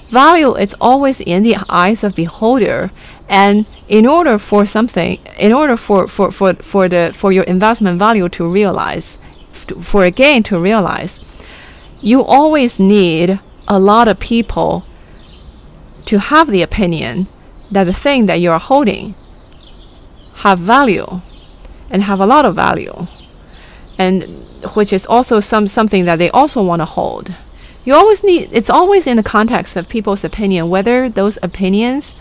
Value 0.09 0.55
is 0.55 0.75
always 0.79 1.19
in 1.21 1.43
the 1.43 1.57
eyes 1.69 2.03
of 2.03 2.15
beholder, 2.15 2.91
and 3.27 3.65
in 3.89 4.05
order 4.05 4.37
for 4.37 4.65
something, 4.65 5.19
in 5.37 5.51
order 5.51 5.75
for 5.75 6.07
for 6.07 6.31
for, 6.31 6.53
for 6.55 6.87
the 6.87 7.11
for 7.13 7.31
your 7.31 7.43
investment 7.43 7.99
value 7.99 8.29
to 8.29 8.47
realize, 8.47 9.17
for 9.81 10.05
a 10.05 10.11
gain 10.11 10.43
to 10.43 10.59
realize, 10.59 11.19
you 12.01 12.23
always 12.23 12.79
need 12.79 13.39
a 13.67 13.79
lot 13.79 14.07
of 14.07 14.19
people 14.19 14.85
to 16.05 16.19
have 16.19 16.49
the 16.49 16.61
opinion 16.61 17.27
that 17.69 17.83
the 17.83 17.93
thing 17.93 18.27
that 18.27 18.39
you 18.39 18.49
are 18.49 18.59
holding 18.59 19.13
have 20.35 20.59
value 20.59 21.21
and 21.89 22.03
have 22.03 22.19
a 22.21 22.25
lot 22.25 22.45
of 22.45 22.55
value 22.55 23.07
and 23.97 24.23
which 24.75 24.93
is 24.93 25.05
also 25.05 25.39
some 25.39 25.67
something 25.67 26.05
that 26.05 26.17
they 26.17 26.29
also 26.29 26.63
want 26.63 26.81
to 26.81 26.85
hold 26.85 27.33
you 27.87 27.93
always 27.93 28.21
need 28.23 28.49
it's 28.51 28.69
always 28.69 29.07
in 29.07 29.15
the 29.15 29.23
context 29.23 29.77
of 29.77 29.87
people's 29.87 30.23
opinion 30.23 30.69
whether 30.69 31.09
those 31.09 31.39
opinions 31.41 32.15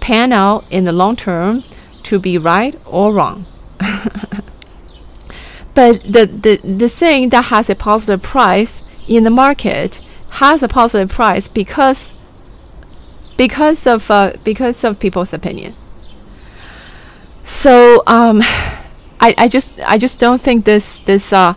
pan 0.00 0.32
out 0.32 0.64
in 0.70 0.84
the 0.84 0.92
long 0.92 1.14
term 1.14 1.62
to 2.02 2.18
be 2.18 2.38
right 2.38 2.80
or 2.86 3.12
wrong 3.12 3.44
but 5.74 6.02
the, 6.02 6.24
the 6.26 6.56
the 6.64 6.88
thing 6.88 7.28
that 7.28 7.46
has 7.46 7.68
a 7.68 7.74
positive 7.74 8.22
price 8.22 8.82
in 9.06 9.24
the 9.24 9.30
market 9.30 10.00
has 10.40 10.62
a 10.62 10.68
positive 10.68 11.10
price 11.10 11.46
because 11.46 12.10
because 13.36 13.86
of 13.86 14.10
uh, 14.10 14.32
because 14.44 14.84
of 14.84 14.98
people's 14.98 15.32
opinion. 15.32 15.74
So 17.44 18.02
um, 18.06 18.40
I, 19.20 19.34
I 19.36 19.48
just 19.48 19.74
I 19.86 19.98
just 19.98 20.18
don't 20.18 20.40
think 20.40 20.64
this 20.64 21.00
this 21.00 21.32
uh, 21.32 21.54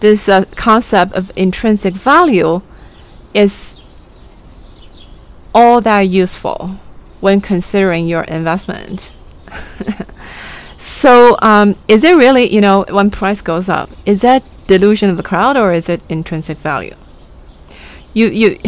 this 0.00 0.28
uh, 0.28 0.44
concept 0.56 1.12
of 1.12 1.32
intrinsic 1.36 1.94
value 1.94 2.60
is 3.34 3.78
all 5.54 5.80
that 5.80 6.02
useful 6.02 6.78
when 7.20 7.40
considering 7.40 8.06
your 8.06 8.22
investment. 8.22 9.12
so 10.78 11.36
um, 11.42 11.76
is 11.88 12.04
it 12.04 12.16
really 12.16 12.52
you 12.52 12.60
know 12.60 12.84
when 12.90 13.10
price 13.10 13.40
goes 13.40 13.68
up 13.68 13.90
is 14.06 14.22
that 14.22 14.42
delusion 14.66 15.10
of 15.10 15.16
the 15.16 15.22
crowd 15.22 15.56
or 15.56 15.72
is 15.72 15.88
it 15.88 16.00
intrinsic 16.08 16.58
value? 16.58 16.94
You 18.12 18.28
you 18.28 18.58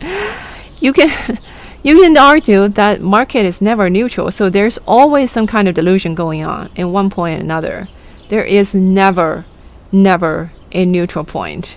you 0.80 0.92
can 0.92 1.38
you 1.82 2.00
can 2.00 2.16
argue 2.16 2.68
that 2.68 3.00
market 3.00 3.44
is 3.44 3.60
never 3.60 3.90
neutral, 3.90 4.30
so 4.30 4.48
there's 4.48 4.78
always 4.86 5.30
some 5.30 5.46
kind 5.46 5.68
of 5.68 5.74
delusion 5.74 6.14
going 6.14 6.42
on 6.42 6.70
in 6.76 6.92
one 6.92 7.10
point 7.10 7.40
or 7.40 7.42
another. 7.42 7.88
There 8.28 8.44
is 8.44 8.74
never, 8.74 9.44
never 9.92 10.52
a 10.72 10.86
neutral 10.86 11.24
point 11.24 11.76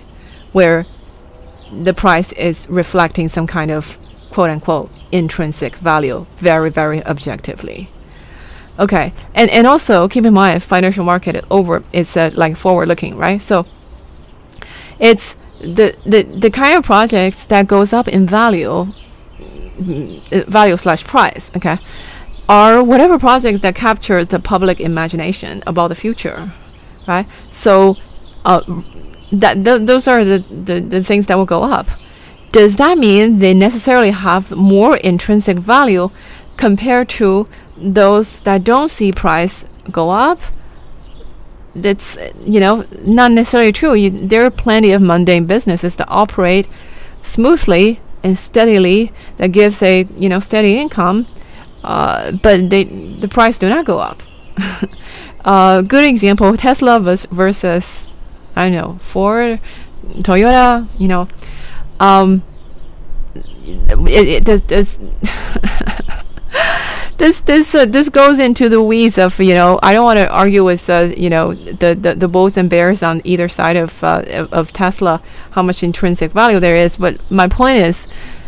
where 0.52 0.86
the 1.72 1.94
price 1.94 2.32
is 2.32 2.68
reflecting 2.70 3.28
some 3.28 3.46
kind 3.46 3.70
of 3.70 3.98
quote 4.30 4.50
unquote 4.50 4.90
intrinsic 5.12 5.76
value 5.76 6.26
very, 6.36 6.70
very 6.70 7.04
objectively. 7.06 7.88
Okay, 8.78 9.12
and 9.34 9.50
and 9.50 9.66
also 9.66 10.06
keep 10.06 10.24
in 10.24 10.34
mind 10.34 10.62
financial 10.62 11.04
market 11.04 11.44
over 11.50 11.82
it's 11.92 12.16
uh, 12.16 12.30
like 12.34 12.56
forward 12.56 12.88
looking, 12.88 13.16
right? 13.16 13.42
So 13.42 13.66
it's 15.00 15.36
the, 15.60 15.96
the 16.06 16.22
the 16.22 16.50
kind 16.50 16.76
of 16.76 16.84
projects 16.84 17.46
that 17.46 17.66
goes 17.66 17.92
up 17.92 18.06
in 18.06 18.26
value 18.26 18.86
uh, 19.80 20.44
value 20.46 20.76
slash 20.76 21.04
price, 21.04 21.50
okay, 21.56 21.78
are 22.48 22.82
whatever 22.82 23.18
projects 23.18 23.60
that 23.60 23.74
captures 23.74 24.28
the 24.28 24.38
public 24.38 24.80
imagination 24.80 25.62
about 25.66 25.88
the 25.88 25.94
future, 25.94 26.52
right? 27.06 27.26
So, 27.50 27.96
uh, 28.44 28.62
that 29.32 29.64
th- 29.64 29.82
those 29.82 30.08
are 30.08 30.24
the, 30.24 30.38
the, 30.50 30.80
the 30.80 31.04
things 31.04 31.26
that 31.26 31.36
will 31.36 31.46
go 31.46 31.62
up. 31.62 31.88
Does 32.52 32.76
that 32.76 32.96
mean 32.96 33.40
they 33.40 33.52
necessarily 33.52 34.10
have 34.10 34.50
more 34.50 34.96
intrinsic 34.98 35.58
value 35.58 36.08
compared 36.56 37.08
to 37.10 37.46
those 37.76 38.40
that 38.40 38.64
don't 38.64 38.88
see 38.90 39.12
price 39.12 39.66
go 39.90 40.10
up? 40.10 40.40
That's 41.74 42.16
you 42.44 42.58
know 42.58 42.86
not 43.02 43.32
necessarily 43.32 43.72
true. 43.72 43.94
You, 43.94 44.10
there 44.10 44.44
are 44.44 44.50
plenty 44.50 44.92
of 44.92 45.02
mundane 45.02 45.46
businesses 45.46 45.96
that 45.96 46.06
operate 46.08 46.66
smoothly 47.22 48.00
and 48.22 48.36
steadily 48.36 49.12
that 49.36 49.52
gives 49.52 49.82
a 49.82 50.06
you 50.16 50.28
know 50.28 50.40
steady 50.40 50.78
income, 50.78 51.26
uh, 51.84 52.32
but 52.32 52.70
they 52.70 52.84
the 52.84 53.28
price 53.28 53.58
do 53.58 53.68
not 53.68 53.84
go 53.84 53.98
up. 53.98 54.22
uh, 55.44 55.82
good 55.82 56.04
example: 56.04 56.56
Tesla 56.56 56.98
versus 56.98 58.08
I 58.58 58.68
don't 58.68 58.72
know 58.72 58.98
Ford, 59.00 59.60
Toyota. 60.18 60.88
You 60.98 61.08
know, 61.08 61.28
um, 62.00 62.42
it, 63.64 64.28
it 64.28 64.44
does. 64.44 64.60
does 64.62 64.98
this 67.18 67.40
this 67.40 67.74
uh, 67.74 67.84
this 67.84 68.08
goes 68.08 68.38
into 68.38 68.68
the 68.68 68.82
weeds 68.82 69.18
of 69.18 69.38
you 69.40 69.54
know 69.54 69.78
I 69.82 69.92
don't 69.92 70.04
want 70.04 70.18
to 70.18 70.28
argue 70.28 70.64
with 70.64 70.88
uh, 70.88 71.12
you 71.16 71.28
know 71.28 71.54
the, 71.54 71.94
the 71.94 72.14
the 72.14 72.28
bulls 72.28 72.56
and 72.56 72.70
bears 72.70 73.02
on 73.02 73.20
either 73.24 73.48
side 73.48 73.76
of 73.76 74.02
uh, 74.02 74.46
of 74.52 74.72
Tesla 74.72 75.20
how 75.50 75.62
much 75.62 75.82
intrinsic 75.82 76.32
value 76.32 76.60
there 76.60 76.76
is 76.76 76.96
but 76.96 77.18
my 77.30 77.48
point 77.48 77.78
is 77.78 78.06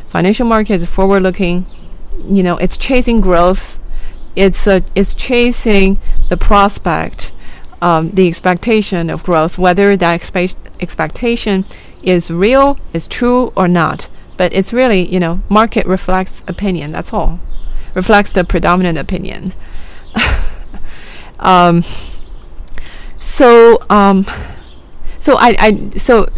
financial 0.09 0.47
markets 0.47 0.85
forward 0.85 1.23
looking 1.23 1.67
you 2.29 2.43
know 2.43 2.57
it's 2.59 2.77
chasing 2.77 3.21
growth 3.21 3.79
it's 4.37 4.67
uh, 4.67 4.81
it's 4.95 5.15
chasing 5.15 5.99
the 6.29 6.37
prospect 6.37 7.33
um, 7.83 8.11
the 8.11 8.29
expectation 8.29 9.11
of 9.11 9.23
growth 9.25 9.59
whether 9.59 9.97
that 9.97 10.21
expe- 10.21 10.55
expectation 10.81 11.65
is 12.03 12.31
real 12.31 12.79
is 12.93 13.09
true 13.09 13.53
or 13.57 13.69
not 13.69 14.09
but 14.37 14.53
it's 14.53 14.73
really 14.73 15.07
you 15.13 15.21
know 15.21 15.41
market 15.49 15.87
reflects 15.87 16.43
opinion 16.47 16.93
that's 16.93 17.13
all 17.13 17.41
reflects 17.95 18.33
the 18.33 18.45
predominant 18.45 18.99
opinion. 18.99 19.53
um, 21.39 21.85
so 23.19 23.79
um, 23.91 24.27
so 25.19 25.37
I, 25.37 25.57
I 25.59 25.99
so 25.99 26.29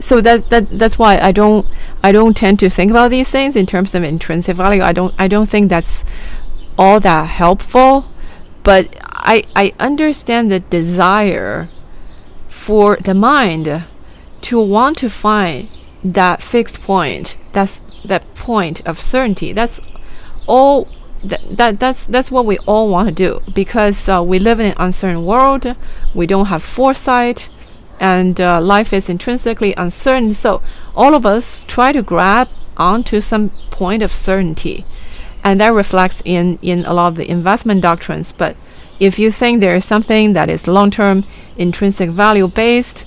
so 0.00 0.20
that 0.20 0.50
that 0.50 0.78
that's 0.78 0.98
why 0.98 1.18
I 1.18 1.32
don't 1.32 1.66
I 2.02 2.12
don't 2.12 2.36
tend 2.36 2.58
to 2.60 2.70
think 2.70 2.90
about 2.90 3.10
these 3.10 3.30
things 3.30 3.56
in 3.56 3.66
terms 3.66 3.94
of 3.94 4.02
intrinsic 4.02 4.56
value. 4.56 4.82
I 4.82 4.92
don't 4.92 5.14
I 5.18 5.28
don't 5.28 5.48
think 5.48 5.68
that's 5.68 6.04
all 6.78 7.00
that 7.00 7.28
helpful, 7.28 8.06
but 8.66 8.88
I 9.04 9.44
I 9.54 9.72
understand 9.78 10.50
the 10.50 10.60
desire 10.60 11.68
for 12.48 12.96
the 12.96 13.14
mind 13.14 13.84
to 14.42 14.60
want 14.60 14.98
to 14.98 15.08
find 15.08 15.68
that 16.02 16.42
fixed 16.42 16.80
point 16.82 17.36
that's 17.52 17.80
that 18.04 18.22
point 18.34 18.86
of 18.86 19.00
certainty. 19.00 19.52
That's 19.52 19.80
all 20.46 20.88
that, 21.24 21.42
that 21.56 21.80
that's 21.80 22.04
that's 22.04 22.30
what 22.30 22.44
we 22.44 22.58
all 22.66 22.90
want 22.90 23.08
to 23.08 23.14
do 23.14 23.40
because 23.54 24.08
uh, 24.08 24.22
we 24.22 24.38
live 24.38 24.60
in 24.60 24.66
an 24.66 24.76
uncertain 24.78 25.24
world. 25.24 25.74
We 26.12 26.26
don't 26.26 26.46
have 26.46 26.62
foresight 26.62 27.48
and 27.98 28.38
uh, 28.38 28.60
life 28.60 28.92
is 28.92 29.08
intrinsically 29.08 29.72
uncertain. 29.74 30.34
So 30.34 30.60
all 30.94 31.14
of 31.14 31.24
us 31.24 31.64
try 31.66 31.92
to 31.92 32.02
grab 32.02 32.48
onto 32.76 33.20
some 33.20 33.50
point 33.70 34.02
of 34.02 34.12
certainty 34.12 34.84
and 35.46 35.60
that 35.60 35.72
reflects 35.72 36.20
in 36.24 36.58
in 36.60 36.84
a 36.84 36.92
lot 36.92 37.08
of 37.08 37.14
the 37.14 37.30
investment 37.30 37.80
doctrines. 37.80 38.32
But 38.32 38.56
if 38.98 39.18
you 39.18 39.30
think 39.30 39.60
there 39.60 39.76
is 39.76 39.84
something 39.84 40.32
that 40.32 40.50
is 40.50 40.66
long-term 40.66 41.24
intrinsic 41.56 42.10
value 42.10 42.48
based 42.48 43.04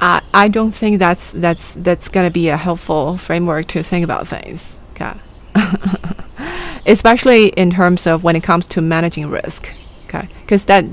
I, 0.00 0.22
I 0.32 0.48
don't 0.48 0.72
think 0.72 0.98
that's 0.98 1.30
that's 1.32 1.74
that's 1.74 2.08
going 2.08 2.26
to 2.26 2.32
be 2.32 2.48
a 2.48 2.56
helpful 2.56 3.18
framework 3.18 3.66
to 3.68 3.82
think 3.82 4.04
about 4.04 4.26
things. 4.26 4.80
Okay. 4.92 5.12
Especially 6.86 7.48
in 7.48 7.70
terms 7.70 8.06
of 8.06 8.24
when 8.24 8.34
it 8.34 8.42
comes 8.42 8.66
to 8.68 8.80
managing 8.80 9.28
risk. 9.28 9.72
Okay, 10.06 10.28
because 10.40 10.64
that 10.64 10.84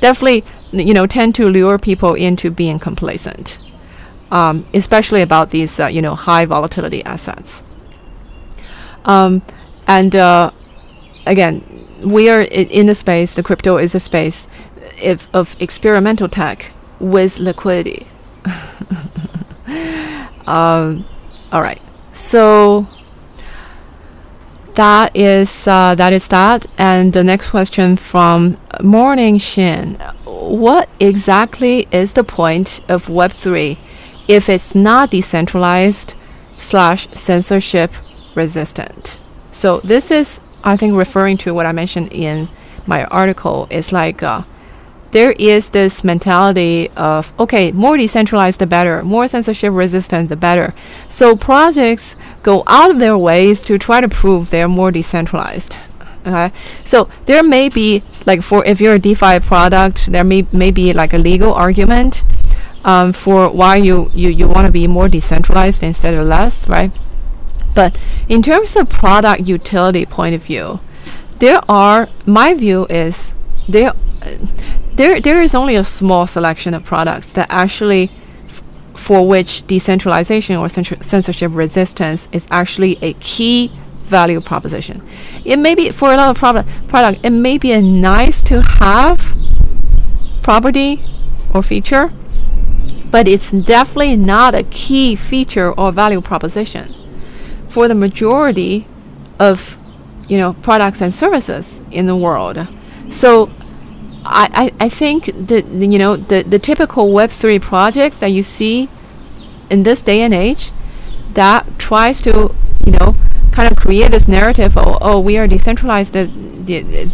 definitely 0.00 0.42
you 0.72 0.94
know 0.94 1.06
tend 1.06 1.34
to 1.36 1.48
lure 1.48 1.78
people 1.78 2.14
into 2.14 2.50
being 2.50 2.78
complacent, 2.78 3.58
um, 4.32 4.66
especially 4.74 5.20
about 5.20 5.50
these 5.50 5.78
uh, 5.78 5.86
you 5.86 6.00
know 6.02 6.14
high 6.14 6.46
volatility 6.46 7.04
assets. 7.04 7.62
Um, 9.04 9.42
and 9.86 10.14
uh, 10.14 10.50
again, 11.26 11.62
we 12.02 12.28
are 12.28 12.42
in 12.42 12.86
the 12.86 12.94
space. 12.94 13.34
The 13.34 13.42
crypto 13.42 13.78
is 13.78 13.94
a 13.94 14.00
space 14.00 14.48
if, 15.00 15.28
of 15.32 15.56
experimental 15.60 16.28
tech 16.28 16.72
with 17.00 17.38
liquidity. 17.38 18.06
um, 20.46 21.04
all 21.52 21.62
right, 21.62 21.82
so 22.12 22.86
that 24.74 25.16
is 25.16 25.66
uh, 25.66 25.94
that 25.94 26.12
is 26.12 26.28
that. 26.28 26.66
And 26.76 27.12
the 27.12 27.24
next 27.24 27.50
question 27.50 27.96
from 27.96 28.58
Morning 28.82 29.38
Shin: 29.38 29.94
What 30.24 30.88
exactly 31.00 31.86
is 31.90 32.12
the 32.12 32.24
point 32.24 32.80
of 32.88 33.08
Web 33.08 33.32
three 33.32 33.78
if 34.26 34.48
it's 34.48 34.74
not 34.74 35.10
decentralized 35.10 36.14
slash 36.56 37.08
censorship 37.14 37.92
resistant? 38.34 39.20
So 39.52 39.80
this 39.80 40.10
is, 40.10 40.40
I 40.62 40.76
think, 40.76 40.96
referring 40.96 41.38
to 41.38 41.54
what 41.54 41.66
I 41.66 41.72
mentioned 41.72 42.12
in 42.12 42.48
my 42.86 43.04
article. 43.04 43.66
It's 43.70 43.92
like 43.92 44.22
uh, 44.22 44.42
there 45.14 45.32
is 45.38 45.68
this 45.68 46.02
mentality 46.02 46.90
of 46.96 47.32
okay, 47.38 47.70
more 47.70 47.96
decentralized 47.96 48.58
the 48.58 48.66
better, 48.66 49.02
more 49.04 49.28
censorship 49.28 49.72
resistant 49.72 50.28
the 50.28 50.36
better. 50.36 50.74
So 51.08 51.36
projects 51.36 52.16
go 52.42 52.64
out 52.66 52.90
of 52.90 52.98
their 52.98 53.16
ways 53.16 53.62
to 53.62 53.78
try 53.78 54.00
to 54.00 54.08
prove 54.08 54.50
they're 54.50 54.68
more 54.68 54.90
decentralized. 54.90 55.76
Okay, 56.26 56.52
so 56.84 57.08
there 57.26 57.42
may 57.42 57.68
be 57.68 58.02
like 58.26 58.42
for 58.42 58.64
if 58.64 58.80
you're 58.80 58.94
a 58.94 58.98
DeFi 58.98 59.40
product, 59.40 60.06
there 60.06 60.24
may 60.24 60.46
may 60.52 60.72
be 60.72 60.92
like 60.92 61.12
a 61.12 61.18
legal 61.18 61.52
argument 61.52 62.24
um, 62.84 63.12
for 63.12 63.48
why 63.50 63.76
you 63.76 64.10
you 64.14 64.30
you 64.30 64.48
want 64.48 64.66
to 64.66 64.72
be 64.72 64.88
more 64.88 65.08
decentralized 65.08 65.82
instead 65.82 66.14
of 66.14 66.26
less, 66.26 66.66
right? 66.68 66.90
But 67.74 67.98
in 68.28 68.42
terms 68.42 68.76
of 68.76 68.88
product 68.88 69.46
utility 69.46 70.06
point 70.06 70.34
of 70.34 70.42
view, 70.42 70.80
there 71.38 71.60
are 71.68 72.08
my 72.26 72.54
view 72.54 72.86
is 72.88 73.34
there 73.68 73.92
there 74.94 75.20
there 75.20 75.40
is 75.40 75.54
only 75.54 75.74
a 75.76 75.84
small 75.84 76.26
selection 76.26 76.74
of 76.74 76.84
products 76.84 77.32
that 77.32 77.48
actually 77.50 78.10
for 78.94 79.26
which 79.26 79.66
decentralization 79.66 80.56
or 80.56 80.68
censorship 80.68 81.50
resistance 81.52 82.28
is 82.32 82.46
actually 82.50 82.96
a 83.02 83.12
key 83.14 83.72
value 84.04 84.40
proposition. 84.40 85.02
It 85.44 85.58
may 85.58 85.74
be 85.74 85.90
for 85.90 86.12
a 86.12 86.16
lot 86.16 86.30
of 86.30 86.36
product 86.36 86.68
product 86.88 87.20
it 87.24 87.30
may 87.30 87.58
be 87.58 87.72
a 87.72 87.82
nice 87.82 88.42
to 88.44 88.62
have 88.62 89.36
property 90.42 91.02
or 91.52 91.62
feature, 91.62 92.12
but 93.10 93.26
it's 93.26 93.50
definitely 93.50 94.16
not 94.16 94.54
a 94.54 94.62
key 94.64 95.16
feature 95.16 95.72
or 95.72 95.90
value 95.90 96.20
proposition. 96.20 96.94
For 97.74 97.88
the 97.88 97.94
majority 97.94 98.86
of 99.40 99.76
you 100.28 100.38
know 100.38 100.52
products 100.62 101.00
and 101.00 101.12
services 101.12 101.82
in 101.90 102.06
the 102.06 102.16
world. 102.16 102.56
So 103.10 103.50
I, 104.24 104.72
I, 104.78 104.88
think 104.88 105.26
that 105.48 105.66
you 105.66 105.98
know 105.98 106.16
the, 106.16 106.42
the 106.44 106.60
typical 106.60 107.08
Web3 107.08 107.60
projects 107.60 108.18
that 108.18 108.30
you 108.30 108.44
see 108.44 108.88
in 109.70 109.82
this 109.82 110.02
day 110.02 110.20
and 110.22 110.32
age 110.32 110.70
that 111.32 111.66
tries 111.78 112.20
to 112.22 112.54
you 112.86 112.92
know 112.92 113.16
kind 113.50 113.68
of 113.70 113.76
create 113.76 114.12
this 114.12 114.28
narrative 114.28 114.76
oh, 114.76 114.98
oh 115.00 115.18
we 115.18 115.36
are 115.36 115.48
decentralized 115.48 116.12
that 116.14 116.28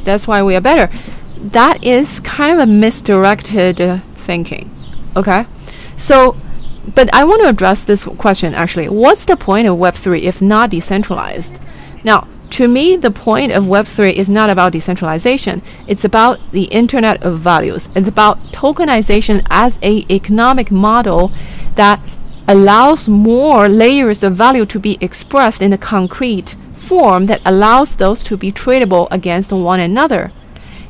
that's 0.05 0.29
why 0.29 0.43
we 0.43 0.55
are 0.55 0.61
better 0.61 0.89
that 1.37 1.83
is 1.83 2.21
kind 2.21 2.53
of 2.53 2.59
a 2.59 2.67
misdirected 2.67 3.81
uh, 3.81 3.99
thinking 4.15 4.71
okay 5.17 5.45
so 5.97 6.37
but 6.95 7.13
I 7.15 7.25
want 7.25 7.43
to 7.43 7.49
address 7.49 7.85
this 7.85 8.05
question 8.05 8.55
actually 8.55 8.89
what's 8.89 9.25
the 9.25 9.37
point 9.37 9.69
of 9.69 9.79
web3 9.79 10.23
if 10.23 10.41
not 10.41 10.71
decentralized 10.71 11.59
now 12.05 12.27
to 12.51 12.67
me, 12.67 12.97
the 12.97 13.13
point 13.13 13.53
of 13.53 13.65
Web3 13.65 14.13
is 14.13 14.29
not 14.29 14.51
about 14.51 14.73
decentralization. 14.73 15.63
It's 15.87 16.05
about 16.05 16.41
the 16.51 16.65
Internet 16.65 17.23
of 17.23 17.39
Values. 17.39 17.89
It's 17.95 18.09
about 18.09 18.39
tokenization 18.53 19.47
as 19.49 19.79
a 19.83 20.05
economic 20.11 20.71
model 20.71 21.31
that 21.77 22.03
allows 22.49 23.09
more 23.09 23.69
layers 23.69 24.25
of 24.25 24.35
value 24.35 24.67
to 24.67 24.81
be 24.81 24.99
expressed 25.01 25.63
in 25.63 25.73
a 25.73 25.79
concrete 25.79 26.57
form 26.75 27.27
that 27.27 27.41
allows 27.45 27.95
those 27.95 28.25
to 28.25 28.37
be 28.37 28.51
tradable 28.51 29.07
against 29.13 29.53
one 29.53 29.79
another. 29.79 30.33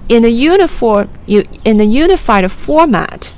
In 0.09 0.25
a 0.25 0.29
uniform, 0.29 1.11
in 1.27 1.81
a 1.81 1.85
unified 1.85 2.51
format, 2.51 3.35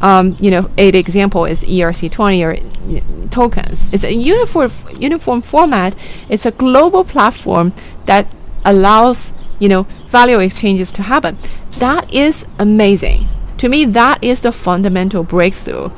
um, 0.00 0.36
you 0.40 0.50
know, 0.50 0.70
a 0.78 0.88
example 0.88 1.44
is 1.44 1.62
ERC20 1.62 2.42
or 2.42 3.28
tokens. 3.28 3.84
It's 3.92 4.04
a 4.04 4.14
uniform 4.14 4.70
uniform 4.96 5.42
format. 5.42 5.94
It's 6.28 6.46
a 6.46 6.50
global 6.50 7.04
platform 7.04 7.72
that 8.06 8.32
allows 8.64 9.32
you 9.58 9.68
know 9.68 9.86
value 10.08 10.38
exchanges 10.38 10.90
to 10.92 11.02
happen. 11.02 11.38
That 11.78 12.12
is 12.12 12.46
amazing. 12.58 13.28
To 13.58 13.68
me, 13.68 13.84
that 13.84 14.24
is 14.24 14.40
the 14.42 14.52
fundamental 14.52 15.22
breakthrough, 15.22 15.90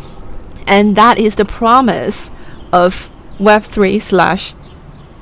and 0.67 0.97
that 0.97 1.19
is 1.19 1.37
the 1.37 1.45
promise 1.45 2.33
of 2.73 3.09
Web3 3.39 4.03
slash 4.03 4.55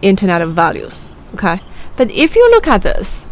Internet 0.01 0.41
of 0.41 0.55
Values. 0.55 1.09
Okay, 1.35 1.61
but 1.97 2.11
if 2.11 2.35
you 2.35 2.51
look 2.51 2.67
at 2.67 2.83
this, 2.83 3.27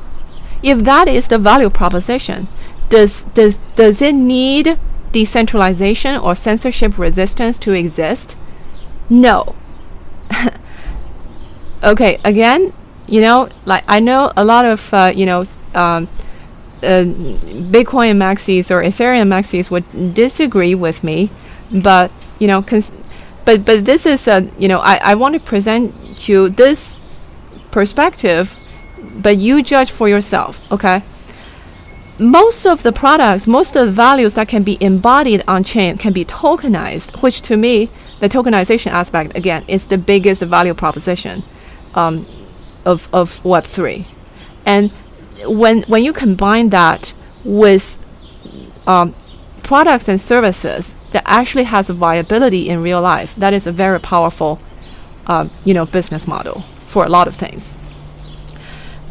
if 0.62 0.84
that 0.84 1.08
is 1.08 1.28
the 1.28 1.38
value 1.38 1.70
proposition, 1.70 2.48
does 2.90 3.24
does 3.32 3.58
does 3.76 4.02
it 4.02 4.14
need 4.14 4.78
decentralization 5.12 6.16
or 6.16 6.34
censorship 6.34 6.98
resistance 6.98 7.58
to 7.60 7.72
exist? 7.72 8.36
No. 9.08 9.54
okay, 11.82 12.20
again, 12.24 12.72
you 13.06 13.20
know, 13.20 13.48
like 13.64 13.84
I 13.88 14.00
know 14.00 14.32
a 14.36 14.44
lot 14.44 14.64
of, 14.64 14.92
uh, 14.92 15.12
you 15.14 15.26
know, 15.26 15.44
um, 15.74 16.08
uh, 16.82 17.04
Bitcoin 17.74 18.16
maxis 18.16 18.70
or 18.70 18.82
Ethereum 18.82 19.28
maxis 19.28 19.70
would 19.70 20.14
disagree 20.14 20.74
with 20.74 21.02
me, 21.02 21.30
but 21.72 22.12
you 22.38 22.46
know, 22.46 22.64
but 23.44 23.64
but 23.64 23.84
this 23.84 24.06
is 24.06 24.28
a 24.28 24.48
you 24.58 24.68
know 24.68 24.78
I, 24.78 24.96
I 24.96 25.14
want 25.16 25.34
to 25.34 25.40
present 25.40 26.28
you 26.28 26.48
this 26.48 27.00
perspective, 27.72 28.54
but 29.00 29.38
you 29.38 29.60
judge 29.62 29.90
for 29.90 30.08
yourself. 30.08 30.60
Okay 30.70 31.02
most 32.18 32.66
of 32.66 32.82
the 32.82 32.92
products, 32.92 33.46
most 33.46 33.76
of 33.76 33.86
the 33.86 33.92
values 33.92 34.34
that 34.34 34.48
can 34.48 34.62
be 34.62 34.76
embodied 34.82 35.42
on 35.46 35.62
chain 35.64 35.96
can 35.98 36.12
be 36.12 36.24
tokenized, 36.24 37.22
which 37.22 37.42
to 37.42 37.56
me, 37.56 37.90
the 38.20 38.28
tokenization 38.28 38.90
aspect 38.90 39.36
again 39.36 39.64
is 39.68 39.86
the 39.86 39.98
biggest 39.98 40.42
value 40.42 40.74
proposition 40.74 41.44
um, 41.94 42.26
of, 42.84 43.08
of 43.12 43.42
Web3. 43.42 44.06
And 44.66 44.90
when, 45.46 45.82
when 45.82 46.02
you 46.02 46.12
combine 46.12 46.70
that 46.70 47.14
with 47.44 47.98
um, 48.86 49.14
products 49.62 50.08
and 50.08 50.20
services 50.20 50.96
that 51.12 51.22
actually 51.26 51.64
has 51.64 51.88
a 51.88 51.94
viability 51.94 52.68
in 52.68 52.82
real 52.82 53.00
life, 53.00 53.34
that 53.36 53.54
is 53.54 53.66
a 53.66 53.72
very 53.72 54.00
powerful 54.00 54.60
um, 55.26 55.50
you 55.64 55.74
know, 55.74 55.86
business 55.86 56.26
model 56.26 56.64
for 56.86 57.04
a 57.04 57.08
lot 57.08 57.28
of 57.28 57.36
things. 57.36 57.76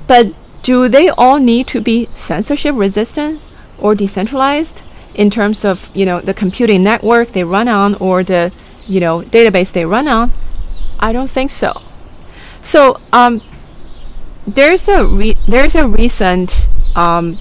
But 0.08 0.34
do 0.68 0.90
they 0.90 1.08
all 1.08 1.40
need 1.40 1.66
to 1.66 1.80
be 1.80 2.10
censorship 2.14 2.76
resistant 2.76 3.40
or 3.80 3.96
decentralized 3.96 4.84
in 5.16 5.30
terms 5.30 5.64
of 5.64 5.90
you 5.94 6.06
know 6.06 6.20
the 6.20 6.34
computing 6.34 6.84
network 6.84 7.32
they 7.32 7.46
run 7.46 7.70
on 7.70 7.96
or 7.96 8.22
the 8.22 8.52
you 8.86 9.00
know 9.00 9.22
database 9.22 9.72
they 9.72 9.86
run 9.86 10.10
on? 10.10 10.30
I 11.00 11.14
don't 11.14 11.30
think 11.30 11.52
so. 11.52 11.72
So 12.62 13.00
um, 13.14 13.42
there's 14.46 14.90
a 14.90 15.34
there's 15.48 15.74
a 15.74 15.88
recent 15.88 16.68
um, 16.98 17.40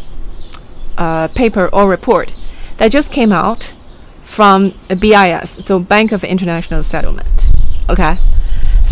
uh, 0.97 1.27
paper 1.27 1.67
or 1.73 1.91
report 1.91 2.33
that 2.77 2.93
just 2.93 3.11
came 3.11 3.33
out 3.33 3.73
from 4.23 4.73
BIS, 4.89 5.65
so 5.67 5.81
Bank 5.81 6.13
of 6.13 6.23
International 6.23 6.85
Settlement. 6.85 7.51
Okay. 7.89 8.19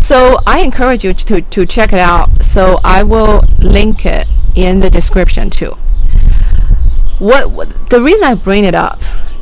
So 0.05 0.39
I 0.45 0.59
encourage 0.59 1.03
you 1.03 1.15
to, 1.15 1.41
to 1.41 1.65
check 1.65 1.91
it 1.91 1.97
out. 1.97 2.45
So 2.45 2.79
I 2.83 3.01
will 3.01 3.43
link 3.57 4.05
it 4.05 4.27
in 4.55 4.79
the 4.79 4.91
description 4.91 5.49
too. 5.49 5.71
What, 7.17 7.49
what 7.49 7.89
the 7.89 8.03
reason 8.03 8.23
I 8.23 8.35
bring 8.35 8.65
it 8.65 8.75
up 8.75 9.01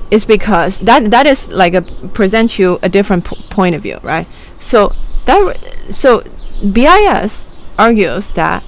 is 0.09 0.23
because 0.23 0.79
that 0.79 1.11
that 1.11 1.25
is 1.25 1.49
like 1.49 1.73
a 1.73 1.81
present 1.81 2.57
you 2.57 2.79
a 2.81 2.87
different 2.87 3.25
point 3.49 3.75
of 3.75 3.81
view, 3.81 3.99
right? 4.03 4.25
So 4.57 4.93
that 5.25 5.57
so 5.89 6.23
BIS 6.71 7.45
argues 7.77 8.31
that 8.31 8.63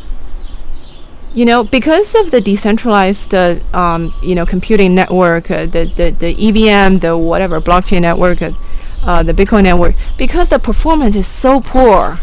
you 1.34 1.46
know 1.46 1.64
because 1.64 2.14
of 2.14 2.30
the 2.30 2.42
decentralized 2.42 3.34
uh, 3.34 3.60
um, 3.74 4.14
you 4.22 4.36
know 4.36 4.46
computing 4.46 4.96
network, 4.96 5.50
uh, 5.50 5.66
the, 5.66 5.86
the 5.86 6.10
the 6.12 6.32
EVM, 6.50 6.98
the 6.98 7.18
whatever 7.18 7.62
blockchain 7.62 8.02
network. 8.02 8.42
Uh, 8.42 8.52
uh, 9.06 9.24
the 9.24 9.34
Bitcoin 9.34 9.64
network 9.64 9.96
because 10.18 10.50
the 10.50 10.60
performance 10.60 11.16
is 11.16 11.28
so 11.28 11.62
poor. 11.62 12.20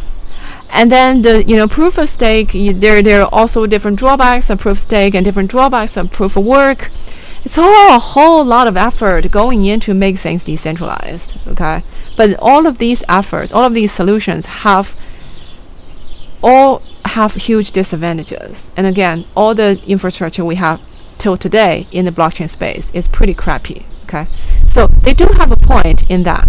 And 0.70 0.90
then 0.90 1.22
the 1.22 1.44
you 1.44 1.56
know 1.56 1.68
proof 1.68 1.98
of 1.98 2.08
stake, 2.08 2.54
you, 2.54 2.72
there 2.72 3.02
there 3.02 3.22
are 3.22 3.28
also 3.32 3.66
different 3.66 3.98
drawbacks 3.98 4.50
of 4.50 4.58
proof 4.58 4.78
of 4.78 4.82
stake 4.82 5.14
and 5.14 5.24
different 5.24 5.50
drawbacks 5.50 5.96
of 5.96 6.10
proof 6.10 6.36
of 6.36 6.44
work. 6.44 6.90
It's 7.44 7.58
all 7.58 7.96
a 7.96 7.98
whole 7.98 8.44
lot 8.44 8.68
of 8.68 8.76
effort 8.76 9.30
going 9.30 9.64
in 9.64 9.80
to 9.80 9.94
make 9.94 10.16
things 10.18 10.44
decentralized. 10.44 11.34
Okay, 11.46 11.82
but 12.16 12.36
all 12.38 12.66
of 12.66 12.78
these 12.78 13.04
efforts, 13.08 13.52
all 13.52 13.64
of 13.64 13.74
these 13.74 13.92
solutions 13.92 14.46
have 14.46 14.96
all 16.42 16.82
have 17.04 17.34
huge 17.34 17.72
disadvantages. 17.72 18.70
And 18.76 18.86
again, 18.86 19.26
all 19.36 19.54
the 19.54 19.82
infrastructure 19.86 20.44
we 20.44 20.54
have 20.54 20.80
till 21.18 21.36
today 21.36 21.86
in 21.92 22.06
the 22.06 22.12
blockchain 22.12 22.48
space 22.48 22.90
is 22.92 23.08
pretty 23.08 23.34
crappy. 23.34 23.84
Okay, 24.04 24.26
so 24.66 24.86
they 24.86 25.12
do 25.12 25.26
have 25.36 25.52
a 25.52 25.56
point 25.56 26.10
in 26.10 26.22
that 26.22 26.48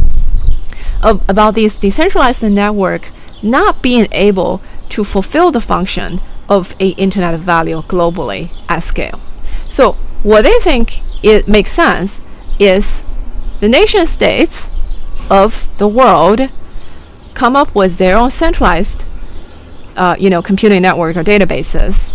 of, 1.01 1.23
about 1.29 1.55
this 1.55 1.77
decentralized 1.77 2.43
network 2.43 3.11
not 3.41 3.81
being 3.81 4.07
able 4.11 4.61
to 4.89 5.03
fulfill 5.03 5.51
the 5.51 5.61
function 5.61 6.21
of 6.47 6.75
a 6.79 6.89
internet 6.89 7.39
value 7.39 7.81
globally 7.83 8.51
at 8.69 8.79
scale. 8.79 9.19
So 9.69 9.93
what 10.23 10.43
they 10.43 10.59
think 10.59 11.01
it 11.23 11.47
makes 11.47 11.71
sense 11.71 12.21
is 12.59 13.03
the 13.59 13.69
nation 13.69 14.05
states 14.07 14.69
of 15.29 15.67
the 15.77 15.87
world 15.87 16.51
come 17.33 17.55
up 17.55 17.73
with 17.73 17.97
their 17.97 18.15
own 18.17 18.29
centralized 18.29 19.05
uh, 19.95 20.15
you 20.19 20.29
know 20.29 20.41
computing 20.41 20.81
network 20.81 21.15
or 21.15 21.23
databases 21.23 22.13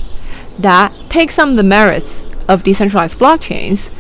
that 0.58 0.92
take 1.08 1.30
some 1.30 1.50
of 1.50 1.56
the 1.56 1.62
merits 1.62 2.26
of 2.48 2.64
decentralized 2.64 3.18
blockchains, 3.18 3.90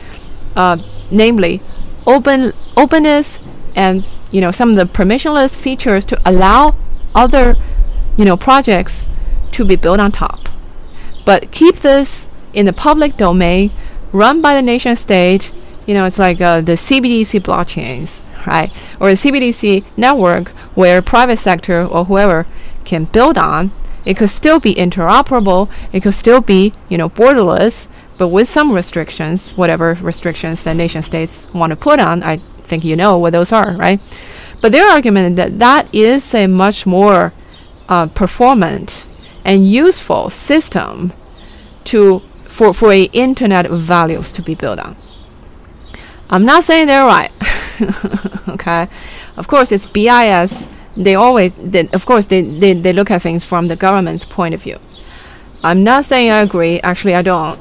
uh, 0.56 0.76
namely 1.10 1.60
open 2.06 2.52
openness 2.76 3.38
and 3.74 4.04
you 4.30 4.40
know 4.40 4.50
some 4.50 4.70
of 4.70 4.76
the 4.76 4.84
permissionless 4.84 5.56
features 5.56 6.04
to 6.06 6.20
allow 6.24 6.74
other 7.14 7.56
you 8.16 8.24
know 8.24 8.36
projects 8.36 9.06
to 9.52 9.64
be 9.64 9.76
built 9.76 10.00
on 10.00 10.12
top. 10.12 10.48
But 11.24 11.50
keep 11.50 11.76
this 11.76 12.28
in 12.52 12.66
the 12.66 12.72
public 12.72 13.16
domain 13.16 13.70
run 14.12 14.40
by 14.40 14.54
the 14.54 14.62
nation 14.62 14.96
state 14.96 15.52
you 15.86 15.94
know 15.94 16.04
it's 16.04 16.18
like 16.18 16.40
uh, 16.40 16.60
the 16.62 16.72
cbdc 16.72 17.40
blockchains 17.40 18.22
right? 18.46 18.72
Or 19.00 19.10
the 19.10 19.16
cbdc 19.16 19.84
network 19.96 20.48
where 20.74 21.02
private 21.02 21.38
sector 21.38 21.84
or 21.84 22.06
whoever 22.06 22.46
can 22.84 23.04
build 23.04 23.36
on. 23.36 23.72
It 24.04 24.16
could 24.16 24.30
still 24.30 24.58
be 24.58 24.74
interoperable 24.74 25.68
it 25.92 26.02
could 26.02 26.14
still 26.14 26.40
be 26.40 26.72
you 26.88 26.96
know 26.96 27.10
borderless 27.10 27.88
but 28.16 28.28
with 28.28 28.48
some 28.48 28.72
restrictions 28.72 29.50
whatever 29.50 29.94
restrictions 30.00 30.64
that 30.64 30.74
nation 30.76 31.02
states 31.02 31.46
want 31.52 31.70
to 31.70 31.76
put 31.76 32.00
on 32.00 32.22
i 32.22 32.40
think 32.68 32.84
you 32.84 32.96
know 32.96 33.18
what 33.18 33.32
those 33.32 33.52
are, 33.52 33.72
right? 33.72 34.00
But 34.60 34.72
their 34.72 34.88
argument 34.88 35.36
that 35.36 35.58
that 35.58 35.92
is 35.94 36.34
a 36.34 36.46
much 36.46 36.86
more 36.86 37.32
uh, 37.88 38.06
performant 38.06 39.06
and 39.44 39.70
useful 39.70 40.30
system 40.30 41.12
to 41.84 42.20
for 42.44 42.72
for 42.72 42.92
a 42.92 43.04
internet 43.12 43.66
of 43.66 43.80
values 43.80 44.32
to 44.32 44.42
be 44.42 44.54
built 44.54 44.78
on. 44.78 44.96
I'm 46.30 46.44
not 46.44 46.64
saying 46.64 46.88
they're 46.88 47.06
right. 47.06 47.32
okay, 48.48 48.88
of 49.36 49.46
course 49.48 49.72
it's 49.72 49.86
BIS 49.86 50.68
they 50.98 51.14
always, 51.14 51.52
they, 51.54 51.88
of 51.90 52.04
course, 52.04 52.26
they, 52.26 52.42
they, 52.42 52.74
they 52.74 52.92
look 52.92 53.10
at 53.10 53.22
things 53.22 53.44
from 53.44 53.66
the 53.66 53.76
government's 53.76 54.24
point 54.24 54.52
of 54.52 54.62
view. 54.62 54.78
I'm 55.62 55.84
not 55.84 56.04
saying 56.04 56.30
I 56.30 56.40
agree. 56.40 56.80
Actually, 56.80 57.14
I 57.14 57.22
don't, 57.22 57.60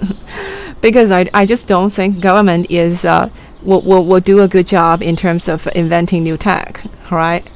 because 0.80 1.12
I, 1.12 1.30
I 1.32 1.46
just 1.46 1.68
don't 1.68 1.90
think 1.90 2.20
government 2.20 2.68
is 2.68 3.04
uh, 3.04 3.30
will, 3.62 3.82
will, 3.82 4.04
will 4.04 4.20
do 4.20 4.40
a 4.40 4.48
good 4.48 4.66
job 4.66 5.02
in 5.02 5.16
terms 5.16 5.48
of 5.48 5.68
inventing 5.74 6.22
new 6.22 6.36
tech, 6.36 6.82
right? 7.10 7.48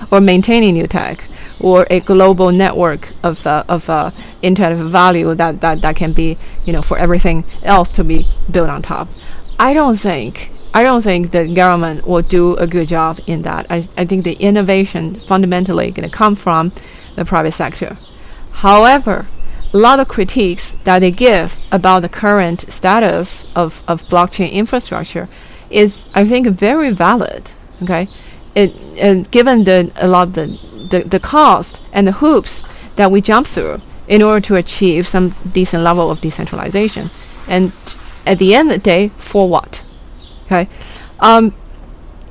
or 0.12 0.20
maintaining 0.20 0.74
new 0.74 0.86
tech, 0.86 1.28
or 1.60 1.86
a 1.90 2.00
global 2.00 2.52
network 2.52 3.12
of 3.22 3.46
uh, 3.46 3.64
of 3.68 3.88
uh, 3.90 4.10
internet 4.42 4.78
value 4.86 5.34
that, 5.34 5.60
that 5.60 5.82
that 5.82 5.96
can 5.96 6.12
be 6.12 6.38
you 6.64 6.72
know 6.72 6.82
for 6.82 6.98
everything 6.98 7.44
else 7.62 7.92
to 7.92 8.04
be 8.04 8.26
built 8.50 8.70
on 8.70 8.82
top. 8.82 9.08
I 9.58 9.74
don't 9.74 9.96
think 9.96 10.50
I 10.74 10.82
don't 10.82 11.02
think 11.02 11.30
the 11.30 11.46
government 11.48 12.06
will 12.06 12.22
do 12.22 12.54
a 12.56 12.66
good 12.66 12.88
job 12.88 13.20
in 13.26 13.42
that. 13.42 13.66
I, 13.70 13.88
I 13.96 14.04
think 14.04 14.24
the 14.24 14.34
innovation 14.34 15.20
fundamentally 15.26 15.90
going 15.90 16.08
to 16.08 16.14
come 16.14 16.34
from 16.34 16.72
the 17.16 17.24
private 17.24 17.52
sector. 17.52 17.98
However, 18.52 19.26
a 19.72 19.76
lot 19.76 20.00
of 20.00 20.08
critiques 20.08 20.74
that 20.84 21.00
they 21.00 21.10
give 21.10 21.58
about 21.70 22.00
the 22.00 22.08
current 22.08 22.64
status 22.70 23.46
of, 23.54 23.82
of 23.86 24.02
blockchain 24.04 24.50
infrastructure 24.50 25.28
is, 25.70 26.06
I 26.14 26.24
think, 26.24 26.46
very 26.48 26.90
valid. 26.90 27.50
Okay, 27.82 28.08
it 28.54 28.74
and 28.98 29.30
given 29.30 29.64
the 29.64 29.92
a 29.96 30.08
lot 30.08 30.32
the, 30.32 30.46
the 30.90 31.00
the 31.00 31.20
cost 31.20 31.80
and 31.92 32.06
the 32.06 32.12
hoops 32.12 32.64
that 32.96 33.10
we 33.10 33.20
jump 33.20 33.46
through 33.46 33.78
in 34.08 34.22
order 34.22 34.40
to 34.40 34.56
achieve 34.56 35.06
some 35.06 35.34
decent 35.52 35.82
level 35.82 36.10
of 36.10 36.20
decentralization, 36.20 37.10
and 37.46 37.72
at 38.26 38.38
the 38.38 38.54
end 38.54 38.70
of 38.70 38.76
the 38.76 38.82
day, 38.82 39.08
for 39.18 39.48
what? 39.48 39.82
Okay, 40.46 40.68
um, 41.20 41.54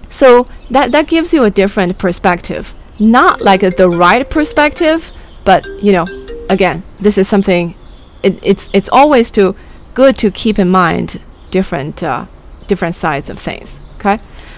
so 0.09 0.47
that 0.71 0.91
that 0.91 1.07
gives 1.07 1.33
you 1.33 1.43
a 1.43 1.51
different 1.51 1.97
perspective, 1.97 2.75
not 2.99 3.39
like 3.41 3.63
a, 3.63 3.69
the 3.69 3.87
right 3.87 4.27
perspective, 4.29 5.11
but 5.45 5.65
you 5.81 5.93
know, 5.93 6.05
again, 6.49 6.83
this 6.99 7.17
is 7.17 7.27
something. 7.27 7.75
It, 8.23 8.39
it's 8.41 8.69
it's 8.73 8.89
always 8.89 9.29
to 9.31 9.55
good 9.93 10.17
to 10.19 10.31
keep 10.31 10.59
in 10.59 10.69
mind 10.69 11.21
different 11.51 12.01
uh, 12.03 12.25
different 12.67 12.95
sides 12.95 13.29
of 13.29 13.39
things. 13.39 13.79
Okay, 13.95 14.17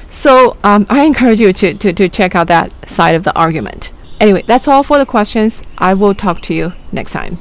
so 0.10 0.58
um, 0.64 0.86
I 0.90 1.04
encourage 1.04 1.40
you 1.40 1.54
to, 1.54 1.74
to 1.74 1.94
to 1.94 2.10
check 2.10 2.36
out 2.36 2.48
that 2.48 2.90
side 2.90 3.16
of 3.16 3.24
the 3.24 3.36
argument. 3.36 3.92
Anyway, 4.20 4.44
that's 4.46 4.68
all 4.68 4.84
for 4.84 4.98
the 4.98 5.06
questions. 5.06 5.64
I 5.78 5.94
will 5.94 6.14
talk 6.14 6.42
to 6.42 6.54
you 6.54 6.74
next 6.92 7.12
time. 7.12 7.40